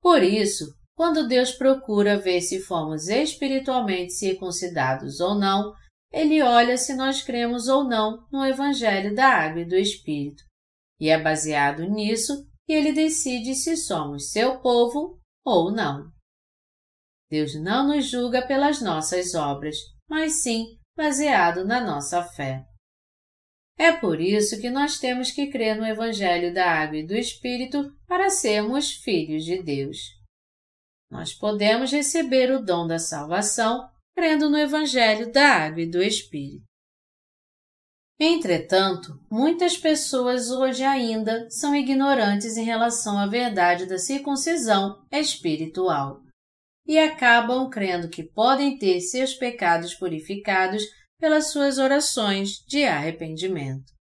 Por 0.00 0.22
isso, 0.22 0.66
quando 0.94 1.26
Deus 1.26 1.50
procura 1.50 2.16
ver 2.16 2.40
se 2.40 2.60
fomos 2.60 3.08
espiritualmente 3.08 4.12
circuncidados 4.12 5.18
ou 5.18 5.34
não, 5.34 5.74
Ele 6.12 6.40
olha 6.42 6.78
se 6.78 6.94
nós 6.94 7.24
cremos 7.24 7.66
ou 7.66 7.82
não 7.82 8.24
no 8.30 8.46
Evangelho 8.46 9.12
da 9.16 9.26
Água 9.26 9.62
e 9.62 9.68
do 9.68 9.74
Espírito. 9.74 10.44
E 11.00 11.08
é 11.08 11.20
baseado 11.20 11.82
nisso 11.90 12.46
que 12.68 12.74
Ele 12.74 12.92
decide 12.92 13.54
se 13.54 13.78
somos 13.78 14.30
seu 14.30 14.60
povo 14.60 15.18
ou 15.42 15.72
não. 15.72 16.12
Deus 17.30 17.54
não 17.54 17.88
nos 17.88 18.04
julga 18.04 18.46
pelas 18.46 18.82
nossas 18.82 19.34
obras, 19.34 19.74
mas 20.06 20.42
sim 20.42 20.78
baseado 20.94 21.64
na 21.64 21.80
nossa 21.80 22.22
fé. 22.22 22.66
É 23.78 23.90
por 23.92 24.20
isso 24.20 24.60
que 24.60 24.68
nós 24.68 24.98
temos 24.98 25.30
que 25.30 25.46
crer 25.46 25.78
no 25.78 25.86
Evangelho 25.86 26.52
da 26.52 26.70
Água 26.70 26.98
e 26.98 27.06
do 27.06 27.14
Espírito 27.14 27.90
para 28.06 28.28
sermos 28.28 28.92
filhos 28.92 29.46
de 29.46 29.62
Deus. 29.62 29.96
Nós 31.10 31.32
podemos 31.32 31.90
receber 31.90 32.50
o 32.50 32.62
dom 32.62 32.86
da 32.86 32.98
salvação 32.98 33.88
crendo 34.14 34.50
no 34.50 34.58
Evangelho 34.58 35.32
da 35.32 35.64
Água 35.64 35.80
e 35.80 35.86
do 35.90 36.02
Espírito. 36.02 36.67
Entretanto, 38.20 39.20
muitas 39.30 39.76
pessoas 39.76 40.50
hoje 40.50 40.82
ainda 40.82 41.48
são 41.50 41.74
ignorantes 41.74 42.56
em 42.56 42.64
relação 42.64 43.16
à 43.16 43.26
verdade 43.26 43.86
da 43.86 43.96
circuncisão 43.96 45.06
espiritual 45.12 46.20
e 46.84 46.98
acabam 46.98 47.70
crendo 47.70 48.08
que 48.08 48.24
podem 48.24 48.76
ter 48.76 49.00
seus 49.00 49.34
pecados 49.34 49.94
purificados 49.94 50.82
pelas 51.20 51.52
suas 51.52 51.78
orações 51.78 52.64
de 52.66 52.84
arrependimento. 52.84 53.92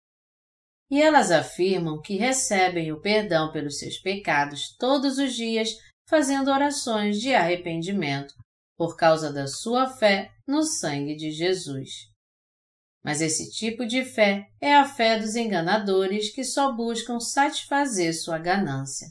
E 0.89 0.99
elas 0.99 1.29
afirmam 1.29 2.01
que 2.01 2.15
recebem 2.15 2.91
o 2.91 3.01
perdão 3.01 3.51
pelos 3.51 3.77
seus 3.77 3.99
pecados 3.99 4.75
todos 4.79 5.19
os 5.19 5.35
dias 5.35 5.69
fazendo 6.09 6.49
orações 6.49 7.19
de 7.19 7.35
arrependimento 7.35 8.33
por 8.75 8.95
causa 8.95 9.31
da 9.31 9.45
sua 9.45 9.87
fé 9.87 10.31
no 10.47 10.63
sangue 10.63 11.15
de 11.15 11.29
Jesus. 11.29 11.89
Mas 13.07 13.21
esse 13.21 13.49
tipo 13.49 13.85
de 13.85 14.03
fé 14.03 14.49
é 14.59 14.75
a 14.75 14.83
fé 14.83 15.17
dos 15.17 15.37
enganadores 15.37 16.29
que 16.29 16.43
só 16.43 16.73
buscam 16.75 17.21
satisfazer 17.21 18.13
sua 18.13 18.37
ganância. 18.37 19.07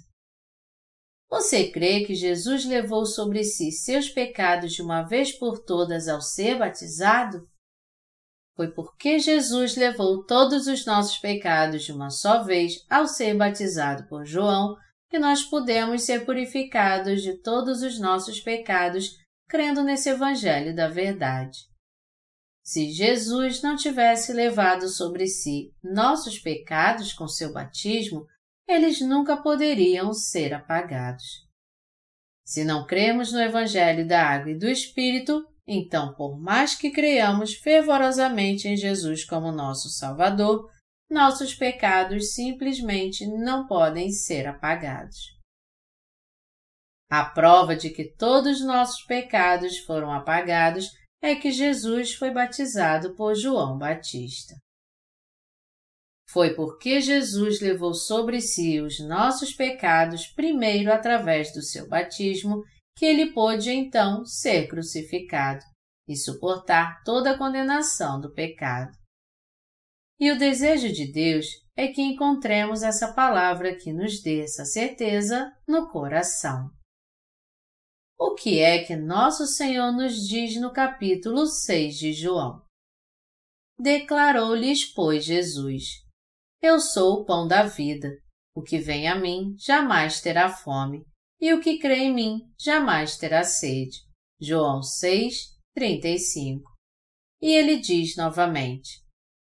Você 1.30 1.70
crê 1.70 2.04
que 2.04 2.14
Jesus 2.14 2.66
levou 2.66 3.06
sobre 3.06 3.42
si 3.42 3.72
seus 3.72 4.10
pecados 4.10 4.74
de 4.74 4.82
uma 4.82 5.00
vez 5.04 5.32
por 5.32 5.64
todas 5.64 6.08
ao 6.08 6.20
ser 6.20 6.58
batizado? 6.58 7.48
Foi 8.54 8.70
porque 8.70 9.18
Jesus 9.18 9.74
levou 9.76 10.26
todos 10.26 10.66
os 10.66 10.84
nossos 10.84 11.16
pecados 11.16 11.82
de 11.82 11.92
uma 11.92 12.10
só 12.10 12.42
vez 12.42 12.84
ao 12.90 13.06
ser 13.06 13.34
batizado 13.34 14.06
por 14.10 14.26
João 14.26 14.76
que 15.08 15.18
nós 15.18 15.42
podemos 15.42 16.02
ser 16.02 16.26
purificados 16.26 17.22
de 17.22 17.40
todos 17.40 17.80
os 17.80 17.98
nossos 17.98 18.40
pecados 18.40 19.16
crendo 19.48 19.82
nesse 19.82 20.10
Evangelho 20.10 20.76
da 20.76 20.86
Verdade. 20.86 21.60
Se 22.66 22.90
Jesus 22.90 23.62
não 23.62 23.76
tivesse 23.76 24.32
levado 24.32 24.88
sobre 24.88 25.28
si 25.28 25.72
nossos 25.80 26.36
pecados 26.36 27.12
com 27.12 27.28
seu 27.28 27.52
batismo, 27.52 28.26
eles 28.66 29.00
nunca 29.00 29.40
poderiam 29.40 30.12
ser 30.12 30.52
apagados. 30.52 31.46
Se 32.44 32.64
não 32.64 32.84
cremos 32.84 33.32
no 33.32 33.38
Evangelho 33.38 34.04
da 34.04 34.20
Água 34.20 34.50
e 34.50 34.58
do 34.58 34.68
Espírito, 34.68 35.46
então, 35.64 36.12
por 36.14 36.36
mais 36.36 36.74
que 36.74 36.90
creiamos 36.90 37.54
fervorosamente 37.54 38.66
em 38.66 38.76
Jesus 38.76 39.24
como 39.24 39.52
nosso 39.52 39.88
Salvador, 39.88 40.68
nossos 41.08 41.54
pecados 41.54 42.34
simplesmente 42.34 43.28
não 43.28 43.68
podem 43.68 44.10
ser 44.10 44.44
apagados. 44.44 45.36
A 47.08 47.26
prova 47.26 47.76
de 47.76 47.90
que 47.90 48.12
todos 48.16 48.60
nossos 48.60 49.04
pecados 49.04 49.78
foram 49.78 50.12
apagados 50.12 50.90
é 51.26 51.34
que 51.34 51.50
Jesus 51.50 52.14
foi 52.14 52.30
batizado 52.30 53.14
por 53.14 53.34
João 53.34 53.76
Batista. 53.76 54.54
Foi 56.28 56.54
porque 56.54 57.00
Jesus 57.00 57.60
levou 57.60 57.94
sobre 57.94 58.40
si 58.40 58.80
os 58.80 58.98
nossos 59.00 59.52
pecados 59.52 60.26
primeiro 60.26 60.92
através 60.92 61.52
do 61.52 61.62
seu 61.62 61.88
batismo 61.88 62.62
que 62.96 63.04
ele 63.04 63.32
pôde 63.32 63.70
então 63.70 64.24
ser 64.24 64.68
crucificado 64.68 65.64
e 66.08 66.16
suportar 66.16 67.02
toda 67.04 67.32
a 67.32 67.38
condenação 67.38 68.20
do 68.20 68.32
pecado. 68.32 68.96
E 70.18 70.30
o 70.30 70.38
desejo 70.38 70.92
de 70.92 71.10
Deus 71.12 71.46
é 71.76 71.88
que 71.88 72.00
encontremos 72.00 72.82
essa 72.82 73.12
palavra 73.12 73.76
que 73.76 73.92
nos 73.92 74.22
dê 74.22 74.42
essa 74.42 74.64
certeza 74.64 75.52
no 75.66 75.90
coração. 75.90 76.70
O 78.18 78.34
que 78.34 78.60
é 78.60 78.82
que 78.82 78.96
nosso 78.96 79.46
Senhor 79.46 79.92
nos 79.92 80.26
diz 80.26 80.58
no 80.58 80.72
capítulo 80.72 81.46
6 81.46 81.98
de 81.98 82.12
João? 82.14 82.62
Declarou-lhes, 83.78 84.86
pois, 84.86 85.22
Jesus: 85.22 85.84
Eu 86.62 86.80
sou 86.80 87.20
o 87.20 87.24
pão 87.26 87.46
da 87.46 87.64
vida. 87.64 88.10
O 88.54 88.62
que 88.62 88.78
vem 88.78 89.06
a 89.06 89.14
mim 89.14 89.54
jamais 89.58 90.22
terá 90.22 90.48
fome, 90.48 91.04
e 91.38 91.52
o 91.52 91.60
que 91.60 91.78
crê 91.78 92.04
em 92.04 92.14
mim 92.14 92.40
jamais 92.58 93.18
terá 93.18 93.44
sede. 93.44 93.98
João 94.40 94.82
6, 94.82 95.54
35. 95.74 96.62
E 97.42 97.52
ele 97.52 97.76
diz 97.76 98.16
novamente: 98.16 99.04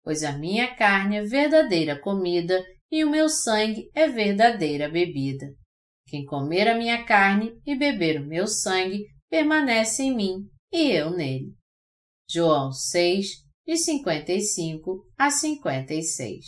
Pois 0.02 0.24
a 0.24 0.32
minha 0.38 0.74
carne 0.74 1.18
é 1.18 1.22
verdadeira 1.22 2.00
comida 2.00 2.66
e 2.90 3.04
o 3.04 3.10
meu 3.10 3.28
sangue 3.28 3.92
é 3.94 4.08
verdadeira 4.08 4.88
bebida. 4.88 5.54
Quem 6.14 6.26
comer 6.26 6.68
a 6.68 6.78
minha 6.78 7.04
carne 7.06 7.60
e 7.66 7.76
beber 7.76 8.22
o 8.22 8.28
meu 8.28 8.46
sangue 8.46 9.04
permanece 9.32 10.04
em 10.04 10.16
mim 10.16 10.48
e 10.72 10.92
eu 10.92 11.10
nele. 11.10 11.56
João 12.30 12.72
6, 12.72 13.30
de 13.66 13.76
55 13.76 15.08
a 15.18 15.32
56 15.32 16.46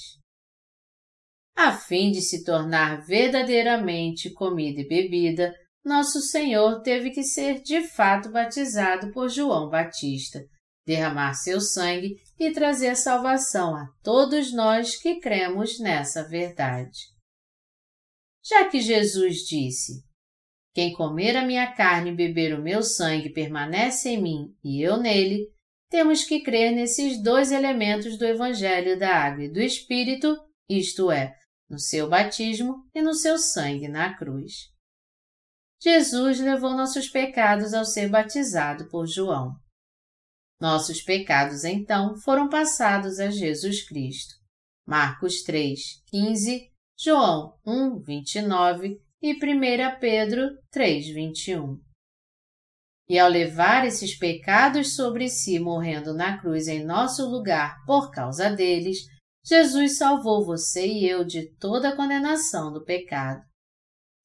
a 1.56 1.72
fim 1.72 2.12
de 2.12 2.22
se 2.22 2.44
tornar 2.44 3.06
verdadeiramente 3.08 4.30
comida 4.30 4.82
e 4.82 4.88
bebida, 4.88 5.56
nosso 5.84 6.20
Senhor 6.20 6.82
teve 6.82 7.10
que 7.10 7.24
ser 7.24 7.62
de 7.64 7.88
fato 7.88 8.30
batizado 8.30 9.12
por 9.14 9.30
João 9.30 9.70
Batista, 9.70 10.44
derramar 10.86 11.34
seu 11.34 11.62
sangue 11.62 12.18
e 12.38 12.52
trazer 12.52 12.96
salvação 12.98 13.74
a 13.74 13.88
todos 14.04 14.54
nós 14.54 14.98
que 14.98 15.20
cremos 15.22 15.80
nessa 15.80 16.28
verdade. 16.28 17.15
Já 18.48 18.70
que 18.70 18.80
Jesus 18.80 19.38
disse: 19.48 20.04
Quem 20.74 20.94
comer 20.94 21.36
a 21.36 21.46
minha 21.46 21.74
carne 21.74 22.12
e 22.12 22.16
beber 22.16 22.58
o 22.58 22.62
meu 22.62 22.84
sangue 22.84 23.32
permanece 23.32 24.10
em 24.10 24.22
mim 24.22 24.56
e 24.64 24.82
eu 24.86 24.98
nele, 24.98 25.52
temos 25.90 26.24
que 26.24 26.42
crer 26.42 26.72
nesses 26.72 27.22
dois 27.22 27.52
elementos 27.52 28.18
do 28.18 28.26
Evangelho 28.26 29.00
da 29.00 29.16
Água 29.16 29.46
e 29.46 29.52
do 29.52 29.60
Espírito, 29.60 30.38
isto 30.70 31.10
é, 31.10 31.36
no 31.70 31.80
seu 31.80 32.08
batismo 32.08 32.88
e 32.94 33.02
no 33.02 33.14
seu 33.14 33.38
sangue 33.38 33.88
na 33.88 34.16
cruz. 34.16 34.54
Jesus 35.82 36.40
levou 36.40 36.72
nossos 36.72 37.08
pecados 37.08 37.74
ao 37.74 37.86
ser 37.86 38.10
batizado 38.10 38.88
por 38.90 39.08
João. 39.08 39.56
Nossos 40.60 41.02
pecados, 41.02 41.64
então, 41.64 42.16
foram 42.18 42.50
passados 42.50 43.20
a 43.20 43.30
Jesus 43.30 43.88
Cristo. 43.88 44.34
Marcos 44.88 45.44
3, 45.44 45.80
15, 46.08 46.72
João 46.98 47.60
1, 47.66 48.00
29 48.04 49.02
e 49.22 49.34
1 49.34 50.00
Pedro 50.00 50.58
3, 50.72 51.08
21. 51.14 51.78
E 53.10 53.20
ao 53.20 53.30
levar 53.30 53.86
esses 53.86 54.18
pecados 54.18 54.96
sobre 54.96 55.28
si, 55.28 55.60
morrendo 55.60 56.14
na 56.14 56.40
cruz 56.40 56.70
em 56.70 56.86
nosso 56.86 57.30
lugar 57.30 57.84
por 57.86 58.12
causa 58.12 58.50
deles, 58.50 59.00
Jesus 59.44 59.98
salvou 59.98 60.46
você 60.46 60.88
e 60.88 61.06
eu 61.06 61.26
de 61.26 61.54
toda 61.58 61.90
a 61.90 61.96
condenação 61.98 62.72
do 62.72 62.82
pecado. 62.86 63.44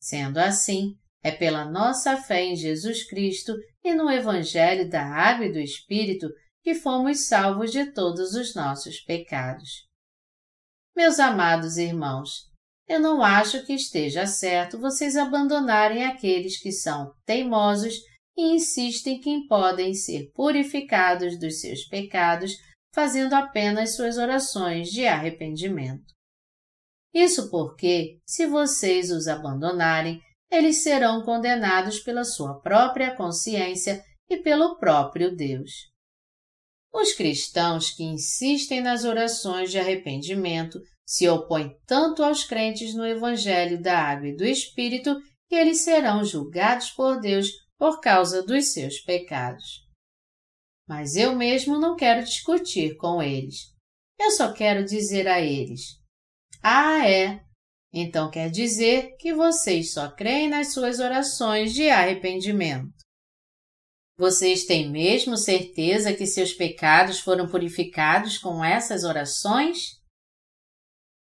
Sendo 0.00 0.38
assim, 0.38 0.94
é 1.24 1.32
pela 1.32 1.68
nossa 1.68 2.16
fé 2.18 2.44
em 2.44 2.54
Jesus 2.54 3.04
Cristo 3.04 3.52
e 3.82 3.92
no 3.94 4.08
Evangelho 4.08 4.88
da 4.88 5.04
Água 5.04 5.46
e 5.46 5.52
do 5.52 5.58
Espírito 5.58 6.28
que 6.62 6.76
fomos 6.76 7.26
salvos 7.26 7.72
de 7.72 7.92
todos 7.92 8.34
os 8.34 8.54
nossos 8.54 9.00
pecados. 9.00 9.88
Meus 10.96 11.18
amados 11.18 11.76
irmãos, 11.76 12.49
eu 12.90 12.98
não 12.98 13.22
acho 13.22 13.64
que 13.64 13.72
esteja 13.72 14.26
certo 14.26 14.76
vocês 14.76 15.16
abandonarem 15.16 16.04
aqueles 16.04 16.60
que 16.60 16.72
são 16.72 17.14
teimosos 17.24 17.94
e 18.36 18.56
insistem 18.56 19.20
que 19.20 19.46
podem 19.46 19.94
ser 19.94 20.28
purificados 20.34 21.38
dos 21.38 21.60
seus 21.60 21.84
pecados 21.84 22.56
fazendo 22.92 23.34
apenas 23.34 23.94
suas 23.94 24.18
orações 24.18 24.88
de 24.88 25.06
arrependimento. 25.06 26.02
Isso 27.14 27.48
porque, 27.48 28.18
se 28.26 28.48
vocês 28.48 29.12
os 29.12 29.28
abandonarem, 29.28 30.20
eles 30.50 30.82
serão 30.82 31.22
condenados 31.22 32.00
pela 32.00 32.24
sua 32.24 32.60
própria 32.60 33.14
consciência 33.14 34.02
e 34.28 34.38
pelo 34.38 34.76
próprio 34.78 35.36
Deus. 35.36 35.70
Os 36.92 37.12
cristãos 37.12 37.92
que 37.92 38.02
insistem 38.02 38.80
nas 38.80 39.04
orações 39.04 39.70
de 39.70 39.78
arrependimento 39.78 40.80
se 41.10 41.28
opõem 41.28 41.76
tanto 41.84 42.22
aos 42.22 42.44
crentes 42.44 42.94
no 42.94 43.04
Evangelho 43.04 43.82
da 43.82 43.98
Água 43.98 44.28
e 44.28 44.36
do 44.36 44.44
Espírito 44.44 45.20
que 45.48 45.56
eles 45.56 45.80
serão 45.80 46.24
julgados 46.24 46.90
por 46.90 47.18
Deus 47.18 47.48
por 47.76 48.00
causa 48.00 48.44
dos 48.44 48.72
seus 48.72 49.00
pecados. 49.00 49.84
Mas 50.88 51.16
eu 51.16 51.34
mesmo 51.34 51.80
não 51.80 51.96
quero 51.96 52.24
discutir 52.24 52.96
com 52.96 53.20
eles. 53.20 53.56
Eu 54.20 54.30
só 54.30 54.52
quero 54.52 54.84
dizer 54.84 55.26
a 55.26 55.40
eles: 55.40 55.98
Ah, 56.62 57.04
é, 57.04 57.40
então 57.92 58.30
quer 58.30 58.48
dizer 58.48 59.16
que 59.18 59.34
vocês 59.34 59.92
só 59.92 60.08
creem 60.12 60.48
nas 60.48 60.72
suas 60.72 61.00
orações 61.00 61.74
de 61.74 61.88
arrependimento. 61.88 62.94
Vocês 64.16 64.64
têm 64.64 64.88
mesmo 64.88 65.36
certeza 65.36 66.14
que 66.14 66.24
seus 66.24 66.52
pecados 66.52 67.18
foram 67.18 67.48
purificados 67.48 68.38
com 68.38 68.64
essas 68.64 69.02
orações? 69.02 69.99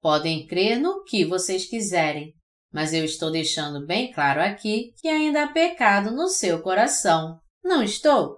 Podem 0.01 0.45
crer 0.45 0.79
no 0.79 1.03
que 1.03 1.25
vocês 1.25 1.65
quiserem, 1.65 2.33
mas 2.71 2.93
eu 2.93 3.03
estou 3.03 3.31
deixando 3.31 3.85
bem 3.85 4.11
claro 4.11 4.41
aqui 4.41 4.93
que 4.97 5.07
ainda 5.07 5.43
há 5.43 5.47
pecado 5.47 6.11
no 6.11 6.27
seu 6.27 6.61
coração, 6.61 7.39
não 7.63 7.81
estou? 7.81 8.37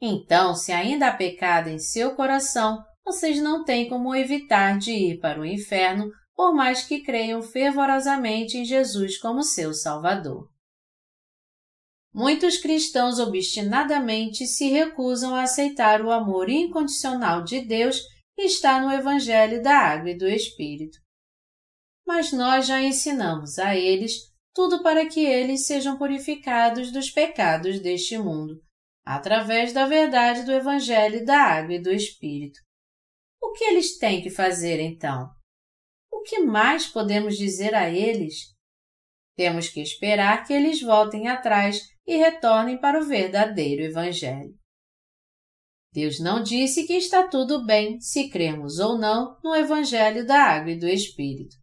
Então, 0.00 0.54
se 0.54 0.72
ainda 0.72 1.08
há 1.08 1.16
pecado 1.16 1.68
em 1.68 1.78
seu 1.78 2.14
coração, 2.14 2.82
vocês 3.04 3.40
não 3.40 3.64
têm 3.64 3.88
como 3.88 4.14
evitar 4.14 4.78
de 4.78 4.92
ir 4.92 5.20
para 5.20 5.40
o 5.40 5.46
inferno 5.46 6.10
por 6.34 6.54
mais 6.54 6.82
que 6.82 7.02
creiam 7.02 7.42
fervorosamente 7.42 8.56
em 8.56 8.64
Jesus 8.64 9.18
como 9.18 9.42
seu 9.42 9.72
Salvador. 9.72 10.48
Muitos 12.14 12.58
cristãos 12.58 13.18
obstinadamente 13.18 14.46
se 14.46 14.68
recusam 14.68 15.34
a 15.34 15.42
aceitar 15.42 16.02
o 16.02 16.10
amor 16.10 16.50
incondicional 16.50 17.42
de 17.42 17.60
Deus 17.60 18.02
está 18.38 18.80
no 18.80 18.90
Evangelho 18.90 19.62
da 19.62 19.76
Água 19.76 20.10
e 20.10 20.18
do 20.18 20.28
Espírito. 20.28 20.98
Mas 22.06 22.32
nós 22.32 22.66
já 22.66 22.80
ensinamos 22.80 23.58
a 23.58 23.76
eles 23.76 24.32
tudo 24.54 24.82
para 24.82 25.06
que 25.06 25.20
eles 25.24 25.66
sejam 25.66 25.96
purificados 25.96 26.92
dos 26.92 27.10
pecados 27.10 27.80
deste 27.80 28.18
mundo, 28.18 28.60
através 29.04 29.72
da 29.72 29.86
verdade 29.86 30.44
do 30.44 30.52
Evangelho 30.52 31.24
da 31.24 31.38
Água 31.38 31.74
e 31.74 31.82
do 31.82 31.90
Espírito. 31.90 32.60
O 33.40 33.52
que 33.52 33.64
eles 33.64 33.98
têm 33.98 34.22
que 34.22 34.30
fazer 34.30 34.80
então? 34.80 35.30
o 36.22 36.24
que 36.24 36.38
mais 36.38 36.86
podemos 36.86 37.36
dizer 37.36 37.74
a 37.74 37.90
eles? 37.90 38.54
Temos 39.34 39.68
que 39.68 39.80
esperar 39.80 40.46
que 40.46 40.52
eles 40.52 40.80
voltem 40.80 41.26
atrás 41.26 41.80
e 42.06 42.16
retornem 42.16 42.78
para 42.78 43.00
o 43.00 43.04
verdadeiro 43.04 43.82
Evangelho. 43.82 44.54
Deus 45.92 46.18
não 46.18 46.42
disse 46.42 46.86
que 46.86 46.94
está 46.94 47.28
tudo 47.28 47.64
bem 47.64 48.00
se 48.00 48.30
cremos 48.30 48.78
ou 48.78 48.96
não 48.96 49.36
no 49.44 49.54
Evangelho 49.54 50.26
da 50.26 50.42
Água 50.42 50.70
e 50.70 50.78
do 50.78 50.88
Espírito. 50.88 51.56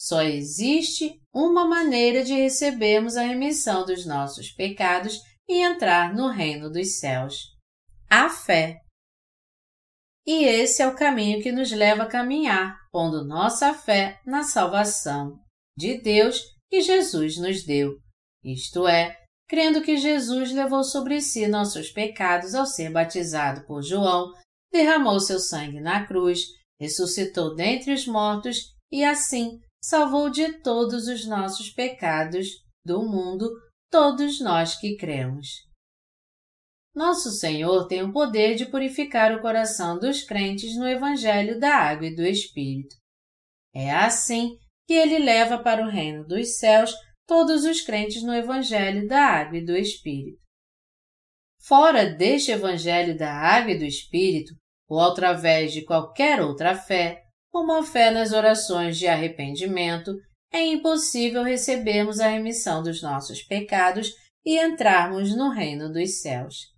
Só 0.00 0.22
existe 0.22 1.20
uma 1.34 1.66
maneira 1.66 2.24
de 2.24 2.32
recebermos 2.32 3.16
a 3.16 3.22
remissão 3.22 3.84
dos 3.84 4.06
nossos 4.06 4.50
pecados 4.50 5.20
e 5.48 5.62
entrar 5.62 6.14
no 6.14 6.28
reino 6.28 6.70
dos 6.70 6.98
céus: 6.98 7.34
a 8.08 8.30
fé. 8.30 8.76
E 10.26 10.44
esse 10.44 10.82
é 10.82 10.86
o 10.86 10.94
caminho 10.94 11.42
que 11.42 11.50
nos 11.50 11.72
leva 11.72 12.04
a 12.04 12.08
caminhar, 12.08 12.76
pondo 12.92 13.24
nossa 13.24 13.74
fé 13.74 14.20
na 14.26 14.44
salvação 14.44 15.38
de 15.76 16.00
Deus 16.00 16.42
que 16.70 16.80
Jesus 16.80 17.38
nos 17.38 17.64
deu, 17.64 17.94
isto 18.44 18.86
é, 18.86 19.16
crendo 19.48 19.82
que 19.82 19.96
Jesus 19.96 20.52
levou 20.52 20.84
sobre 20.84 21.20
si 21.20 21.48
nossos 21.48 21.90
pecados 21.90 22.54
ao 22.54 22.66
ser 22.66 22.90
batizado 22.92 23.64
por 23.66 23.82
João, 23.82 24.32
derramou 24.70 25.18
seu 25.18 25.40
sangue 25.40 25.80
na 25.80 26.06
cruz, 26.06 26.40
ressuscitou 26.78 27.54
dentre 27.54 27.92
os 27.92 28.06
mortos 28.06 28.74
e 28.92 29.02
assim 29.02 29.58
salvou 29.82 30.28
de 30.28 30.60
todos 30.60 31.08
os 31.08 31.26
nossos 31.26 31.70
pecados 31.70 32.46
do 32.84 33.02
mundo 33.02 33.48
todos 33.90 34.40
nós 34.40 34.78
que 34.78 34.96
cremos. 34.96 35.48
Nosso 36.94 37.30
Senhor 37.30 37.86
tem 37.86 38.02
o 38.02 38.12
poder 38.12 38.54
de 38.54 38.66
purificar 38.66 39.32
o 39.32 39.40
coração 39.40 39.98
dos 39.98 40.22
crentes 40.24 40.76
no 40.76 40.86
Evangelho 40.86 41.58
da 41.58 41.74
Água 41.74 42.06
e 42.06 42.14
do 42.14 42.22
Espírito. 42.22 42.96
É 43.74 43.90
assim 43.90 44.58
que 44.86 44.94
ele 44.94 45.18
leva 45.18 45.58
para 45.58 45.84
o 45.84 45.88
reino 45.88 46.26
dos 46.26 46.58
céus 46.58 46.92
todos 47.28 47.66
os 47.66 47.82
crentes 47.82 48.22
no 48.22 48.34
Evangelho 48.34 49.06
da 49.06 49.20
Água 49.20 49.58
e 49.58 49.64
do 49.64 49.76
Espírito. 49.76 50.40
Fora 51.60 52.06
deste 52.06 52.50
Evangelho 52.50 53.18
da 53.18 53.30
Água 53.30 53.72
e 53.72 53.78
do 53.78 53.84
Espírito, 53.84 54.54
ou 54.88 54.98
através 54.98 55.74
de 55.74 55.84
qualquer 55.84 56.40
outra 56.40 56.74
fé, 56.74 57.22
como 57.52 57.72
a 57.72 57.82
fé 57.82 58.10
nas 58.10 58.32
orações 58.32 58.96
de 58.96 59.06
arrependimento, 59.06 60.16
é 60.50 60.64
impossível 60.64 61.42
recebermos 61.42 62.18
a 62.18 62.28
remissão 62.28 62.82
dos 62.82 63.02
nossos 63.02 63.42
pecados 63.42 64.10
e 64.42 64.58
entrarmos 64.58 65.36
no 65.36 65.50
reino 65.50 65.92
dos 65.92 66.22
céus. 66.22 66.72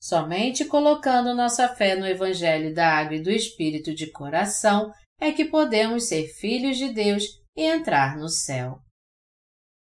Somente 0.00 0.64
colocando 0.64 1.34
nossa 1.34 1.68
fé 1.68 1.94
no 1.94 2.06
Evangelho 2.06 2.72
da 2.72 2.88
Água 2.88 3.16
e 3.16 3.22
do 3.22 3.30
Espírito 3.30 3.94
de 3.94 4.10
coração 4.10 4.90
é 5.20 5.32
que 5.32 5.44
podemos 5.44 6.08
ser 6.08 6.28
filhos 6.28 6.78
de 6.78 6.94
Deus 6.94 7.24
e 7.54 7.62
entrar 7.62 8.16
no 8.16 8.28
céu. 8.30 8.78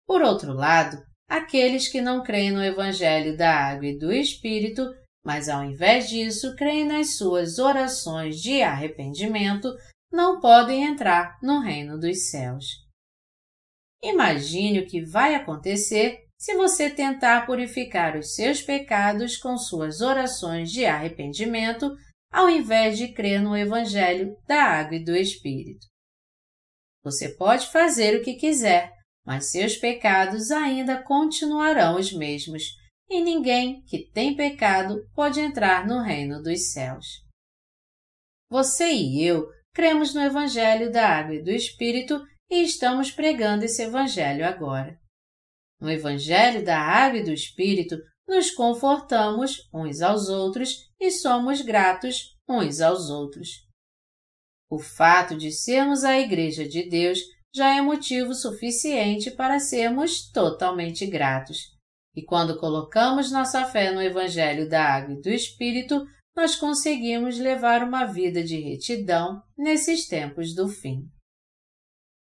Por 0.08 0.22
outro 0.22 0.54
lado, 0.54 0.98
aqueles 1.28 1.88
que 1.88 2.02
não 2.02 2.24
creem 2.24 2.52
no 2.52 2.64
Evangelho 2.64 3.36
da 3.36 3.54
Água 3.54 3.88
e 3.88 3.98
do 3.98 4.12
Espírito, 4.12 4.84
mas 5.26 5.50
ao 5.50 5.64
invés 5.64 6.08
disso 6.08 6.56
creem 6.56 6.86
nas 6.86 7.18
suas 7.18 7.58
orações 7.58 8.40
de 8.40 8.62
arrependimento, 8.62 9.68
não 10.12 10.40
podem 10.40 10.84
entrar 10.84 11.38
no 11.42 11.60
reino 11.60 12.00
dos 12.00 12.30
céus. 12.30 12.66
Imagine 14.04 14.80
o 14.80 14.88
que 14.88 15.04
vai 15.04 15.34
acontecer 15.34 16.20
se 16.38 16.54
você 16.54 16.90
tentar 16.90 17.48
purificar 17.48 18.16
os 18.16 18.36
seus 18.36 18.62
pecados 18.62 19.36
com 19.38 19.58
suas 19.58 20.02
orações 20.02 20.70
de 20.72 20.86
arrependimento, 20.86 21.92
ao 22.32 22.50
invés 22.50 22.98
de 22.98 23.12
crer 23.14 23.42
no 23.42 23.58
Evangelho 23.58 24.38
da 24.48 24.64
Água 24.64 24.98
e 24.98 25.04
do 25.04 25.16
Espírito. 25.16 25.88
Você 27.04 27.30
pode 27.30 27.68
fazer 27.72 28.20
o 28.20 28.24
que 28.24 28.36
quiser, 28.36 28.92
mas 29.26 29.52
seus 29.52 29.76
pecados 29.76 30.52
ainda 30.52 31.02
continuarão 31.02 31.98
os 31.98 32.14
mesmos, 32.14 32.64
e 33.10 33.22
ninguém 33.22 33.82
que 33.84 34.10
tem 34.12 34.36
pecado 34.36 35.08
pode 35.14 35.40
entrar 35.40 35.88
no 35.88 36.02
reino 36.02 36.42
dos 36.42 36.72
céus. 36.72 37.24
Você 38.50 38.92
e 38.92 39.24
eu 39.24 39.48
cremos 39.74 40.14
no 40.14 40.22
Evangelho 40.22 40.92
da 40.92 41.08
Água 41.08 41.36
e 41.36 41.44
do 41.44 41.52
Espírito 41.52 42.24
e 42.50 42.64
estamos 42.64 43.12
pregando 43.12 43.66
esse 43.66 43.82
Evangelho 43.82 44.46
agora. 44.46 44.98
No 45.80 45.90
Evangelho 45.90 46.64
da 46.64 46.80
Água 46.80 47.20
e 47.20 47.24
do 47.24 47.34
Espírito, 47.34 47.98
nos 48.28 48.52
confortamos 48.52 49.68
uns 49.74 50.02
aos 50.02 50.30
outros 50.30 50.90
e 51.00 51.12
somos 51.12 51.62
gratos 51.62 52.36
uns 52.48 52.82
aos 52.82 53.10
outros. 53.10 53.66
O 54.70 54.80
fato 54.80 55.36
de 55.36 55.52
sermos 55.52 56.04
a 56.04 56.20
Igreja 56.20 56.68
de 56.68 56.88
Deus 56.90 57.20
já 57.56 57.74
é 57.74 57.82
motivo 57.82 58.34
suficiente 58.34 59.32
para 59.32 59.60
sermos 59.60 60.30
totalmente 60.30 61.06
gratos. 61.06 61.74
E 62.14 62.22
quando 62.22 62.60
colocamos 62.60 63.32
nossa 63.32 63.64
fé 63.64 63.94
no 63.94 64.02
Evangelho 64.02 64.68
da 64.68 64.84
Água 64.84 65.14
e 65.14 65.22
do 65.22 65.30
Espírito, 65.30 66.06
nós 66.36 66.58
conseguimos 66.58 67.40
levar 67.40 67.82
uma 67.82 68.04
vida 68.04 68.44
de 68.44 68.60
retidão 68.60 69.42
nesses 69.58 70.06
tempos 70.06 70.54
do 70.54 70.68
fim. 70.68 71.10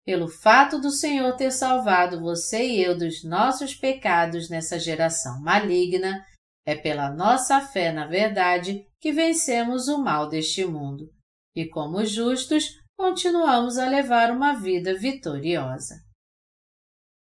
Pelo 0.05 0.27
fato 0.27 0.79
do 0.79 0.91
Senhor 0.91 1.35
ter 1.35 1.49
salvado 1.49 2.21
você 2.21 2.63
e 2.63 2.83
eu 2.83 2.95
dos 2.95 3.23
nossos 3.23 3.73
pecados 3.73 4.47
nessa 4.47 4.77
geração 4.77 5.41
maligna, 5.41 6.23
é 6.67 6.75
pela 6.75 7.09
nossa 7.09 7.59
fé 7.61 7.91
na 7.91 8.05
verdade 8.05 8.85
que 9.01 9.11
vencemos 9.11 9.87
o 9.87 9.97
mal 9.97 10.29
deste 10.29 10.63
mundo 10.63 11.11
e, 11.55 11.67
como 11.67 12.05
justos, 12.05 12.79
continuamos 12.97 13.77
a 13.77 13.87
levar 13.87 14.31
uma 14.31 14.53
vida 14.53 14.97
vitoriosa. 14.97 15.95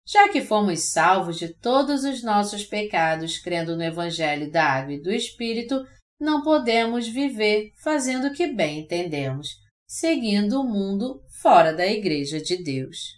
Já 0.07 0.29
que 0.29 0.41
fomos 0.41 0.91
salvos 0.91 1.37
de 1.37 1.53
todos 1.53 2.03
os 2.03 2.23
nossos 2.23 2.63
pecados 2.63 3.37
crendo 3.37 3.75
no 3.75 3.83
Evangelho 3.83 4.49
da 4.49 4.63
Água 4.63 4.93
e 4.93 5.01
do 5.01 5.11
Espírito, 5.11 5.85
não 6.19 6.41
podemos 6.41 7.07
viver 7.07 7.71
fazendo 7.83 8.27
o 8.27 8.33
que 8.33 8.47
bem 8.47 8.79
entendemos, 8.79 9.49
seguindo 9.85 10.61
o 10.61 10.63
mundo 10.63 11.21
fora 11.41 11.73
da 11.73 11.85
Igreja 11.85 12.39
de 12.39 12.63
Deus. 12.63 13.17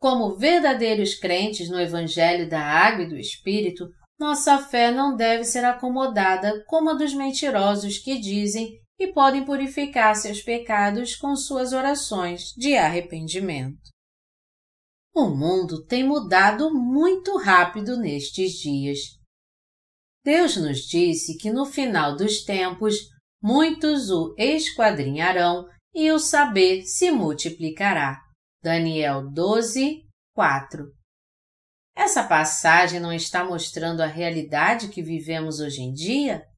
Como 0.00 0.36
verdadeiros 0.36 1.14
crentes 1.14 1.68
no 1.68 1.78
Evangelho 1.78 2.48
da 2.48 2.62
Água 2.62 3.04
e 3.04 3.08
do 3.08 3.18
Espírito, 3.18 3.86
nossa 4.18 4.58
fé 4.58 4.90
não 4.90 5.14
deve 5.14 5.44
ser 5.44 5.64
acomodada 5.64 6.64
como 6.66 6.90
a 6.90 6.94
dos 6.94 7.12
mentirosos 7.12 7.98
que 7.98 8.18
dizem 8.18 8.80
e 9.00 9.10
podem 9.14 9.42
purificar 9.42 10.14
seus 10.14 10.42
pecados 10.42 11.16
com 11.16 11.34
suas 11.34 11.72
orações 11.72 12.52
de 12.54 12.76
arrependimento. 12.76 13.80
O 15.14 15.30
mundo 15.30 15.86
tem 15.86 16.04
mudado 16.04 16.70
muito 16.70 17.38
rápido 17.38 17.96
nestes 17.96 18.52
dias. 18.52 18.98
Deus 20.22 20.54
nos 20.56 20.80
disse 20.80 21.38
que 21.38 21.50
no 21.50 21.64
final 21.64 22.14
dos 22.14 22.44
tempos 22.44 22.94
muitos 23.42 24.10
o 24.10 24.34
esquadrinharão 24.36 25.66
e 25.94 26.12
o 26.12 26.18
saber 26.18 26.84
se 26.84 27.10
multiplicará. 27.10 28.20
Daniel 28.62 29.30
12, 29.32 30.02
4. 30.34 30.84
Essa 31.96 32.22
passagem 32.22 33.00
não 33.00 33.12
está 33.12 33.42
mostrando 33.42 34.02
a 34.02 34.06
realidade 34.06 34.88
que 34.88 35.02
vivemos 35.02 35.58
hoje 35.58 35.80
em 35.80 35.92
dia? 35.92 36.49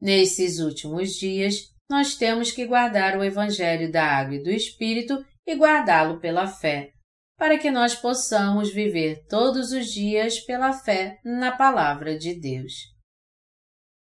Nesses 0.00 0.58
últimos 0.58 1.14
dias, 1.14 1.72
nós 1.90 2.14
temos 2.14 2.50
que 2.52 2.66
guardar 2.66 3.18
o 3.18 3.24
Evangelho 3.24 3.90
da 3.90 4.04
Água 4.04 4.36
e 4.36 4.42
do 4.42 4.50
Espírito 4.50 5.24
e 5.46 5.56
guardá-lo 5.56 6.20
pela 6.20 6.46
fé, 6.46 6.92
para 7.36 7.58
que 7.58 7.70
nós 7.70 7.94
possamos 7.94 8.72
viver 8.72 9.24
todos 9.28 9.72
os 9.72 9.86
dias 9.86 10.38
pela 10.40 10.72
fé 10.72 11.18
na 11.24 11.56
Palavra 11.56 12.16
de 12.16 12.38
Deus. 12.38 12.72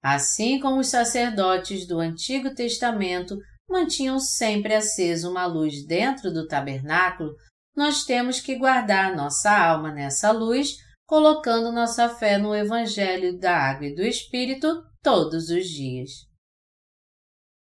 Assim 0.03 0.59
como 0.59 0.79
os 0.79 0.87
sacerdotes 0.87 1.87
do 1.87 1.99
Antigo 1.99 2.53
Testamento 2.53 3.37
mantinham 3.69 4.19
sempre 4.19 4.73
acesa 4.73 5.29
uma 5.29 5.45
luz 5.45 5.85
dentro 5.85 6.31
do 6.31 6.47
tabernáculo, 6.47 7.33
nós 7.75 8.03
temos 8.03 8.39
que 8.39 8.55
guardar 8.55 9.15
nossa 9.15 9.51
alma 9.51 9.91
nessa 9.91 10.31
luz, 10.31 10.75
colocando 11.05 11.71
nossa 11.71 12.09
fé 12.09 12.37
no 12.37 12.55
Evangelho 12.55 13.37
da 13.37 13.55
Água 13.55 13.87
e 13.87 13.95
do 13.95 14.01
Espírito 14.01 14.83
todos 15.01 15.49
os 15.49 15.67
dias. 15.67 16.09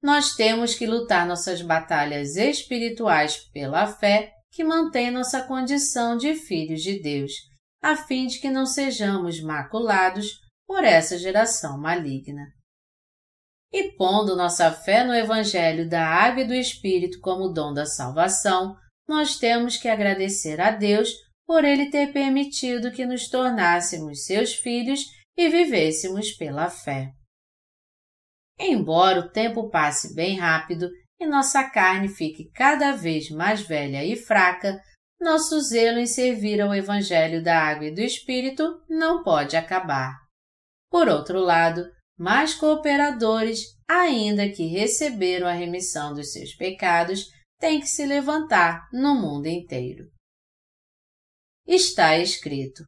Nós 0.03 0.35
temos 0.35 0.75
que 0.75 0.87
lutar 0.87 1.27
nossas 1.27 1.63
batalhas 1.63 2.37
espirituais 2.37 3.39
pela 3.53 3.87
fé 3.87 4.33
que 4.53 4.63
mantém 4.63 5.11
nossa 5.11 5.43
condição 5.43 6.17
de 6.17 6.35
filhos 6.35 6.83
de 6.83 7.01
Deus, 7.01 7.33
a 7.83 7.97
fim 7.97 8.27
de 8.27 8.39
que 8.39 8.51
não 8.51 8.67
sejamos 8.67 9.41
maculados 9.41 10.41
por 10.67 10.85
essa 10.85 11.19
geração 11.19 11.79
maligna. 11.81 12.47
E 13.73 13.93
pondo 13.97 14.37
nossa 14.37 14.71
fé 14.71 15.03
no 15.03 15.13
Evangelho 15.13 15.89
da 15.89 16.07
Água 16.07 16.43
e 16.43 16.47
do 16.47 16.55
Espírito 16.55 17.19
como 17.21 17.49
dom 17.49 17.73
da 17.73 17.85
salvação, 17.85 18.77
nós 19.09 19.37
temos 19.37 19.77
que 19.77 19.89
agradecer 19.89 20.61
a 20.61 20.71
Deus 20.71 21.11
por 21.47 21.65
Ele 21.65 21.91
ter 21.91 22.13
permitido 22.13 22.93
que 22.93 23.05
nos 23.05 23.29
tornássemos 23.29 24.25
seus 24.25 24.55
filhos 24.55 25.01
e 25.37 25.49
vivêssemos 25.49 26.33
pela 26.33 26.71
fé. 26.71 27.13
Embora 28.59 29.21
o 29.21 29.31
tempo 29.31 29.69
passe 29.69 30.15
bem 30.15 30.39
rápido 30.39 30.89
e 31.19 31.27
nossa 31.27 31.69
carne 31.71 32.09
fique 32.09 32.51
cada 32.53 32.93
vez 32.93 33.31
mais 33.31 33.61
velha 33.63 34.05
e 34.05 34.17
fraca, 34.17 34.81
nosso 35.21 35.61
zelo 35.61 35.99
em 35.99 36.07
servir 36.07 36.61
ao 36.61 36.75
Evangelho 36.75 37.43
da 37.43 37.59
Água 37.59 37.87
e 37.87 37.95
do 37.95 38.01
Espírito 38.01 38.83
não 38.89 39.23
pode 39.23 39.57
acabar. 39.57 40.15
Por 40.91 41.09
outro 41.09 41.41
lado, 41.41 41.85
mais 42.17 42.55
cooperadores, 42.55 43.61
ainda 43.89 44.49
que 44.49 44.67
receberam 44.67 45.47
a 45.47 45.53
remissão 45.53 46.13
dos 46.15 46.33
seus 46.33 46.55
pecados, 46.55 47.27
têm 47.59 47.81
que 47.81 47.87
se 47.87 48.07
levantar 48.07 48.89
no 48.93 49.15
mundo 49.15 49.47
inteiro. 49.47 50.05
Está 51.67 52.19
escrito: 52.19 52.85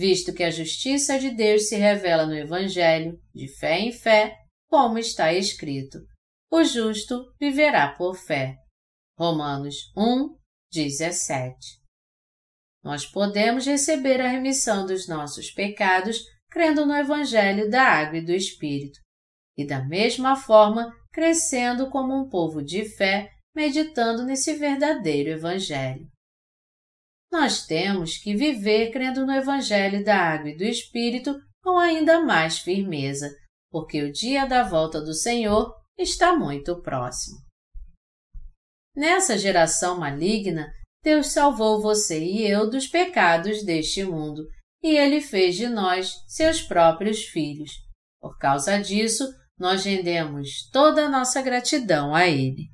visto 0.00 0.32
que 0.32 0.42
a 0.42 0.50
justiça 0.50 1.18
de 1.18 1.30
Deus 1.30 1.68
se 1.68 1.76
revela 1.76 2.24
no 2.24 2.34
Evangelho, 2.34 3.20
de 3.34 3.46
fé 3.58 3.78
em 3.78 3.92
fé, 3.92 4.34
como 4.66 4.98
está 4.98 5.30
escrito: 5.34 5.98
o 6.50 6.64
justo 6.64 7.34
viverá 7.38 7.94
por 7.94 8.16
fé. 8.16 8.56
Romanos 9.18 9.92
1, 9.94 10.34
17. 10.72 11.54
Nós 12.82 13.04
podemos 13.04 13.66
receber 13.66 14.22
a 14.22 14.28
remissão 14.28 14.86
dos 14.86 15.06
nossos 15.06 15.50
pecados 15.50 16.18
crendo 16.50 16.86
no 16.86 16.96
Evangelho 16.96 17.68
da 17.68 17.82
Água 17.82 18.16
e 18.16 18.24
do 18.24 18.32
Espírito, 18.32 18.98
e 19.54 19.66
da 19.66 19.84
mesma 19.84 20.34
forma 20.34 20.90
crescendo 21.12 21.90
como 21.90 22.16
um 22.16 22.26
povo 22.26 22.62
de 22.62 22.86
fé, 22.86 23.30
meditando 23.54 24.24
nesse 24.24 24.54
verdadeiro 24.54 25.28
Evangelho. 25.28 26.08
Nós 27.30 27.64
temos 27.64 28.18
que 28.18 28.34
viver 28.34 28.90
crendo 28.90 29.24
no 29.24 29.32
Evangelho 29.32 30.04
da 30.04 30.16
Água 30.16 30.50
e 30.50 30.56
do 30.56 30.64
Espírito 30.64 31.40
com 31.62 31.78
ainda 31.78 32.20
mais 32.20 32.58
firmeza, 32.58 33.30
porque 33.70 34.02
o 34.02 34.12
dia 34.12 34.46
da 34.46 34.64
volta 34.64 35.00
do 35.00 35.14
Senhor 35.14 35.72
está 35.96 36.34
muito 36.34 36.80
próximo. 36.82 37.38
Nessa 38.96 39.38
geração 39.38 39.98
maligna, 39.98 40.72
Deus 41.02 41.28
salvou 41.28 41.80
você 41.80 42.22
e 42.22 42.46
eu 42.46 42.68
dos 42.68 42.86
pecados 42.86 43.64
deste 43.64 44.04
mundo 44.04 44.46
e 44.82 44.96
Ele 44.96 45.20
fez 45.20 45.54
de 45.54 45.68
nós 45.68 46.22
seus 46.26 46.60
próprios 46.60 47.24
filhos. 47.24 47.70
Por 48.20 48.36
causa 48.38 48.78
disso, 48.78 49.32
nós 49.58 49.84
rendemos 49.84 50.68
toda 50.72 51.06
a 51.06 51.08
nossa 51.08 51.40
gratidão 51.42 52.14
a 52.14 52.26
Ele. 52.26 52.69